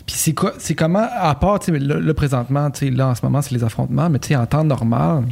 [0.06, 3.64] Puis c'est quoi, c'est comment, à part, le, présentement, là, en ce moment, c'est les
[3.64, 5.24] affrontements, mais en temps normal,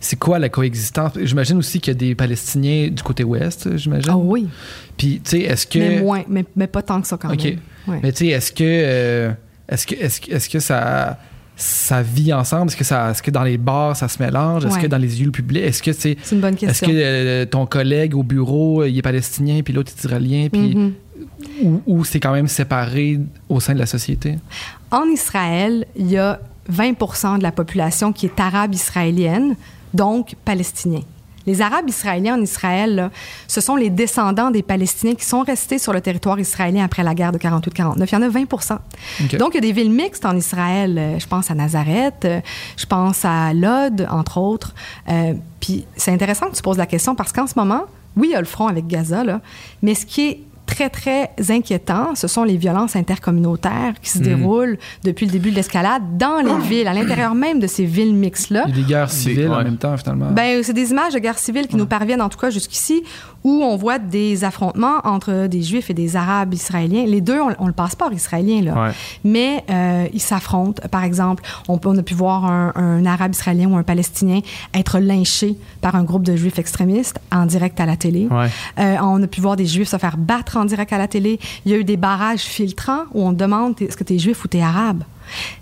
[0.00, 1.12] c'est quoi la coexistence?
[1.22, 4.10] J'imagine aussi qu'il y a des Palestiniens du côté ouest, j'imagine.
[4.10, 4.48] Ah oui.
[4.96, 5.78] Puis, tu sais, est-ce que.
[5.78, 7.58] Mais moins, mais, mais, pas tant que ça quand même.
[8.02, 9.30] Mais tu sais, est-ce que, euh,
[9.68, 11.18] est-ce que, est-ce, est-ce que ça
[11.54, 12.68] ça vit ensemble?
[12.68, 14.64] Est-ce que, ça, est-ce que dans les bars, ça se mélange?
[14.64, 15.62] Est-ce que dans les lieux publics?
[15.62, 16.16] Est-ce que c'est.
[16.22, 16.88] C'est une bonne question.
[16.88, 20.74] Est-ce que euh, ton collègue au bureau, il est palestinien, puis l'autre est israélien, puis.
[20.74, 20.92] Mm-hmm
[21.86, 24.38] ou, c'est quand même séparé au sein de la société?
[24.90, 26.40] En Israël, il y a
[26.70, 29.56] 20% de la population qui est arabe israélienne,
[29.94, 31.02] donc palestinien.
[31.46, 33.10] Les Arabes israéliens en Israël,
[33.48, 37.14] ce sont les descendants des Palestiniens qui sont restés sur le territoire israélien après la
[37.14, 38.04] guerre de 48-49.
[38.06, 38.40] Il y en a 20
[39.38, 40.96] Donc, il y a des villes mixtes en Israël.
[40.98, 42.40] Euh, je pense à Nazareth, euh,
[42.76, 44.74] je pense à Lod, entre autres.
[45.08, 47.82] Euh, puis, c'est intéressant que tu poses la question parce qu'en ce moment,
[48.16, 49.40] oui, il y a le front avec Gaza, là,
[49.82, 50.40] mais ce qui est
[50.74, 54.22] très, très inquiétant, ce sont les violences intercommunautaires qui se Hmm.
[54.22, 58.14] déroulent depuis le début de l'escalade dans les villes, à l'intérieur même de ces villes
[58.14, 58.66] mixtes-là.
[58.66, 59.64] Des guerres civiles en ouais.
[59.64, 60.30] même temps, finalement.
[60.30, 63.02] Ben, c'est des images de guerre civile qui nous parviennent, en tout cas jusqu'ici,
[63.44, 67.04] où on voit des affrontements entre des Juifs et des Arabes israéliens.
[67.06, 68.82] Les deux ont, ont le passeport israélien, là.
[68.84, 68.90] Ouais.
[69.24, 70.80] Mais euh, ils s'affrontent.
[70.90, 74.40] Par exemple, on, peut- on a pu voir un, un Arabe israélien ou un Palestinien
[74.74, 78.28] être lynché par un groupe de Juifs extrémistes en direct à la télé.
[78.30, 78.46] Ouais.
[78.78, 81.38] Euh, on a pu voir des Juifs se faire battre en direct à la télé.
[81.64, 84.44] Il y a eu des barrages filtrants où on demande est-ce que tu es Juif
[84.44, 85.02] ou tu es Arabe?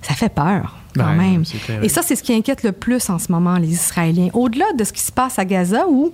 [0.03, 1.45] Ça fait peur, quand Ben, même.
[1.83, 4.29] Et ça, c'est ce qui inquiète le plus en ce moment les Israéliens.
[4.33, 6.13] Au-delà de ce qui se passe à Gaza, où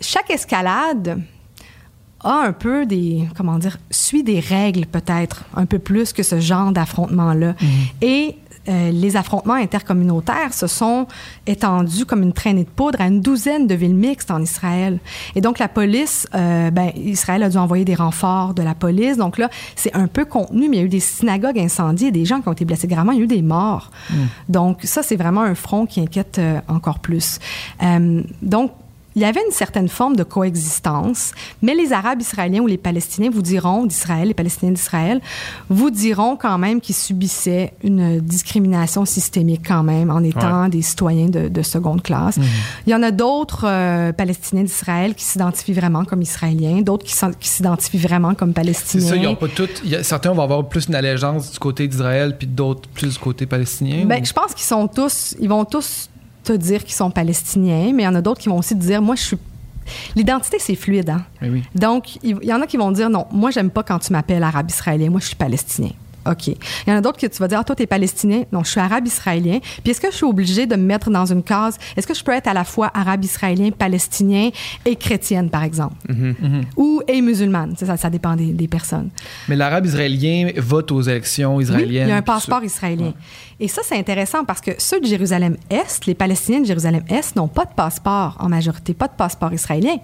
[0.00, 1.22] chaque escalade
[2.20, 6.40] a un peu des, comment dire, suit des règles peut-être, un peu plus que ce
[6.40, 7.54] genre d'affrontement-là.
[8.02, 8.36] Et
[8.68, 11.06] euh, les affrontements intercommunautaires se sont
[11.46, 14.98] étendus comme une traînée de poudre à une douzaine de villes mixtes en Israël.
[15.34, 19.16] Et donc la police, euh, ben, Israël a dû envoyer des renforts de la police.
[19.16, 22.24] Donc là, c'est un peu contenu, mais il y a eu des synagogues incendiées, des
[22.24, 23.90] gens qui ont été blessés gravement, il y a eu des morts.
[24.48, 27.38] Donc ça, c'est vraiment un front qui inquiète euh, encore plus.
[28.42, 28.72] Donc
[29.16, 31.32] il y avait une certaine forme de coexistence,
[31.62, 35.20] mais les Arabes israéliens ou les Palestiniens vous diront, d'Israël, les Palestiniens d'Israël,
[35.68, 41.28] vous diront quand même qu'ils subissaient une discrimination systémique quand même en étant des citoyens
[41.28, 42.38] de, de seconde classe.
[42.86, 47.48] Il y en a d'autres euh, Palestiniens d'Israël qui s'identifient vraiment comme Israéliens, d'autres qui
[47.48, 49.08] s'identifient vraiment comme c'est Palestiniens.
[49.08, 49.80] ça, ils ont pas toutes.
[49.84, 53.14] il y a- certains vont avoir plus une allégeance du côté d'Israël, puis d'autres plus
[53.14, 54.04] du côté palestinien.
[54.04, 56.10] Ben, ou- je pense qu'ils sont tous, ils vont tous
[56.46, 58.80] te dire qu'ils sont palestiniens, mais il y en a d'autres qui vont aussi te
[58.80, 59.38] dire, moi, je suis.
[60.16, 61.24] L'identité, c'est fluide, hein?
[61.42, 61.62] Oui.
[61.74, 64.12] Donc, il il y en a qui vont dire, non, moi, j'aime pas quand tu
[64.12, 65.92] m'appelles arabe israélien, moi, je suis palestinien.
[66.30, 66.48] OK.
[66.48, 66.56] Il
[66.88, 68.44] y en a d'autres que tu vas dire, ah, toi, t'es palestinien.
[68.52, 69.58] Non, je suis arabe israélien.
[69.82, 71.76] Puis est-ce que je suis obligée de me mettre dans une case?
[71.96, 74.50] Est-ce que je peux être à la fois arabe israélien, palestinien
[74.84, 75.94] et chrétienne, par exemple?
[76.76, 77.74] Ou et musulmane?
[77.76, 79.10] Ça, ça, ça dépend des, des personnes.
[79.48, 82.08] Mais l'arabe israélien vote aux élections Oui, israéliennes.
[82.08, 83.12] il y a un passeport israélien.
[83.58, 87.64] Et ça, c'est intéressant parce que ceux de Jérusalem-Est, les Palestiniens de Jérusalem-Est, n'ont pas
[87.64, 89.96] de passeport en majorité, pas de passeport israélien.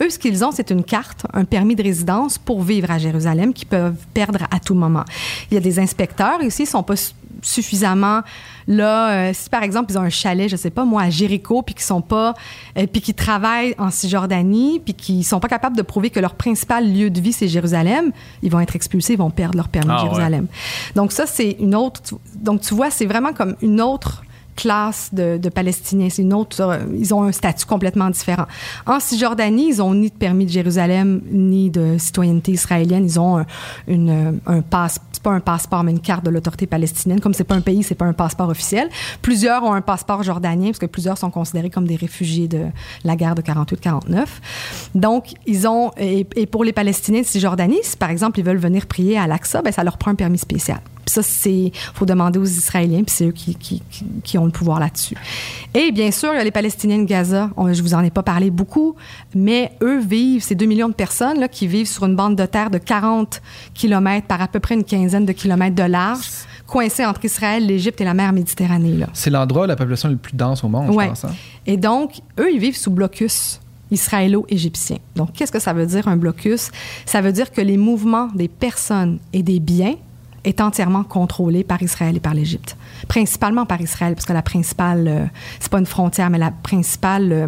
[0.00, 3.52] Eux, ce qu'ils ont, c'est une carte, un permis de résidence pour vivre à Jérusalem
[3.52, 5.04] qu'ils peuvent perdre à tout moment.
[5.50, 8.20] Il y a des inspecteurs ici, ils sont pas su- suffisamment
[8.66, 9.10] là.
[9.10, 11.74] euh, si par exemple ils ont un chalet, je sais pas moi, à Jéricho, puis
[11.74, 12.34] qu'ils sont pas,
[12.78, 16.34] euh, puis qu'ils travaillent en Cisjordanie, puis qu'ils sont pas capables de prouver que leur
[16.34, 19.90] principal lieu de vie c'est Jérusalem, ils vont être expulsés, ils vont perdre leur permis
[19.92, 20.08] Ah, de ouais.
[20.10, 20.46] Jérusalem.
[20.94, 22.00] Donc ça, c'est une autre.
[22.36, 24.22] Donc tu vois, c'est vraiment comme une autre
[24.60, 26.08] classe de, Palestiniens.
[26.10, 26.80] C'est une autre.
[26.94, 28.44] Ils ont un statut complètement différent.
[28.86, 33.04] En Cisjordanie, ils ont ni de permis de Jérusalem ni de citoyenneté israélienne.
[33.04, 33.46] Ils ont un,
[33.88, 35.00] une, un passe.
[35.22, 37.20] Pas un passeport, mais une carte de l'autorité palestinienne.
[37.20, 38.88] Comme c'est pas un pays, c'est pas un passeport officiel.
[39.20, 42.64] Plusieurs ont un passeport jordanien parce que plusieurs sont considérés comme des réfugiés de
[43.04, 44.24] la guerre de 48-49.
[44.94, 48.86] Donc ils ont et, pour les Palestiniens de Cisjordanie, si par exemple ils veulent venir
[48.86, 50.80] prier à Al-Aqsa, ben ça leur prend un permis spécial.
[51.10, 53.82] Ça, c'est faut demander aux Israéliens, puis c'est eux qui, qui,
[54.22, 55.16] qui ont le pouvoir là-dessus.
[55.74, 57.50] Et bien sûr, il y a les Palestiniens de Gaza.
[57.56, 58.94] On- je vous en ai pas parlé beaucoup,
[59.34, 62.46] mais eux vivent, ces 2 millions de personnes là, qui vivent sur une bande de
[62.46, 63.40] terre de 40
[63.74, 66.26] kilomètres par à peu près une quinzaine de kilomètres de large,
[66.66, 68.98] coincés entre Israël, l'Égypte et la mer Méditerranée.
[69.12, 71.04] C'est l'endroit où la population est le plus dense au monde, Ouais.
[71.04, 71.24] je pense.
[71.24, 71.34] hein.
[71.66, 73.60] Et donc, eux, ils vivent sous blocus
[73.90, 74.98] israélo-égyptien.
[75.16, 76.70] Donc, qu'est-ce que ça veut dire, un blocus?
[77.06, 79.94] Ça veut dire que les mouvements des personnes et des biens
[80.44, 82.76] est entièrement contrôlé par Israël et par l'Égypte.
[83.08, 85.24] Principalement par Israël, parce que la principale, euh,
[85.58, 87.46] c'est pas une frontière, mais la principale euh,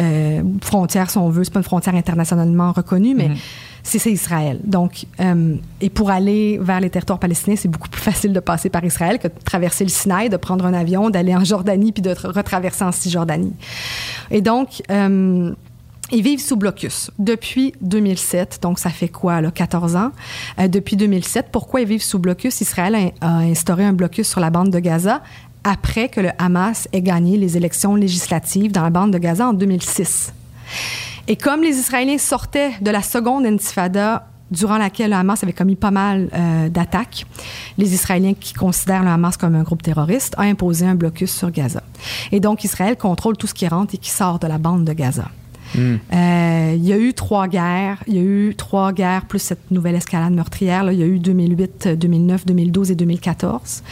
[0.00, 3.30] euh, frontière, si on veut, c'est pas une frontière internationalement reconnue, mais
[3.82, 4.60] c'est c'est Israël.
[4.64, 8.68] Donc, euh, et pour aller vers les territoires palestiniens, c'est beaucoup plus facile de passer
[8.68, 12.02] par Israël que de traverser le Sinaï, de prendre un avion, d'aller en Jordanie, puis
[12.02, 13.54] de re- retraverser en Cisjordanie.
[14.30, 14.82] Et donc,
[16.10, 20.10] ils vivent sous blocus depuis 2007, donc ça fait quoi, là, 14 ans?
[20.58, 22.60] Euh, depuis 2007, pourquoi ils vivent sous blocus?
[22.60, 25.22] Israël a, instauré un blocus sur la bande de Gaza
[25.64, 29.52] après que le Hamas ait gagné les élections législatives dans la bande de Gaza en
[29.52, 30.32] 2006.
[31.26, 35.76] Et comme les Israéliens sortaient de la seconde intifada durant laquelle le Hamas avait commis
[35.76, 37.26] pas mal euh, d'attaques,
[37.76, 41.50] les Israéliens qui considèrent le Hamas comme un groupe terroriste ont imposé un blocus sur
[41.50, 41.82] Gaza.
[42.32, 44.94] Et donc Israël contrôle tout ce qui rentre et qui sort de la bande de
[44.94, 45.26] Gaza.
[45.76, 47.98] Euh, il y a eu trois guerres.
[48.06, 50.84] Il y a eu trois guerres plus cette nouvelle escalade meurtrière.
[50.84, 50.92] Là.
[50.92, 53.82] Il y a eu 2008, 2009, 2012 et 2014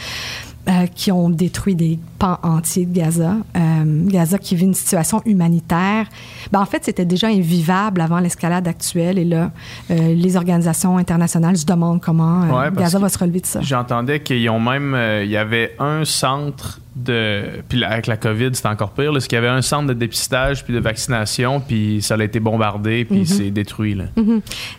[0.67, 3.37] euh, qui ont détruit des pans entiers de Gaza.
[3.55, 6.07] Euh, Gaza qui vit une situation humanitaire.
[6.51, 9.17] Ben, en fait, c'était déjà invivable avant l'escalade actuelle.
[9.17, 9.51] Et là,
[9.91, 13.61] euh, les organisations internationales se demandent comment Ouais, Gaza va se relever de ça.
[13.61, 14.93] J'entendais qu'ils ont même.
[15.23, 17.61] Il y avait un centre de.
[17.69, 19.05] Puis avec la COVID, c'était encore pire.
[19.05, 22.23] Là, parce qu'il y avait un centre de dépistage puis de vaccination, puis ça a
[22.23, 23.25] été bombardé, puis Mhm.
[23.25, 23.95] c'est détruit.
[23.95, 24.05] Là.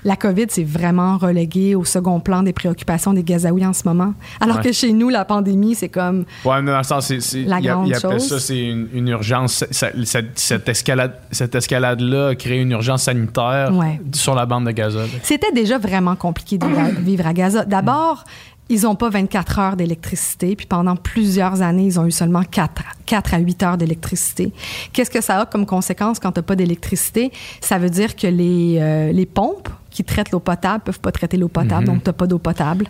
[0.04, 4.14] La COVID, c'est vraiment relégué au second plan des préoccupations des Gazaouis en ce moment.
[4.40, 4.62] Alors Ouais.
[4.64, 7.60] que chez nous, la pandémie, c'est comme Ouais, mais dans le sens, c'est, c'est- La
[7.60, 8.28] y a- grande chose.
[8.28, 9.64] ça, c'est une, une urgence.
[9.70, 14.00] Ça- ça- cette, escalade, cette escalade-là a créé une urgence sanitaire Ouais.
[14.12, 15.00] sur la bande de Gaza.
[15.00, 15.06] là.
[15.22, 16.66] C'était déjà vraiment compliqué de
[17.00, 17.64] vivre à Gaza.
[17.64, 18.24] D'abord,
[18.68, 22.82] ils n'ont pas 24 heures d'électricité, puis pendant plusieurs années, ils ont eu seulement 4,
[23.06, 24.52] 4 à 8 heures d'électricité.
[24.92, 27.32] Qu'est-ce que ça a comme conséquence quand tu n'as pas d'électricité?
[27.60, 31.36] Ça veut dire que les, euh, les pompes qui traitent l'eau potable peuvent pas traiter
[31.36, 32.86] l'eau potable, donc tu n'as pas d'eau potable.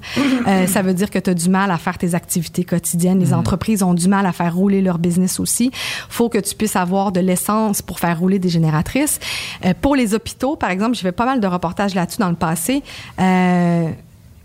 [0.47, 3.19] Euh, ça veut dire que tu as du mal à faire tes activités quotidiennes.
[3.19, 5.71] Les entreprises ont du mal à faire rouler leur business aussi.
[6.09, 9.21] faut que tu puisses avoir de l'essence pour faire rouler des génératrices.
[9.65, 12.37] Euh, pour les hôpitaux, par exemple, j'ai fait pas mal de reportages là-dessus dans le
[12.37, 12.83] passé.
[13.21, 13.91] Euh,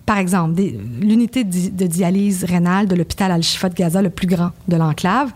[0.05, 0.61] par exemple,
[1.01, 4.75] l'unité de, di- de dialyse rénale de l'hôpital Al-Shifa de Gaza, le plus grand de
[4.75, 5.31] l'enclave,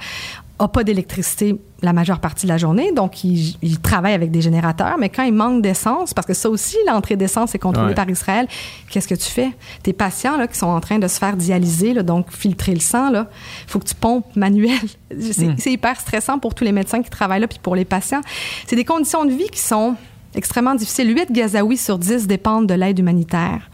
[0.59, 4.41] n'a pas d'électricité la majeure partie de la journée, donc il, il travaille avec des
[4.41, 7.93] générateurs, mais quand il manque d'essence, parce que ça aussi, l'entrée d'essence est contrôlée Ouais.
[7.93, 8.47] par Israël,
[8.89, 9.51] qu'est-ce que tu fais?
[9.83, 12.79] Tes patients là, qui sont en train de se faire dialyser, là, donc filtrer le
[12.79, 13.25] sang, il
[13.67, 14.79] faut que tu pompes manuel.
[15.21, 18.21] C'est c'est hyper stressant pour tous les médecins qui travaillent là, puis pour les patients.
[18.65, 19.93] C'est des conditions de vie qui sont
[20.33, 21.15] extrêmement difficiles.
[21.15, 23.69] 8 Gazaouis sur 10 dépendent de l'aide humanitaire.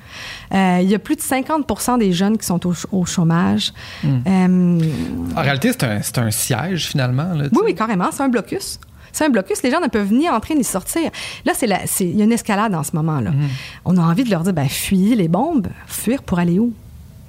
[0.54, 3.74] Euh, il y a plus de 50 des jeunes qui sont au, ch- au chômage.
[4.06, 4.80] Euh,
[5.36, 7.34] En réalité, c'est un, siège, finalement.
[7.34, 8.10] là, oui, oui, carrément.
[8.12, 8.80] C'est un blocus.
[9.12, 9.62] C'est un blocus.
[9.64, 11.10] Les gens ne peuvent ni entrer ni sortir.
[11.46, 11.68] Là, c'est
[12.06, 13.32] il y a une escalade en ce moment-là.
[13.86, 15.68] On a envie de leur dire, ben, fuyez les bombes.
[15.88, 16.74] Fuir pour aller où?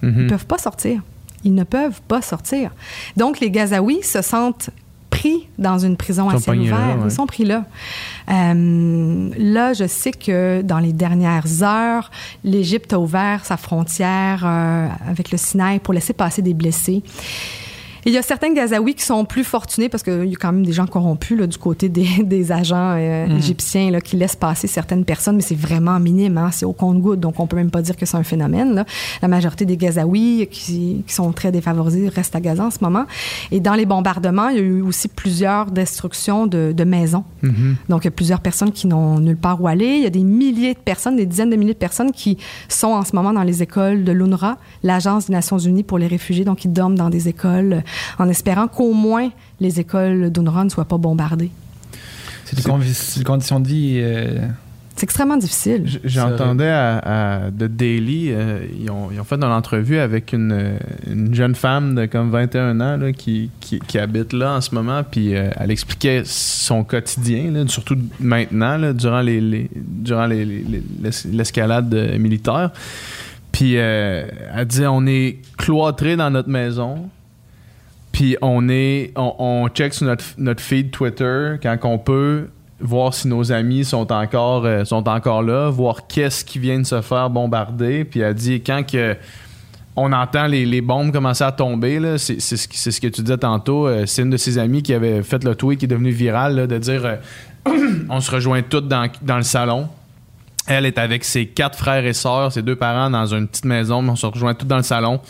[0.02, 1.00] Ils ne peuvent pas sortir.
[1.44, 2.70] Ils ne peuvent pas sortir.
[3.16, 4.70] Donc, les Gazaouis se sentent
[5.24, 6.98] pris dans une prison à ciel ouvert.
[7.04, 7.64] Ils sont pris là.
[8.30, 12.10] Euh, là, je sais que dans les dernières heures,
[12.44, 17.02] l'Égypte a ouvert sa frontière euh, avec le Sinaï pour laisser passer des blessés.
[18.06, 20.52] Et il y a certains Gazaouis qui sont plus fortunés parce qu'il y a quand
[20.52, 24.36] même des gens corrompus là, du côté des, des agents euh, égyptiens là, qui laissent
[24.36, 26.38] passer certaines personnes, mais c'est vraiment minime.
[26.38, 28.74] Hein, c'est au compte-goutte, donc on peut même pas dire que c'est un phénomène.
[28.74, 28.84] là.
[29.22, 33.04] La majorité des Gazaouis qui, qui sont très défavorisés restent à Gaza en ce moment.
[33.50, 37.24] Et dans les bombardements, il y a eu aussi plusieurs destructions de, de maisons.
[37.88, 39.96] Donc il y a plusieurs personnes qui n'ont nulle part où aller.
[39.96, 42.88] Il y a des milliers de personnes, des dizaines de milliers de personnes qui sont
[42.88, 46.44] en ce moment dans les écoles de l'UNRWA, l'Agence des Nations Unies pour les réfugiés.
[46.44, 47.82] Donc ils dorment dans des écoles
[48.18, 49.30] en espérant qu'au moins
[49.60, 51.50] les écoles d'UNRWA ne soient pas bombardées.
[52.44, 53.94] C'est des conditions de vie.
[54.02, 54.38] euh,
[54.96, 55.86] C'est extrêmement difficile.
[56.04, 56.98] J'entendais à,
[57.46, 60.76] à The Daily, euh, ils, ont, ils ont fait une entrevue avec une,
[61.10, 64.74] une jeune femme de comme 21 ans là, qui, qui, qui habite là en ce
[64.74, 70.26] moment, puis euh, elle expliquait son quotidien, là, surtout maintenant, là, durant les, les- durant
[70.26, 72.70] les- les- les- l'es- l'escalade militaire.
[73.52, 77.08] Puis euh, elle disait on est cloîtré dans notre maison.
[78.14, 80.06] Puis on est on, on check sur
[80.38, 85.42] notre, feed Twitter quand on peut voir si nos amis sont encore euh, sont encore
[85.42, 88.04] là, voir qu'est-ce qui vient de se faire bombarder.
[88.04, 88.84] Puis elle dit quand
[89.96, 93.88] on entend les, bombes commencer à tomber, c'est, ce, ce que tu disais tantôt.
[93.88, 96.68] euh, c'est une de ses amies qui avait fait le tweet qui est devenu viral
[96.68, 97.16] de dire euh,
[98.08, 99.88] on se rejoint toutes dans, dans le salon.
[100.68, 104.02] Elle est avec ses quatre frères et sœurs, ses deux parents dans une petite maison,
[104.02, 105.20] mais on se rejoint tous dans le salon.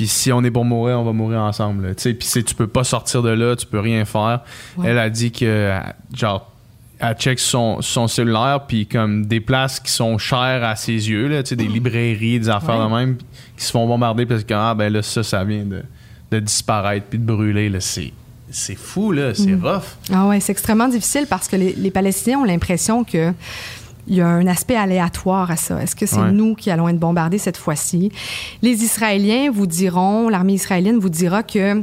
[0.00, 1.94] Puis si on est pour mourir, on va mourir ensemble.
[1.94, 4.40] Tu sais, puis c'est- tu peux pas sortir de là, tu peux rien faire.
[4.78, 4.88] Ouais.
[4.88, 5.78] Elle a dit que
[6.14, 6.50] genre
[6.98, 11.28] elle check son, son cellulaire puis comme des places qui sont chères à ses yeux
[11.28, 12.84] là, tu sais, des librairies, des affaires Ouais.
[12.86, 13.16] de même
[13.58, 15.82] qui se font bombarder parce que ah ben là ça ça vient de,
[16.30, 18.10] de disparaître puis de brûler là, c'est
[18.50, 19.82] c'est fou là, c'est rough.
[20.12, 23.32] Ah ouais, c'est extrêmement difficile parce que les, les Palestiniens ont l'impression que
[24.06, 25.82] il y a un aspect aléatoire à ça.
[25.82, 26.32] Est-ce que c'est Ouais.
[26.32, 28.10] nous qui allons être bombardés cette fois-ci?
[28.62, 31.82] Les Israéliens vous diront, l'armée israélienne vous dira que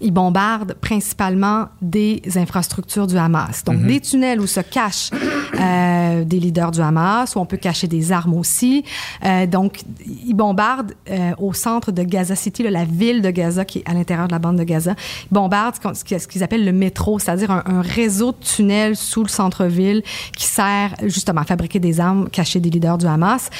[0.00, 3.64] ils bombardent principalement des infrastructures du Hamas.
[3.64, 5.10] Donc, des tunnels où se cachent
[5.58, 8.84] euh, des leaders du Hamas, où on peut cacher des armes aussi.
[9.24, 13.64] Euh, donc, ils bombardent euh, au centre de Gaza City, là, la ville de Gaza
[13.64, 14.94] qui est à l'intérieur de la bande de Gaza.
[15.30, 19.28] Ils bombardent ce qu'ils appellent le métro, c'est-à-dire un, un réseau de tunnels sous le
[19.28, 20.02] centre-ville
[20.36, 23.50] qui sert justement à fabriquer des armes, cacher des leaders du Hamas.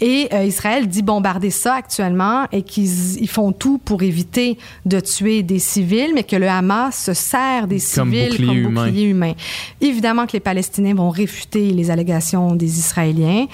[0.00, 5.00] Et euh, Israël dit bombarder ça actuellement et qu'ils ils font tout pour éviter de
[5.00, 8.84] tuer des civils, mais que le Hamas se sert des Comme civils bouclier comme humain.
[8.86, 9.32] bouclier humain.
[9.80, 13.46] Évidemment que les Palestiniens vont réfuter les allégations des Israéliens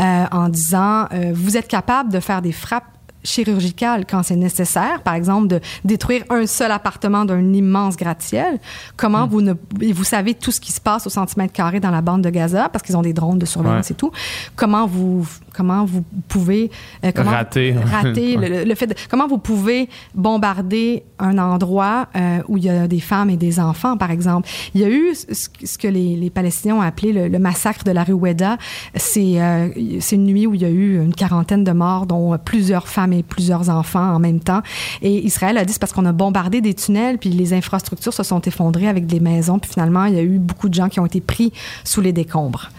[0.00, 2.84] euh, en disant euh, vous êtes capable de faire des frappes
[3.24, 8.58] chirurgicales quand c'est nécessaire, par exemple de détruire un seul appartement d'un immense gratte-ciel.
[8.96, 11.92] Comment vous ne et vous savez tout ce qui se passe au centimètre carré dans
[11.92, 13.92] la bande de Gaza parce qu'ils ont des drones de surveillance Ouais.
[13.92, 14.10] et tout.
[14.56, 16.70] Comment vous comment vous pouvez
[17.04, 17.72] euh, comment Rater.
[17.84, 22.64] rater le- le, le fait de, comment vous pouvez bombarder un endroit euh, où il
[22.64, 24.48] y a des femmes et des enfants par exemple.
[24.74, 27.84] Il y a eu ce, ce que les, les Palestiniens ont appelé le, le massacre
[27.84, 28.56] de la rue Oueda.
[28.94, 29.68] C'est euh,
[30.00, 33.12] c'est une nuit où il y a eu une quarantaine de morts dont plusieurs femmes
[33.12, 34.62] et plusieurs enfants en même temps.
[35.02, 38.22] Et Israël a dit c'est parce qu'on a bombardé des tunnels puis les infrastructures se
[38.22, 41.00] sont effondrées avec des maisons puis finalement il y a eu beaucoup de gens qui
[41.00, 41.52] ont été pris
[41.84, 42.70] sous les décombres.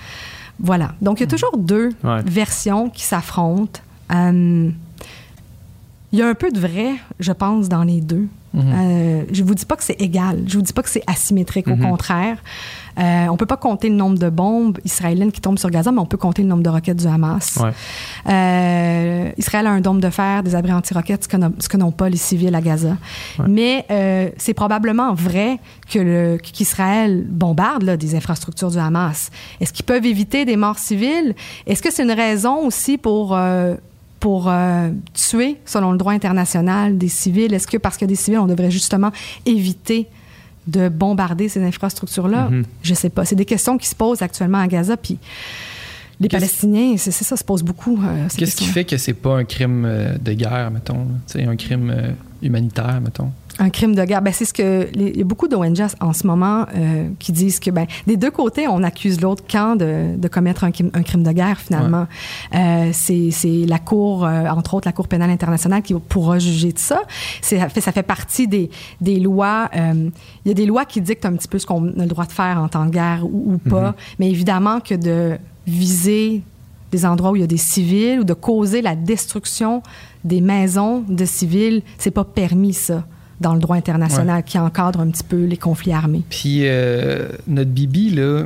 [0.63, 0.95] Voilà.
[1.01, 2.21] Donc, il y a toujours deux Ouais.
[2.25, 3.81] versions qui s'affrontent.
[4.11, 4.69] Euh,
[6.11, 8.27] il y a un peu de vrai, je pense, dans les deux.
[8.55, 10.43] Euh, je vous dis pas que c'est égal.
[10.47, 11.67] Je vous dis pas que c'est asymétrique.
[11.67, 12.37] Au contraire,
[12.99, 15.99] euh, on peut pas compter le nombre de bombes israéliennes qui tombent sur Gaza, mais
[15.99, 17.57] on peut compter le nombre de roquettes du Hamas.
[17.61, 17.71] Ouais.
[18.29, 22.17] Euh, Israël a un dôme de fer, des abris anti-roquettes, ce que n'ont- pas les
[22.17, 22.97] civils à Gaza.
[23.47, 25.59] Mais euh, c'est probablement vrai
[25.91, 29.29] que qu'Israël bombarde là, des infrastructures du Hamas.
[29.59, 31.35] Est-ce qu'ils peuvent éviter des morts civiles?
[31.67, 33.35] Est-ce que c'est une raison aussi pour...
[33.35, 33.75] euh,
[34.19, 37.53] pour euh, tuer, selon le droit international, des civils?
[37.53, 39.11] Est-ce que parce que des civils, on devrait justement
[39.45, 40.07] éviter
[40.67, 42.49] de bombarder ces infrastructures-là?
[42.81, 43.25] Je sais pas.
[43.25, 45.17] C'est des questions qui se posent actuellement à Gaza, puis
[46.19, 47.99] les Palestiniens, c'est ça, se pose beaucoup.
[48.03, 51.07] euh, Qu'est-ce qui fait que c'est pas un crime euh, de guerre, mettons?
[51.35, 51.49] là?
[51.49, 52.11] Un crime euh,
[52.41, 53.31] humanitaire, mettons?
[53.59, 54.21] Un crime de guerre.
[54.23, 57.31] Ben, c'est ce que les- il y a beaucoup d'ONG en ce moment euh, qui
[57.31, 60.89] disent que ben, des deux côtés, on accuse l'autre camp de, de commettre un, crime-
[60.95, 62.07] un crime de guerre finalement.
[62.55, 66.79] Euh, c'est la cour, euh, entre autres la Cour pénale internationale, qui pourra juger de
[66.79, 67.03] ça.
[67.41, 68.71] Ça fait, ça fait partie des,
[69.01, 69.69] des lois.
[69.75, 70.11] il
[70.47, 72.31] y a des lois qui dictent un petit peu ce qu'on a le droit de
[72.31, 73.93] faire en temps de guerre ou, ou pas.
[74.17, 76.41] Mais évidemment que de viser
[76.91, 79.81] des endroits où il y a des civils ou de causer la destruction
[80.23, 83.03] des maisons de civils, c'est pas permis ça
[83.41, 86.21] dans le droit international qui encadre un petit peu les conflits armés.
[86.29, 88.45] Puis euh, notre Bibi, là,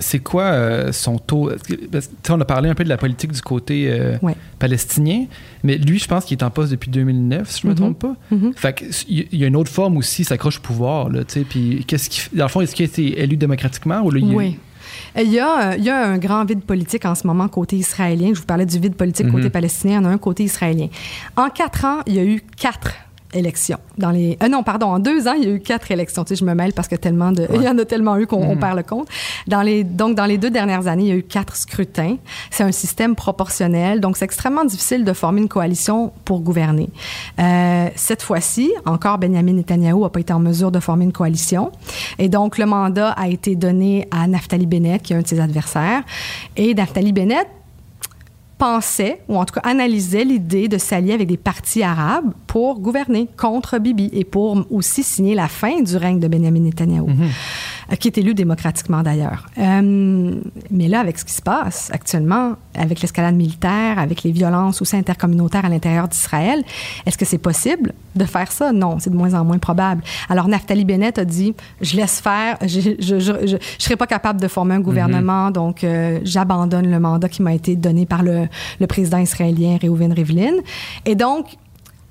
[0.00, 1.50] c'est quoi euh, son taux?
[1.90, 4.34] Parce que, on a parlé un peu de la politique du côté euh, Ouais.
[4.58, 5.26] palestinien,
[5.62, 7.78] mais lui, je pense qu'il est en poste depuis 2009, si je me Mhm.
[7.78, 8.16] trompe pas.
[8.56, 11.20] Fait que, il y a une autre forme aussi, il s'accroche au pouvoir, là.
[11.48, 14.34] Puis qu'est-ce qui, dans le fond, est-ce qu'il a été élu démocratiquement ou là, il-
[14.34, 14.58] Oui.
[15.16, 18.30] Il y, a, il y a un grand vide politique en ce moment côté israélien.
[18.34, 20.00] Je vous parlais du vide politique côté palestinien.
[20.00, 20.88] Il y en a un côté israélien.
[21.36, 22.92] En quatre ans, il y a eu quatre
[23.34, 23.78] élections.
[23.98, 26.24] Dans les, euh, non, pardon, en deux ans, il y a eu quatre élections.
[26.24, 28.26] Tu sais, je me mêle parce que tellement de, il y en a tellement eu
[28.26, 29.08] qu'on on perd le compte.
[29.46, 32.16] Dans les, donc, dans les deux dernières années, il y a eu quatre scrutins.
[32.50, 34.00] C'est un système proportionnel.
[34.00, 36.88] Donc, c'est extrêmement difficile de former une coalition pour gouverner.
[37.38, 41.72] Euh, cette fois-ci, encore Benjamin Netanyahu n'a pas été en mesure de former une coalition.
[42.18, 45.40] Et donc, le mandat a été donné à Naftali Bennett, qui est un de ses
[45.40, 46.02] adversaires.
[46.56, 47.48] Et Naftali Bennett
[48.58, 53.28] pensait, ou en tout cas analysait l'idée de s'allier avec des partis arabes pour gouverner
[53.36, 57.12] contre Bibi et pour aussi signer la fin du règne de Benjamin Netanyahu, euh,
[57.98, 59.46] qui est élu démocratiquement d'ailleurs.
[59.58, 60.40] Euh,
[60.70, 64.96] mais là, avec ce qui se passe actuellement, avec l'escalade militaire, avec les violences aussi
[64.96, 66.62] intercommunautaires à l'intérieur d'Israël,
[67.06, 68.72] est-ce que c'est possible de faire ça?
[68.72, 70.02] Non, c'est de moins en moins probable.
[70.28, 74.74] Alors, Naftali Bennett a dit, je laisse faire, je je serai pas capable de former
[74.74, 78.48] un gouvernement, donc euh, j'abandonne le mandat qui m'a été donné par le,
[78.80, 80.54] le président israélien Reuven Rivlin.
[81.04, 81.46] Et donc,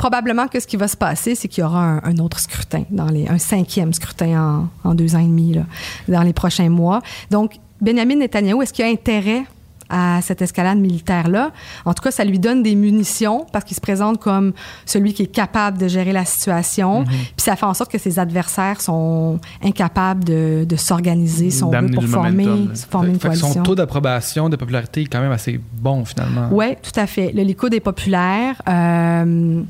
[0.03, 2.83] probablement que ce qui va se passer, c'est qu'il y aura un, un autre scrutin,
[2.89, 5.63] dans les, un cinquième scrutin en, en deux ans et demi, là,
[6.09, 7.01] dans les prochains mois.
[7.31, 9.43] Donc, Benjamin Netanyahu, est-ce qu'il y a intérêt
[9.89, 11.51] à cette escalade militaire-là?
[11.85, 14.51] En tout cas, ça lui donne des munitions parce qu'il se présente comme
[14.85, 17.05] celui qui est capable de gérer la situation.
[17.05, 22.03] Puis ça fait en sorte que ses adversaires sont incapables de, de s'organiser, D'amener pour
[22.05, 23.63] former, une Fait que son coalition.
[23.63, 26.49] taux d'approbation, de popularité est quand même assez bon, finalement.
[26.51, 27.31] Oui, tout à fait.
[27.33, 28.61] Le Likoud est populaire.
[28.67, 29.61] Euh,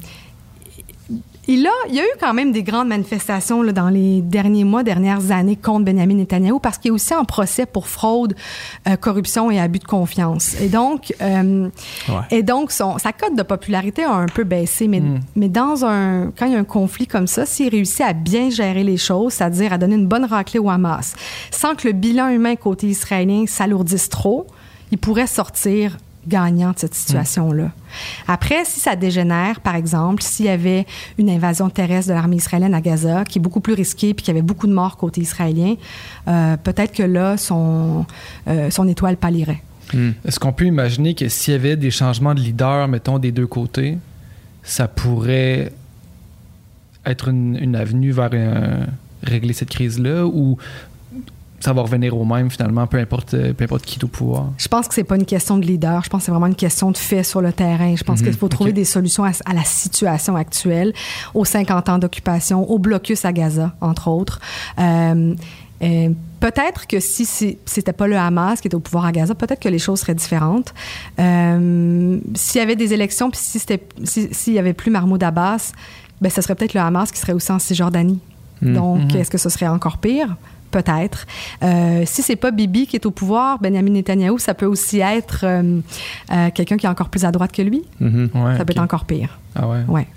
[1.47, 4.63] il, a, il y a eu quand même des grandes manifestations là, dans les derniers
[4.63, 8.33] mois, dernières années contre Benjamin Netanyahu parce qu'il est aussi en procès pour fraude,
[8.87, 10.59] euh, corruption et abus de confiance.
[10.61, 11.69] Et donc, euh,
[12.09, 12.15] Ouais.
[12.31, 14.87] et donc son, sa cote de popularité a un peu baissé.
[14.87, 15.01] Mais,
[15.35, 18.49] mais dans un, quand il y a un conflit comme ça, s'il réussit à bien
[18.49, 21.15] gérer les choses, c'est-à-dire à donner une bonne raclée au Hamas,
[21.51, 24.47] sans que le bilan humain côté israélien s'alourdisse trop,
[24.91, 25.97] il pourrait sortir
[26.27, 27.71] gagnant de cette situation-là.
[28.27, 30.85] Après, si ça dégénère, par exemple, s'il y avait
[31.17, 34.33] une invasion terrestre de l'armée israélienne à Gaza, qui est beaucoup plus risquée, puis qu'il
[34.33, 35.75] y avait beaucoup de morts côté israélien,
[36.27, 38.05] euh, peut-être que là, son,
[38.47, 39.61] euh, son étoile pâlirait.
[40.25, 43.45] Est-ce qu'on peut imaginer que s'il y avait des changements de leader, mettons, des deux
[43.45, 43.99] côtés,
[44.63, 45.71] ça pourrait
[47.05, 48.87] être une, une avenue vers un-
[49.21, 50.57] régler cette crise-là ou
[51.63, 54.47] ça va revenir au même finalement, peu importe, euh, peu importe qui est au pouvoir.
[54.57, 56.03] Je pense que c'est pas une question de leader.
[56.03, 57.95] Je pense que c'est vraiment une question de fait sur le terrain.
[57.95, 58.25] Je pense Mhm.
[58.27, 60.93] qu'il faut trouver des solutions à, à la situation actuelle,
[61.33, 64.41] aux 50 ans d'occupation, au blocus à Gaza, entre autres.
[64.77, 65.35] Euh,
[65.81, 66.09] euh,
[66.41, 69.61] peut-être que si c'est- c'était pas le Hamas qui était au pouvoir à Gaza, peut-être
[69.61, 70.73] que les choses seraient différentes.
[71.19, 75.23] Euh, S'il y avait des élections, puis si c'était, si- s'il y avait plus Mahmoud
[75.23, 75.71] Abbas,
[76.21, 78.19] ben ce serait peut-être le Hamas qui serait aussi en Cisjordanie.
[78.61, 78.73] Mm.
[78.75, 79.19] Donc, Mhm.
[79.19, 80.35] est-ce que ce serait encore pire?
[80.73, 81.25] Peut-être.
[81.61, 85.41] Euh, si c'est pas Bibi qui est au pouvoir, Benjamin Netanyahu, ça peut aussi être
[85.43, 85.79] euh,
[86.31, 87.83] euh, quelqu'un qui est encore plus à droite que lui.
[87.99, 88.29] Mhm.
[88.33, 89.37] Ouais, ça peut être encore pire.
[89.55, 89.81] Ah ouais.
[89.87, 90.07] Ouais.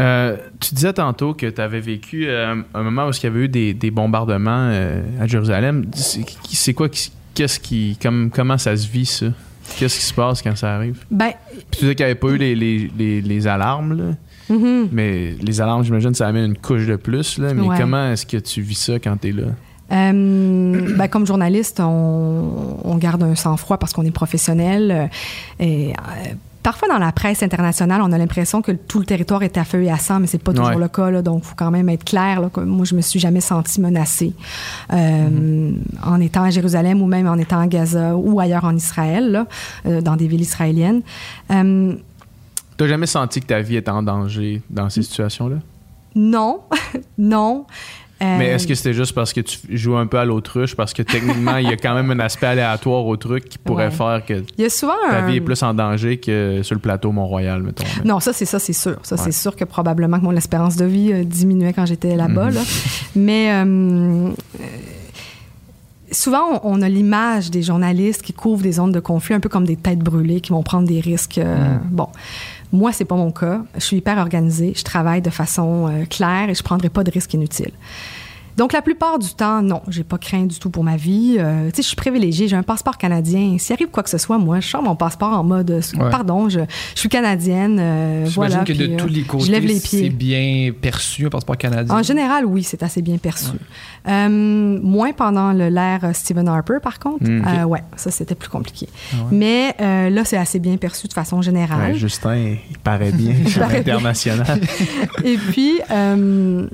[0.00, 3.40] Euh, tu disais tantôt que tu avais vécu euh, un moment où il y avait
[3.40, 5.84] eu des, des bombardements euh, à Jérusalem.
[5.94, 9.26] C'est c'est quoi, qui- qu'est-ce qui, comme, comment ça se vit ça?
[9.78, 11.04] Qu'est-ce qui se passe quand ça arrive?
[11.10, 14.14] Ben, Puis tu disais qu'il n'y avait pas eu les, les, les, les alarmes, là.
[14.50, 14.88] Mhm.
[14.92, 17.38] mais les alarmes, j'imagine, ça amène une couche de plus.
[17.38, 17.54] Là.
[17.54, 17.76] Mais Ouais.
[17.78, 19.44] comment est-ce que tu vis ça quand tu es là?
[19.92, 24.90] Euh, ben, comme journaliste, on, on garde un sang-froid parce qu'on est professionnel.
[24.92, 25.06] euh,
[25.64, 26.32] et euh,
[26.62, 29.82] parfois, dans la presse internationale, on a l'impression que tout le territoire est à feu
[29.82, 30.76] et à sang, mais c'est pas toujours Ouais.
[30.78, 31.10] le cas.
[31.10, 32.40] Là, donc, il faut quand même être clair.
[32.40, 34.32] Là, que moi, je me suis jamais sentie menacée
[34.92, 35.72] euh,
[36.04, 39.46] en étant à Jérusalem ou même en étant à Gaza ou ailleurs en Israël, là,
[39.86, 41.02] euh, dans des villes israéliennes.
[41.50, 41.94] Euh,
[42.80, 45.56] T'as jamais senti que ta vie était en danger dans ces situations-là?
[46.14, 46.60] non,
[47.18, 47.66] non.
[48.22, 50.74] Euh, Mais est-ce que c'était juste parce que tu joues un peu à l'autruche?
[50.74, 53.86] Parce que techniquement, il y a quand même un aspect aléatoire au truc qui pourrait
[53.86, 53.90] Ouais.
[53.90, 56.74] faire que il y a souvent ta un- vie est plus en danger que sur
[56.74, 57.84] le plateau Mont-Royal, mettons.
[58.04, 58.96] Non, ça, c'est ça, c'est sûr.
[59.02, 59.20] Ça, Ouais.
[59.24, 62.50] c'est sûr que probablement que mon espérance de vie euh, diminuait quand j'étais là-bas.
[62.50, 62.60] là.
[63.14, 64.30] Mais euh, euh,
[66.12, 69.64] souvent, on, a l'image des journalistes qui couvrent des zones de conflit un peu comme
[69.66, 71.38] des têtes brûlées qui vont prendre des risques.
[71.38, 72.08] euh, Bon.
[72.72, 73.62] Moi, c'est pas mon cas.
[73.74, 74.72] Je suis hyper organisée.
[74.76, 77.72] Je travaille de façon euh, claire et je prendrai pas de risques inutiles.
[78.60, 81.36] Donc, la plupart du temps, non, j'ai pas craint du tout pour ma vie.
[81.38, 83.56] Euh, tu sais, je suis privilégiée, j'ai un passeport canadien.
[83.58, 86.10] S'il arrive quoi que ce soit, moi, je sors mon passeport en mode, euh, Ouais.
[86.10, 86.60] pardon, je,
[86.94, 87.78] je suis canadienne.
[87.80, 90.10] euh, J'imagine voilà, que de puis, euh, tous les côtés, je lève les c'est pieds.
[90.10, 91.94] bien perçu, un passeport canadien?
[91.94, 93.46] En général, oui, c'est assez bien perçu.
[94.06, 94.28] Euh,
[94.82, 97.24] moins pendant le- l'ère Stephen Harper, par contre.
[97.24, 97.42] Mm.
[97.46, 98.88] Euh, ouais, ça, c'était plus compliqué.
[99.12, 99.22] Ah ouais.
[99.32, 101.92] Mais euh, là, c'est assez bien perçu de façon générale.
[101.92, 103.94] Ouais, Justin, il paraît bien à paraît bien.
[103.94, 104.60] l'international.
[105.24, 106.66] Et puis, euh,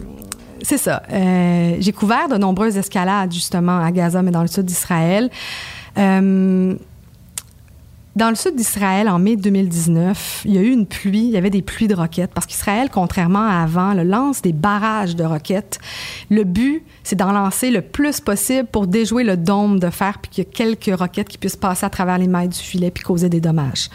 [0.67, 1.01] c'est ça.
[1.13, 5.31] Euh, j'ai couvert de nombreuses escalades, justement, à Gaza, mais dans le sud d'Israël.
[5.97, 6.75] Euh,
[8.17, 11.37] dans le sud d'Israël, en mai 2019, il y a eu une pluie, il y
[11.37, 15.23] avait des pluies de roquettes, parce qu'Israël, contrairement à avant, le lance des barrages de
[15.23, 15.79] roquettes.
[16.31, 20.33] Le but, c'est d'en lancer le plus possible pour déjouer le dôme de fer, puis
[20.33, 23.05] qu'il y ait quelques roquettes qui puissent passer à travers les mailles du filet, puis
[23.05, 23.89] causer des dommages.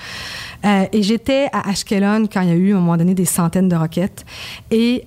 [0.63, 3.25] Euh, et j'étais à Ashkelon quand il y a eu, à un moment donné, des
[3.25, 4.23] centaines de roquettes.
[4.69, 5.03] Et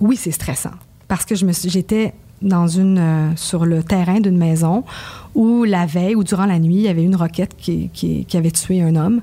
[0.00, 0.74] oui, c'est stressant,
[1.08, 4.84] parce que je me j'étais dans une, euh, sur le terrain d'une maison
[5.34, 8.36] où la veille ou durant la nuit, il y avait une roquette qui, qui, qui
[8.38, 9.20] avait tué un homme.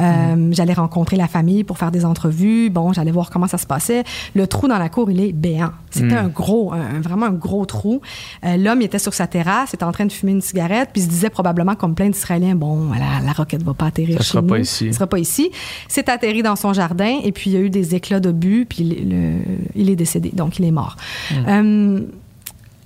[0.00, 2.68] Euh, J'allais rencontrer la famille pour faire des entrevues.
[2.68, 4.02] Bon, j'allais voir comment ça se passait.
[4.34, 5.70] Le trou dans la cour, il est béant.
[5.90, 6.26] C'était Mm.
[6.26, 8.00] un gros, un- vraiment un gros trou.
[8.44, 11.04] Euh, L'homme était sur sa terrasse, était en train de fumer une cigarette, puis il
[11.04, 14.30] se disait probablement comme plein d'Israéliens, bon, voilà, la roquette va pas atterrir Ça chez
[14.30, 14.48] sera nous.
[14.48, 14.86] pas ici.
[14.88, 15.50] Ça sera pas ici.
[15.86, 18.82] C'est atterri dans son jardin et puis il y a eu des éclats d'obus puis
[18.82, 19.38] le- le-
[19.76, 20.96] il est décédé, donc il est mort.
[21.46, 22.00] Euh,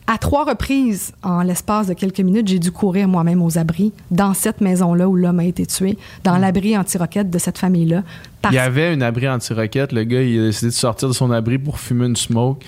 [0.06, 4.34] à trois reprises, en l'espace de quelques minutes, j'ai dû courir moi-même aux abris dans
[4.34, 8.02] cette maison-là où l'homme a été tué, dans l'abri anti-roquette de cette famille-là.
[8.40, 9.92] Parce- Il y avait une abri anti-roquette.
[9.92, 12.64] Le gars, il a décidé de sortir de son abri pour fumer une smoke.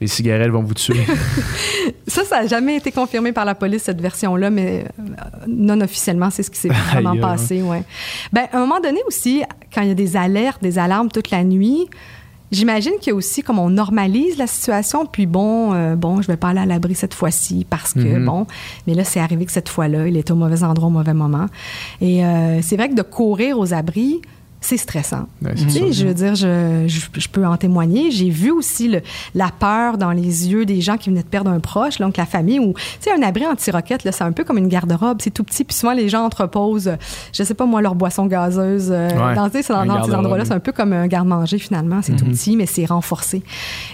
[0.00, 1.06] Les cigarettes vont vous tuer.
[2.06, 5.02] Ça, ça n'a jamais été confirmé par la police, cette version-là, mais euh,
[5.48, 7.20] non officiellement, c'est ce qui s'est vraiment aïe.
[7.20, 7.62] passé.
[7.62, 7.82] Ouais.
[8.32, 9.42] Ben, à un moment donné aussi,
[9.74, 11.86] quand il y a des alertes, des alarmes toute la nuit,
[12.52, 16.26] j'imagine qu'il y a aussi, comme on normalise la situation, puis bon, euh, bon, je
[16.28, 18.24] vais pas aller à l'abri cette fois-ci parce que, Mhm.
[18.24, 18.46] bon,
[18.86, 21.46] mais là, c'est arrivé que cette fois-là, il était au mauvais endroit au mauvais moment.
[22.00, 24.20] Et euh, c'est vrai que de courir aux abris,
[24.66, 25.26] c'est stressant.
[25.42, 25.92] Ouais, c'est Tu sais, sûr.
[25.92, 28.10] je veux dire, je, je- je peux en témoigner.
[28.10, 29.00] J'ai vu aussi le-
[29.34, 32.26] la peur dans les yeux des gens qui venaient de perdre un proche, donc la
[32.26, 32.58] famille.
[32.58, 35.18] Ou, tu sais, un abri anti-roquette, là, c'est un peu comme une garde-robe.
[35.20, 35.64] C'est tout petit.
[35.64, 36.90] Puis souvent, les gens entreposent,
[37.32, 38.88] je sais pas moi, leur boisson gazeuse.
[38.90, 40.92] euh, Ouais, dans, tu sais, c'est dans, un dans ces endroits-là, c'est un peu comme
[40.92, 42.00] un garde-manger finalement.
[42.02, 42.32] C'est tout Mhm.
[42.32, 43.42] petit, mais c'est renforcé.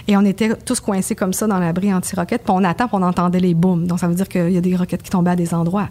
[0.07, 2.43] Et on était tous coincés comme ça dans l'abri anti-roquette.
[2.43, 3.85] Puis on attend, puis on entendait les booms.
[3.87, 5.89] Donc ça veut dire qu'il y a des roquettes qui tombaient à des endroits.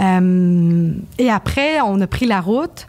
[0.00, 2.86] Euh, et après, on a pris la route.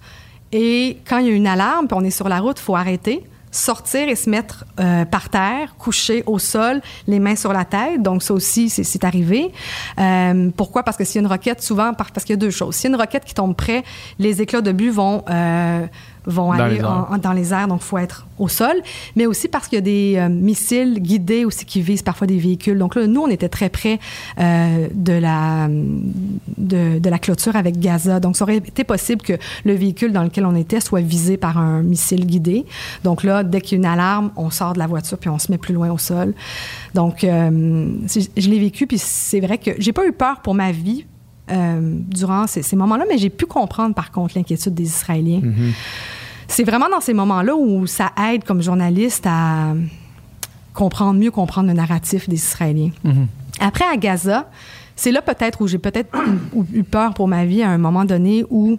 [0.53, 2.75] Et quand il y a une alarme, puis on est sur la route, il faut
[2.75, 7.65] arrêter, sortir et se mettre euh, par terre, couché au sol, les mains sur la
[7.65, 8.01] tête.
[8.01, 9.51] Donc ça aussi, c'est- arrivé.
[9.99, 10.83] Euh, pourquoi?
[10.83, 12.75] Parce que s'il y a une roquette, souvent, par- parce qu'il y a deux choses.
[12.75, 13.83] S'il y a une roquette qui tombe près,
[14.19, 15.23] les éclats de but vont...
[15.29, 15.85] euh,
[16.25, 17.07] vont Dans aller les airs.
[17.09, 18.75] en- en- dans les airs, donc il faut être au sol,
[19.15, 22.37] mais aussi parce qu'il y a des euh, missiles guidés aussi qui visent parfois des
[22.37, 22.77] véhicules.
[22.77, 23.99] Donc là, nous, on était très près
[24.39, 28.19] euh, de, la, de, de la clôture avec Gaza.
[28.19, 29.33] Donc ça aurait été possible que
[29.65, 32.65] le véhicule dans lequel on était soit visé par un missile guidé.
[33.03, 35.39] Donc là, dès qu'il y a une alarme, on sort de la voiture puis on
[35.39, 36.33] se met plus loin au sol.
[36.93, 37.87] Donc, euh,
[38.37, 41.05] je l'ai vécu, puis c'est vrai que j'ai pas eu peur pour ma vie
[41.51, 45.41] euh, durant ces, ces moments-là, mais j'ai pu comprendre par contre l'inquiétude des Israéliens.
[46.47, 49.73] C'est vraiment dans ces moments-là où ça aide comme journaliste à
[50.73, 52.91] comprendre mieux comprendre le narratif des Israéliens.
[53.59, 54.49] Après à Gaza,
[54.95, 56.09] c'est là peut-être où j'ai peut-être
[56.55, 58.77] eu- eu peur pour ma vie à un moment donné où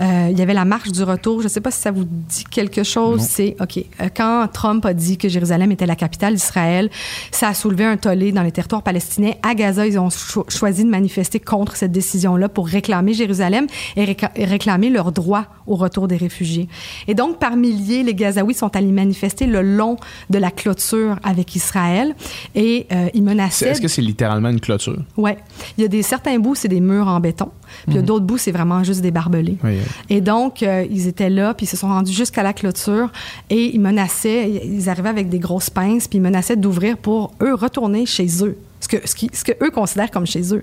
[0.00, 1.38] euh, il y avait la marche du retour.
[1.40, 3.20] Je ne sais pas si ça vous dit quelque chose.
[3.22, 3.78] C'est OK.
[4.00, 6.90] euh, quand Trump a dit que Jérusalem était la capitale d'Israël,
[7.30, 9.32] ça a soulevé un tollé dans les territoires palestiniens.
[9.42, 13.66] À Gaza, ils ont cho- choisi de manifester contre cette décision-là pour réclamer Jérusalem
[13.96, 14.04] et
[14.36, 16.68] réclamer leur droit au retour des réfugiés.
[17.08, 19.96] Et donc, par milliers, les Gazaouis sont allés manifester le long
[20.30, 22.14] de la clôture avec Israël
[22.54, 23.70] et euh, ils menaçaient.
[23.70, 24.98] Est-ce que c'est littéralement une clôture?
[25.16, 25.38] Ouais.
[25.76, 27.50] Il y a des certains bouts, c'est des murs en béton.
[27.84, 29.56] Puis il y a d'autres bouts, c'est vraiment juste des barbelés.
[29.62, 29.78] Oui.
[30.08, 33.10] Et donc, euh, ils étaient là, puis ils se sont rendus jusqu'à la clôture
[33.50, 37.54] et ils menaçaient, ils arrivaient avec des grosses pinces, puis ils menaçaient d'ouvrir pour eux
[37.54, 38.56] retourner chez eux.
[38.78, 40.62] Ce que, ce, qui, ce que eux considèrent comme chez eux.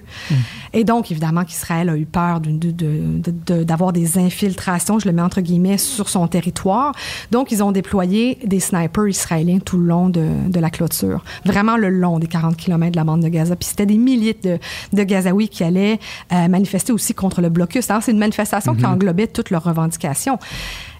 [0.71, 5.07] Et donc, évidemment, qu'Israël a eu peur de- de- de- de- d'avoir des infiltrations, je
[5.07, 6.93] le mets entre guillemets, sur son territoire.
[7.31, 11.23] Donc, ils ont déployé des snipers israéliens tout le long de, de la clôture.
[11.43, 13.55] Vraiment le long des 40 km de la bande de Gaza.
[13.55, 14.59] Puis c'était des milliers de,
[14.93, 15.99] de Gazaouis qui allaient
[16.31, 17.89] euh, manifester aussi contre le blocus.
[17.89, 20.37] Alors, c'est une manifestation qui englobait toutes leurs revendications.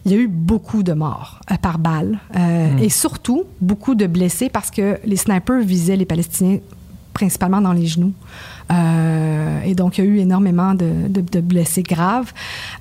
[0.06, 4.08] Il y a eu beaucoup de morts euh, par balle euh, et surtout beaucoup de
[4.08, 6.58] blessés parce que les snipers visaient les Palestiniens
[7.14, 8.14] principalement dans les genoux.
[8.72, 12.32] Euh, et donc, il y a eu énormément de, de- de blessés graves,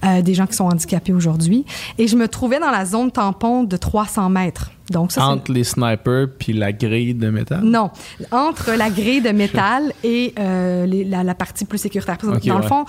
[0.05, 1.65] euh, des gens qui sont handicapés aujourd'hui.
[1.99, 4.71] Et je me trouvais dans la zone tampon de 300 mètres.
[4.91, 7.63] Donc, ça, Entre les snipers puis la grille de métal?
[7.63, 7.91] non,
[8.31, 12.17] entre la grille de métal et euh, les- la, la partie plus sécuritaire.
[12.19, 12.85] Parce que Ok, dans le fond,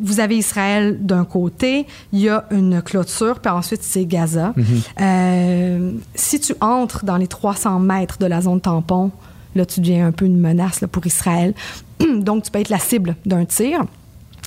[0.00, 4.52] vous avez Israël d'un côté, il y a une clôture, puis ensuite c'est Gaza.
[4.56, 6.00] Mhm.
[6.14, 9.10] Si tu entres dans les 300 mètres de la zone tampon,
[9.58, 11.54] là, tu deviens un peu une menace pour Israël.
[12.18, 13.84] Donc, tu peux être la cible d'un tir.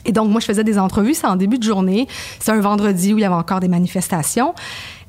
[0.03, 2.07] Et donc, moi, je faisais des entrevues, c'est en début de journée.
[2.39, 4.55] C'est un vendredi où il y avait encore des manifestations.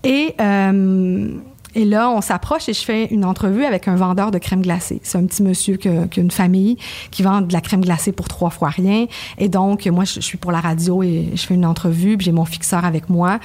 [0.05, 1.29] Et, euh,
[1.75, 5.01] là, on s'approche et je fais une entrevue avec un vendeur de crème glacée.
[5.03, 6.77] C'est un petit monsieur qui a, une famille
[7.11, 9.07] qui vend de la crème glacée pour trois fois rien.
[9.39, 12.27] Et donc, moi, je, je suis pour la radio et je fais une entrevue, puis
[12.27, 13.41] j'ai mon fixeur avec moi.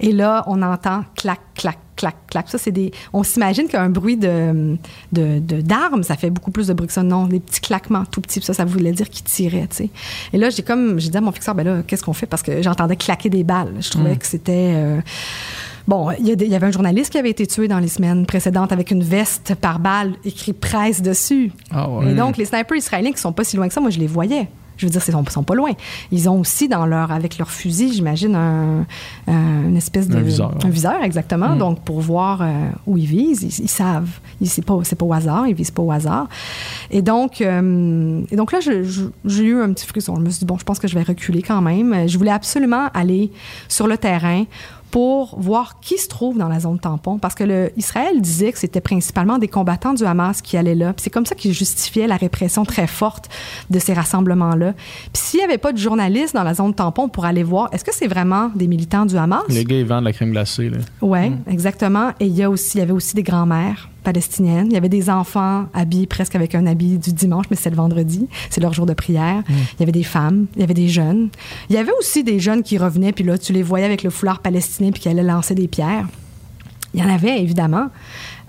[0.00, 2.48] Et là, on entend clac, clac, clac, clac.
[2.48, 2.92] Ça, c'est des.
[3.12, 4.76] On s'imagine qu'un bruit de,
[5.12, 7.02] de, d'armes, ça fait beaucoup plus de bruit que ça.
[7.02, 8.40] Non, des petits claquements tout petits.
[8.42, 9.90] Ça, ça voulait dire qu'il tirait, tu sais.
[10.32, 10.98] Et là, j'ai comme.
[11.00, 12.26] J'ai dit à mon fixeur, ben là, qu'est-ce qu'on fait?
[12.26, 13.74] Parce que j'entendais claquer des balles.
[13.80, 14.72] Je trouvais que c'était.
[14.76, 15.00] euh,
[15.88, 18.90] Bon, il y, avait un journaliste qui avait été tué dans les semaines précédentes avec
[18.90, 21.52] une veste par balle écrit presse dessus.
[21.70, 22.10] Ah ouais.
[22.10, 24.08] Et donc, les snipers israéliens qui sont pas si loin que ça, moi, je les
[24.08, 24.48] voyais.
[24.76, 25.70] Je veux dire, ils sont, sont pas loin.
[26.12, 28.86] Ils ont aussi dans leur, avec leur fusil, j'imagine, un,
[29.26, 31.50] un- une espèce de Un viseur, un viseur, exactement.
[31.54, 31.58] Mm.
[31.58, 32.46] Donc, pour voir euh,
[32.86, 34.08] où ils visent, ils, ils savent.
[34.40, 36.28] Ils- C'est pas, c'est pas au hasard, ils visent pas au hasard.
[36.90, 40.14] Et donc, euh, et donc là, j'ai eu un petit frisson.
[40.16, 42.06] Je me suis dit bon, je pense que je vais reculer quand même.
[42.08, 43.30] Je voulais absolument aller
[43.68, 44.44] sur le terrain
[44.96, 47.18] pour voir qui se trouve dans la zone tampon.
[47.18, 50.94] Parce que le, Israël disait que c'était principalement des combattants du Hamas qui allaient là.
[50.96, 53.28] C'est comme ça qu'ils justifiaient la répression très forte
[53.68, 54.72] de ces rassemblements-là.
[55.12, 57.84] Puis s'il n'y avait pas de journalistes dans la zone tampon pour aller voir, est-ce
[57.84, 59.42] que c'est vraiment des militants du Hamas?
[59.50, 60.70] Les gars, ils vendent de la crème glacée.
[61.02, 62.12] Oui, exactement.
[62.18, 64.68] Et il y, a aussi, il y avait aussi des grands-mères palestiniennes.
[64.68, 67.76] Il y avait des enfants habillés presque avec un habit du dimanche, mais c'est le
[67.76, 68.26] vendredi.
[68.48, 69.42] C'est leur jour de prière.
[69.48, 71.28] Il y avait des femmes, il y avait des jeunes.
[71.68, 74.10] Il y avait aussi des jeunes qui revenaient, puis là, tu les voyais avec le
[74.10, 76.06] foulard palestinien, puis qui allaient lancer des pierres.
[76.94, 77.88] Il y en avait, évidemment.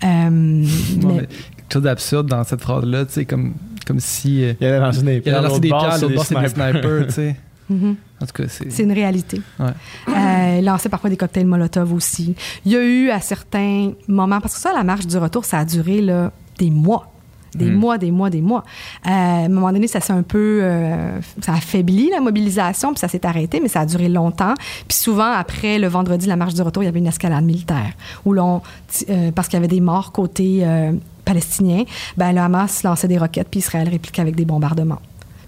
[0.04, 0.68] Euh, Non,
[1.04, 3.54] mais- mais quelque chose d'absurde dans cette phrase-là, tu sais, comme,
[3.86, 4.44] comme si.
[4.44, 5.38] euh, Il allait lancer des il pierres.
[5.40, 7.36] allait lancer des l'autre pierres, bord, l'autre bord, c'est des snipers, tu sais.
[7.70, 7.96] Mhm.
[8.22, 8.84] En tout cas, c'est.
[8.84, 9.42] Une réalité.
[9.60, 9.68] Ouais.
[10.10, 12.36] Euh, lancer parfois des cocktails Molotov aussi.
[12.66, 15.60] Il y a eu à certains moments, parce que ça, la marche du retour, ça
[15.60, 17.12] a duré là, des mois.
[17.56, 17.76] Des Mm.
[17.76, 18.64] mois, des mois, des mois.
[19.06, 20.60] Euh, à un moment donné, ça s'est un peu.
[20.62, 24.54] euh, ça a affaibli la mobilisation, puis ça s'est arrêté, mais ça a duré longtemps.
[24.88, 27.94] Puis souvent, après le vendredi, la marche du retour, il y avait une escalade militaire.
[28.26, 28.62] Où l'on.
[29.10, 30.92] euh, parce qu'il y avait des morts côté euh,
[31.26, 31.84] palestinien,
[32.16, 35.00] ben, le Hamas lançait des roquettes, puis Israël répliquait avec des bombardements.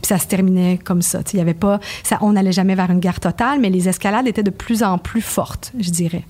[0.02, 1.20] Puis ça se terminait comme ça.
[1.34, 4.28] Il y avait pas, ça, on n'allait jamais vers une guerre totale, mais les escalades
[4.28, 6.24] étaient de plus en plus fortes, je dirais.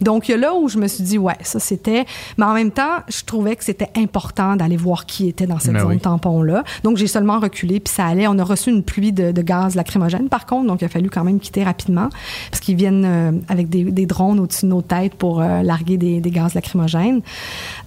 [0.00, 2.04] Donc, il y a là où je me suis dit, ouais, ça c'était.
[2.38, 5.72] Mais en même temps, je trouvais que c'était important d'aller voir qui était dans cette
[5.74, 5.98] Ben zone oui.
[6.00, 6.64] tampon-là.
[6.82, 8.26] Donc, j'ai seulement reculé, puis ça allait.
[8.28, 11.10] On a reçu une pluie de, de gaz lacrymogène, par contre, donc il a fallu
[11.10, 12.08] quand même quitter rapidement,
[12.50, 15.96] parce qu'ils viennent euh, avec des, des drones au-dessus de nos têtes pour euh, larguer
[15.96, 17.20] des, des gaz lacrymogènes.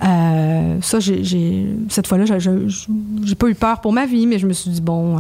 [0.04, 4.54] Euh, ça, j'ai- cette fois-là, j'ai pas eu peur pour ma vie, mais je me
[4.54, 5.18] suis dit, bon,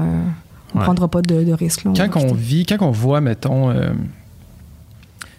[0.73, 0.83] on Ouais.
[0.83, 1.85] prendra pas de, de risque.
[1.85, 3.89] là, on va Quand on vit, quand on voit, mettons, euh,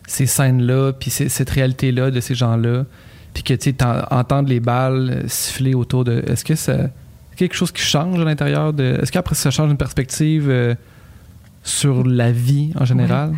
[0.07, 2.85] ces scènes-là, puis cette réalité-là de ces gens-là,
[3.35, 3.75] puis que tu
[4.11, 6.25] entendre les balles siffler autour de.
[6.27, 6.77] Est-ce que ça.
[7.31, 8.99] c'est quelque chose qui change à l'intérieur de.
[9.03, 10.75] Est-ce qu'après ça change une perspective euh,
[11.63, 13.33] sur la vie en général?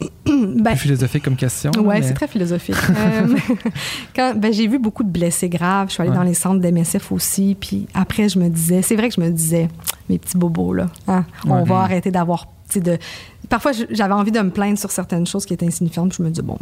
[0.26, 1.70] Ben, Plus philosophique comme question.
[1.78, 2.74] Oui, mais- c'est très philosophique.
[2.90, 3.36] Euh,
[4.16, 5.88] quand, ben, j'ai vu beaucoup de blessés graves.
[5.88, 6.16] Je suis allée Ouais.
[6.16, 7.56] dans les centres d'MSF aussi.
[7.58, 9.68] Puis après, je me disais, c'est vrai que je me disais,
[10.08, 11.64] mes petits bobos, là, hein, on Ouais.
[11.64, 12.46] va arrêter d'avoir.
[12.74, 12.98] De...
[13.48, 16.10] Parfois, j'avais envie de me plaindre sur certaines choses qui étaient insignifiantes.
[16.10, 16.58] Puis je me dis, bon,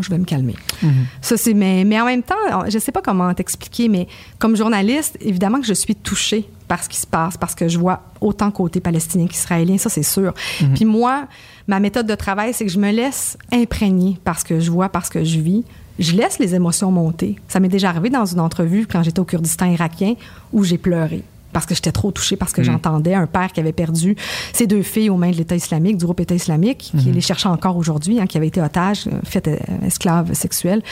[0.00, 0.56] je vais me calmer.
[0.82, 1.06] Mhm.
[1.20, 1.54] Ça, c'est.
[1.54, 2.34] Mais, mais en même temps,
[2.68, 4.08] je sais pas comment t'expliquer, mais
[4.38, 7.78] comme journaliste, évidemment que je suis touchée par ce qui se passe, parce que je
[7.78, 10.34] vois autant côté palestinien qu'israélien, ça, c'est sûr.
[10.74, 11.26] Puis moi,
[11.66, 14.88] ma méthode de travail, c'est que je me laisse imprégner par ce que je vois,
[14.88, 15.64] par ce que je vis.
[15.98, 17.36] Je laisse les émotions monter.
[17.48, 20.14] Ça m'est déjà arrivé dans une entrevue quand j'étais au Kurdistan irakien
[20.52, 23.72] où j'ai pleuré parce que j'étais trop touchée, parce que j'entendais un père qui avait
[23.72, 24.16] perdu
[24.52, 27.46] ses deux filles aux mains de l'État islamique, du groupe État islamique, qui les cherche
[27.46, 30.82] encore aujourd'hui, hein, qui avait été otage, euh, fait euh, esclave sexuel.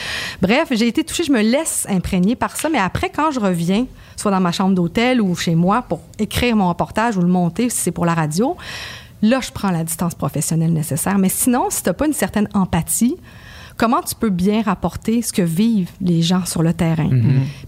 [0.41, 3.85] Bref, j'ai été touchée, je me laisse imprégner par ça, mais après, quand je reviens,
[4.15, 7.69] soit dans ma chambre d'hôtel ou chez moi, pour écrire mon reportage ou le monter,
[7.69, 8.57] si c'est pour la radio,
[9.21, 11.17] là, je prends la distance professionnelle nécessaire.
[11.17, 13.17] Mais sinon, si tu n'as pas une certaine empathie,
[13.79, 17.09] comment tu peux bien rapporter ce que vivent les gens sur le terrain?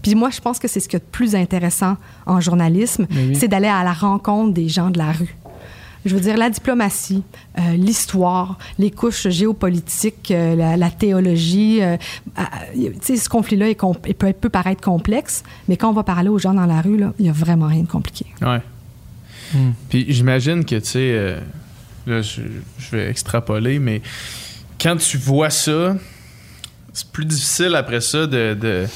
[0.02, 3.34] Puis moi, je pense que c'est ce qui est le plus intéressant en journalisme, oui.
[3.34, 5.34] c'est d'aller à la rencontre des gens de la rue.
[6.04, 7.22] Je veux dire, la diplomatie,
[7.58, 11.80] euh, l'histoire, les couches géopolitiques, euh, la, la théologie.
[11.80, 11.96] euh,
[12.38, 12.42] euh,
[12.74, 16.02] tu sais, ce conflit-là est com- il peut, peut paraître complexe, mais quand on va
[16.02, 18.26] parler aux gens dans la rue, là, il n'y a vraiment rien de compliqué.
[18.42, 18.60] Ouais.
[19.54, 19.70] Hmm.
[19.90, 21.38] Puis j'imagine que, tu sais, euh,
[22.08, 22.40] là, je,
[22.78, 24.02] je vais extrapoler, mais
[24.82, 25.96] quand tu vois ça,
[26.92, 28.86] c'est plus difficile après ça de.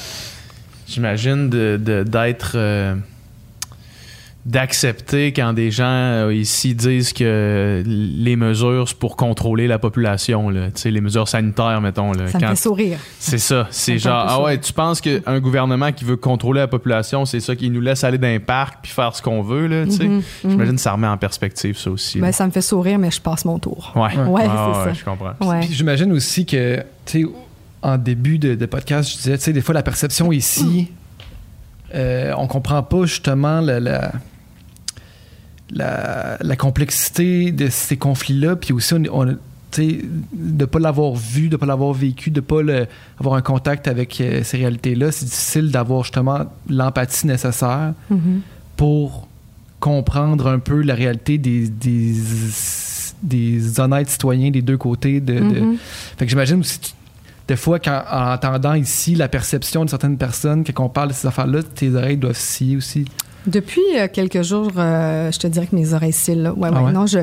[0.88, 2.52] j'imagine de- de- d'être.
[2.56, 2.94] euh,
[4.46, 10.50] d'accepter quand des gens euh, ici disent que les mesures c'est pour contrôler la population
[10.50, 12.98] là, tu sais les mesures sanitaires mettons là, Ça me Quand- fait sourire.
[13.18, 13.66] c'est ça.
[13.70, 17.40] C'est me genre, ah ouais, tu penses qu'un gouvernement qui veut contrôler la population, c'est
[17.40, 19.90] ça qui nous laisse aller dans un parc puis faire ce qu'on veut, là, tu
[19.90, 20.04] sais?
[20.04, 20.74] Mhm, J'imagine mhm.
[20.76, 22.20] que ça remet en perspective, ça aussi.
[22.20, 23.92] Ben, ça me fait sourire, mais je passe mon tour.
[23.96, 24.92] ouais, Ouais, c'est Ah ça.
[24.92, 25.32] je comprends.
[25.40, 25.60] Ouais.
[25.60, 27.28] Puis j'imagine aussi que, tu sais,
[27.82, 30.92] en début de, de podcast, je disais, tu sais, des fois, la perception ici,
[31.94, 34.12] euh, on comprend pas justement la, la,
[35.70, 39.36] la, la complexité de ces conflits-là, puis aussi, on, on,
[40.32, 42.86] de pas l'avoir vu, de pas l'avoir vécu, de pas le-
[43.20, 48.40] avoir un contact avec euh, ces réalités-là, c'est difficile d'avoir justement l'empathie nécessaire Mhm.
[48.76, 49.28] pour
[49.80, 52.14] comprendre un peu la réalité des, des,
[53.22, 55.20] des honnêtes citoyens des deux côtés.
[55.20, 55.76] De, de- Mhm.
[56.16, 56.80] Fait que j'imagine aussi,
[57.48, 61.14] des fois, quand, en entendant ici la perception de certaines personnes, quand on parle de
[61.14, 63.04] ces affaires-là, tes oreilles doivent scier aussi.
[63.46, 66.36] Depuis euh, quelques jours, euh, je te dirais que mes oreilles cillent.
[66.42, 66.52] là.
[66.52, 66.86] Ouais, Ah ouais.
[66.86, 66.92] ouais?
[66.92, 67.20] Non, je,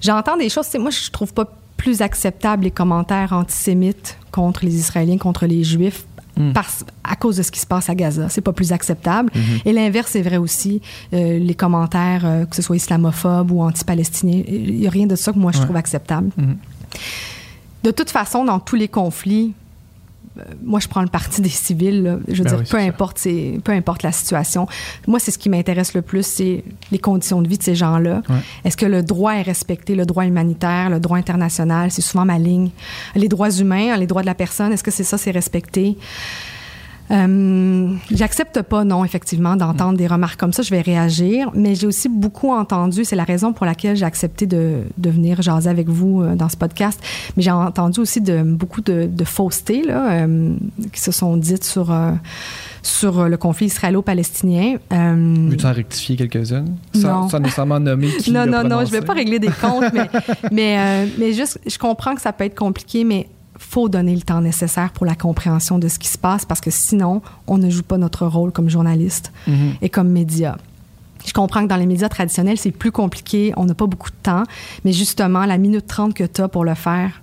[0.00, 0.66] j'entends des choses.
[0.78, 1.46] Moi, je trouve pas
[1.76, 6.04] plus acceptable les commentaires antisémites contre les Israéliens, contre les Juifs.
[6.38, 6.52] Mm.
[6.52, 8.28] Parce, à cause de ce qui se passe à Gaza.
[8.28, 9.30] C'est pas plus acceptable.
[9.34, 9.62] Mm-hmm.
[9.64, 10.82] Et l'inverse est vrai aussi.
[11.14, 15.32] Euh, les commentaires, que ce soit islamophobes ou anti-palestiniens, il n'y a rien de ça
[15.32, 15.64] que moi je Ouais.
[15.64, 16.30] trouve acceptable.
[16.36, 16.56] Mhm.
[17.84, 19.54] De toute façon, dans tous les conflits,
[20.62, 22.02] moi, je prends le parti des civils.
[22.02, 22.18] là.
[22.28, 24.66] Je veux Ben dire, oui, peu importe, c'est- peu importe la situation.
[25.06, 28.22] Moi, c'est ce qui m'intéresse le plus, c'est les conditions de vie de ces gens-là.
[28.28, 28.36] Ouais.
[28.64, 32.38] Est-ce que le droit est respecté, le droit humanitaire, le droit international, c'est souvent ma
[32.38, 32.70] ligne.
[33.14, 35.96] Les droits humains, hein, les droits de la personne, est-ce que c'est ça, c'est respecté?
[37.10, 40.62] Euh, J'accepte pas, non, effectivement, d'entendre des remarques comme ça.
[40.62, 44.46] Je vais réagir, mais j'ai aussi beaucoup entendu, c'est la raison pour laquelle j'ai accepté
[44.46, 47.00] de, de venir jaser avec vous euh, dans ce podcast,
[47.36, 50.54] mais j'ai entendu aussi de, beaucoup de, de faussetés là, euh,
[50.92, 52.12] qui se sont dites sur, euh,
[52.82, 54.76] sur le conflit israélo-palestinien.
[54.92, 56.76] Euh, Veux-tu en rectifier quelques-unes?
[56.94, 60.08] Sans, sans nécessairement nommer qui non, non, non, je vais pas régler des comptes, mais,
[60.52, 63.28] mais, mais juste, je comprends que ça peut être compliqué, mais
[63.58, 66.70] faut donner le temps nécessaire pour la compréhension de ce qui se passe parce que
[66.70, 69.74] sinon, on ne joue pas notre rôle comme journaliste Mhm.
[69.82, 70.56] et comme média.
[71.26, 74.16] Je comprends que dans les médias traditionnels, c'est plus compliqué, on n'a pas beaucoup de
[74.22, 74.44] temps,
[74.84, 77.20] mais justement, la minute 30 que tu as pour le faire,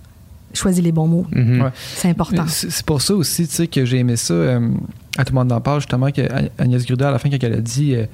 [0.54, 1.26] choisis les bons mots.
[1.32, 1.62] Mhm.
[1.62, 1.70] Ouais.
[1.96, 2.44] C'est important.
[2.48, 4.34] C'est pour ça aussi, tu sais, que j'ai aimé ça.
[4.34, 4.70] euh,
[5.18, 6.22] à tout le monde en parle, justement, que
[6.58, 8.06] Agnès Gruda, à la fin, quand elle a dit euh,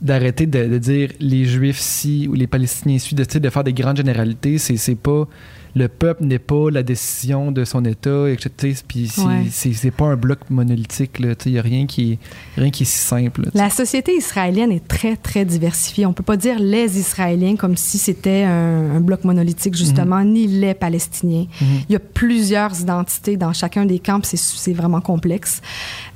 [0.00, 3.72] d'arrêter de, de dire les Juifs ci ou les Palestiniens ci, de, de faire des
[3.72, 4.58] grandes généralités.
[4.58, 5.26] C'est c'est pas
[5.74, 8.74] le peuple n'est pas la décision de son État, etc.
[8.86, 9.90] Puis c'est Ouais.
[9.90, 11.18] pas un bloc monolithique.
[11.20, 12.18] Il n'y a rien qui, est,
[12.60, 13.42] rien qui est si simple.
[13.44, 13.50] là.
[13.54, 16.06] La société israélienne est très, très diversifiée.
[16.06, 20.46] On peut pas dire les Israéliens comme si c'était un, un bloc monolithique, justement, ni
[20.46, 21.46] les Palestiniens.
[21.60, 21.66] Mhm.
[21.88, 25.60] Il y a plusieurs identités dans chacun des camps, c'est vraiment complexe.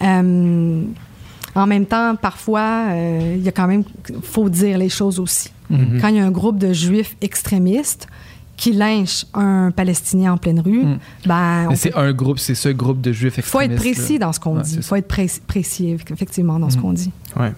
[0.02, 0.82] Euh,
[1.54, 3.84] en même temps, parfois, euh, il y a quand même,
[4.22, 5.50] faut dire les choses aussi.
[5.70, 5.98] Mhm.
[6.00, 8.06] Quand il y a un groupe de juifs extrémistes
[8.56, 10.98] qui lynchent un Palestinien en pleine rue, Mhm.
[11.26, 13.98] ben, c'est un groupe, c'est ce groupe de Juifs faut être extrémistes.
[14.00, 14.26] précis là.
[14.26, 14.76] dans ce qu'on Ouais, dit.
[14.76, 16.82] Il faut être pré- précis, effectivement, dans ce Mhm.
[16.82, 17.10] qu'on dit.
[17.36, 17.52] Ouais.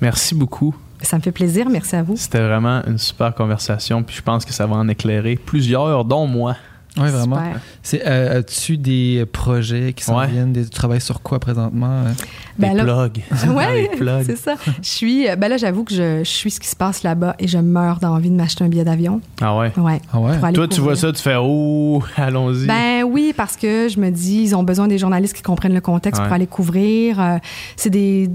[0.00, 0.74] Merci beaucoup.
[1.02, 1.68] Ça me fait plaisir.
[1.70, 2.16] Merci à vous.
[2.16, 4.02] C'était vraiment une super conversation.
[4.02, 6.56] Puis je pense que ça va en éclairer plusieurs, dont moi.
[6.96, 7.40] Oui, vraiment.
[7.82, 10.26] C'est, euh, As-tu des projets qui s'en Ouais.
[10.26, 10.52] viennent?
[10.52, 12.04] Des, tu travailles sur quoi présentement?
[12.06, 12.14] hein?
[12.58, 13.22] Ben les là- plugs.
[13.96, 14.22] Plugs.
[14.26, 14.54] c'est ça.
[14.82, 17.36] Je suis, euh, ben là, j'avoue que je, je suis ce qui se passe là-bas
[17.38, 19.20] et je meurs d'envie de m'acheter un billet d'avion.
[19.40, 19.72] Ah ouais?
[19.76, 20.00] Ouais.
[20.12, 20.52] Ah ouais?
[20.52, 22.66] Toi, tu vois ça, tu fais Oh, allons-y.
[22.66, 25.80] Ben oui, parce que je me dis, ils ont besoin des journalistes qui comprennent le
[25.80, 26.26] contexte Ouais.
[26.26, 27.20] pour aller couvrir.
[27.20, 27.38] Euh,
[27.76, 28.28] c'est des,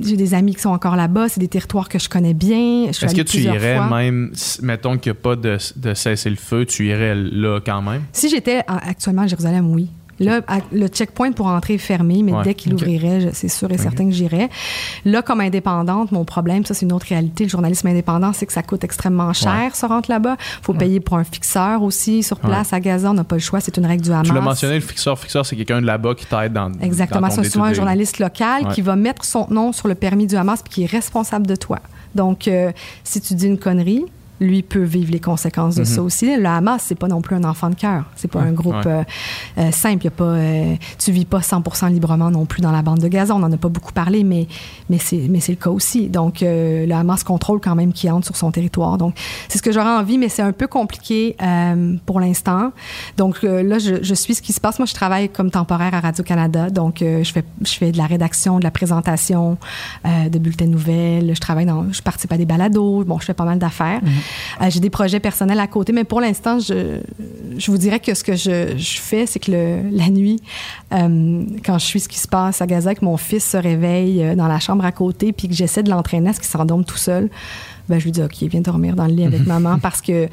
[0.00, 1.28] j'ai des amis qui sont encore là-bas.
[1.28, 2.86] C'est des territoires que je connais bien.
[2.88, 3.98] Je suis Est-ce que tu irais fois.
[3.98, 4.32] même,
[4.62, 7.97] mettons qu'il n'y a pas de, de cessez-le-feu, tu irais là quand même?
[8.12, 9.88] Si j'étais en- actuellement à Jérusalem, oui.
[10.20, 10.40] Là,
[10.72, 12.42] le checkpoint pour entrer est fermé, mais Ouais.
[12.42, 14.48] dès qu'il ouvrirait, c'est sûr et certain que j'irais.
[15.04, 18.52] Là, comme indépendante, mon problème, ça c'est une autre réalité, le journalisme indépendant, c'est que
[18.52, 20.36] ça coûte extrêmement cher, se rendre là-bas.
[20.60, 23.60] faut payer pour un fixeur aussi sur place à Gaza, on n'a pas le choix,
[23.60, 24.26] c'est une règle du Hamas.
[24.26, 25.16] Tu l'as mentionné, le fixeur.
[25.16, 26.72] Fixeur, c'est quelqu'un de là-bas qui t'aide dans.
[26.82, 30.34] Exactement, c'est souvent un journaliste local qui va mettre son nom sur le permis du
[30.34, 31.78] Hamas puis qui est responsable de toi.
[32.16, 32.72] Donc, euh,
[33.04, 34.04] si tu dis une connerie,
[34.40, 36.36] lui peut vivre les conséquences de ça aussi.
[36.36, 38.04] Le Hamas, c'est pas non plus un enfant de cœur.
[38.16, 38.86] C'est pas un groupe Mhm.
[38.86, 39.04] ouais.
[39.58, 40.04] euh, euh, simple.
[40.04, 43.08] Y a pas, euh, tu vis pas 100% librement non plus dans la bande de
[43.08, 43.34] Gaza.
[43.34, 44.46] On en a pas beaucoup parlé, mais,
[44.88, 46.08] mais c'est le cas aussi.
[46.08, 48.98] Donc, euh, le Hamas contrôle quand même qui entre sur son territoire.
[48.98, 49.14] Donc,
[49.48, 51.36] c'est ce que j'aurais envie, mais c'est un peu compliqué
[52.06, 52.72] pour l'instant.
[53.16, 54.78] Donc, là, je, je suis ce qui se passe.
[54.78, 56.70] Moi, je travaille comme temporaire à Radio-Canada.
[56.70, 59.58] Donc, je, fais, je fais de la rédaction, de la présentation,
[60.04, 61.34] de bulletins de nouvelles.
[61.34, 63.04] Je travaille dans, je participe à des balados.
[63.04, 64.00] Bon, je fais pas mal d'affaires.
[64.04, 64.08] Euh,
[64.68, 67.00] J'ai des projets personnels à côté, mais pour l'instant, je,
[67.56, 70.40] je vous dirais que ce que je, je fais, c'est que le, la nuit,
[70.92, 74.22] euh, quand je suis ce qui se passe à Gaza, que mon fils se réveille
[74.22, 76.84] euh, dans la chambre à côté, puis que j'essaie de l'entraîner à ce qu'il s'endorme
[76.84, 77.28] tout seul,
[77.88, 80.28] ben, je lui dis, OK, viens dormir dans le lit avec maman parce que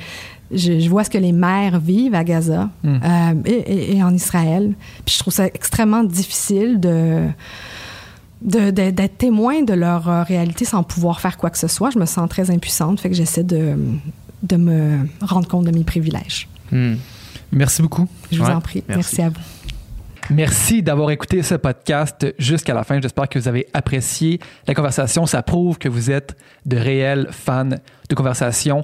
[0.51, 2.95] je, je vois ce que les mères vivent à Gaza Mm.
[3.03, 4.73] euh, et, et- et en Israël.
[5.05, 7.27] Puis je trouve ça extrêmement difficile de-
[8.45, 11.89] d'être témoin de leur euh, réalité sans pouvoir faire quoi que ce soit.
[11.89, 13.75] Je me sens très impuissante, fait que j'essaie de,
[14.43, 16.47] de me rendre compte de mes privilèges.
[16.71, 16.95] Hmm.
[17.51, 18.07] Merci beaucoup.
[18.31, 18.83] Je vous Ouais, en prie.
[18.87, 18.97] merci.
[19.17, 19.41] merci à vous.
[20.31, 22.99] Merci d'avoir écouté ce podcast jusqu'à la fin.
[22.99, 25.27] J'espère que vous avez apprécié la conversation.
[25.27, 26.35] Ça prouve que vous êtes
[26.65, 27.65] de réels fans
[28.09, 28.83] de conversation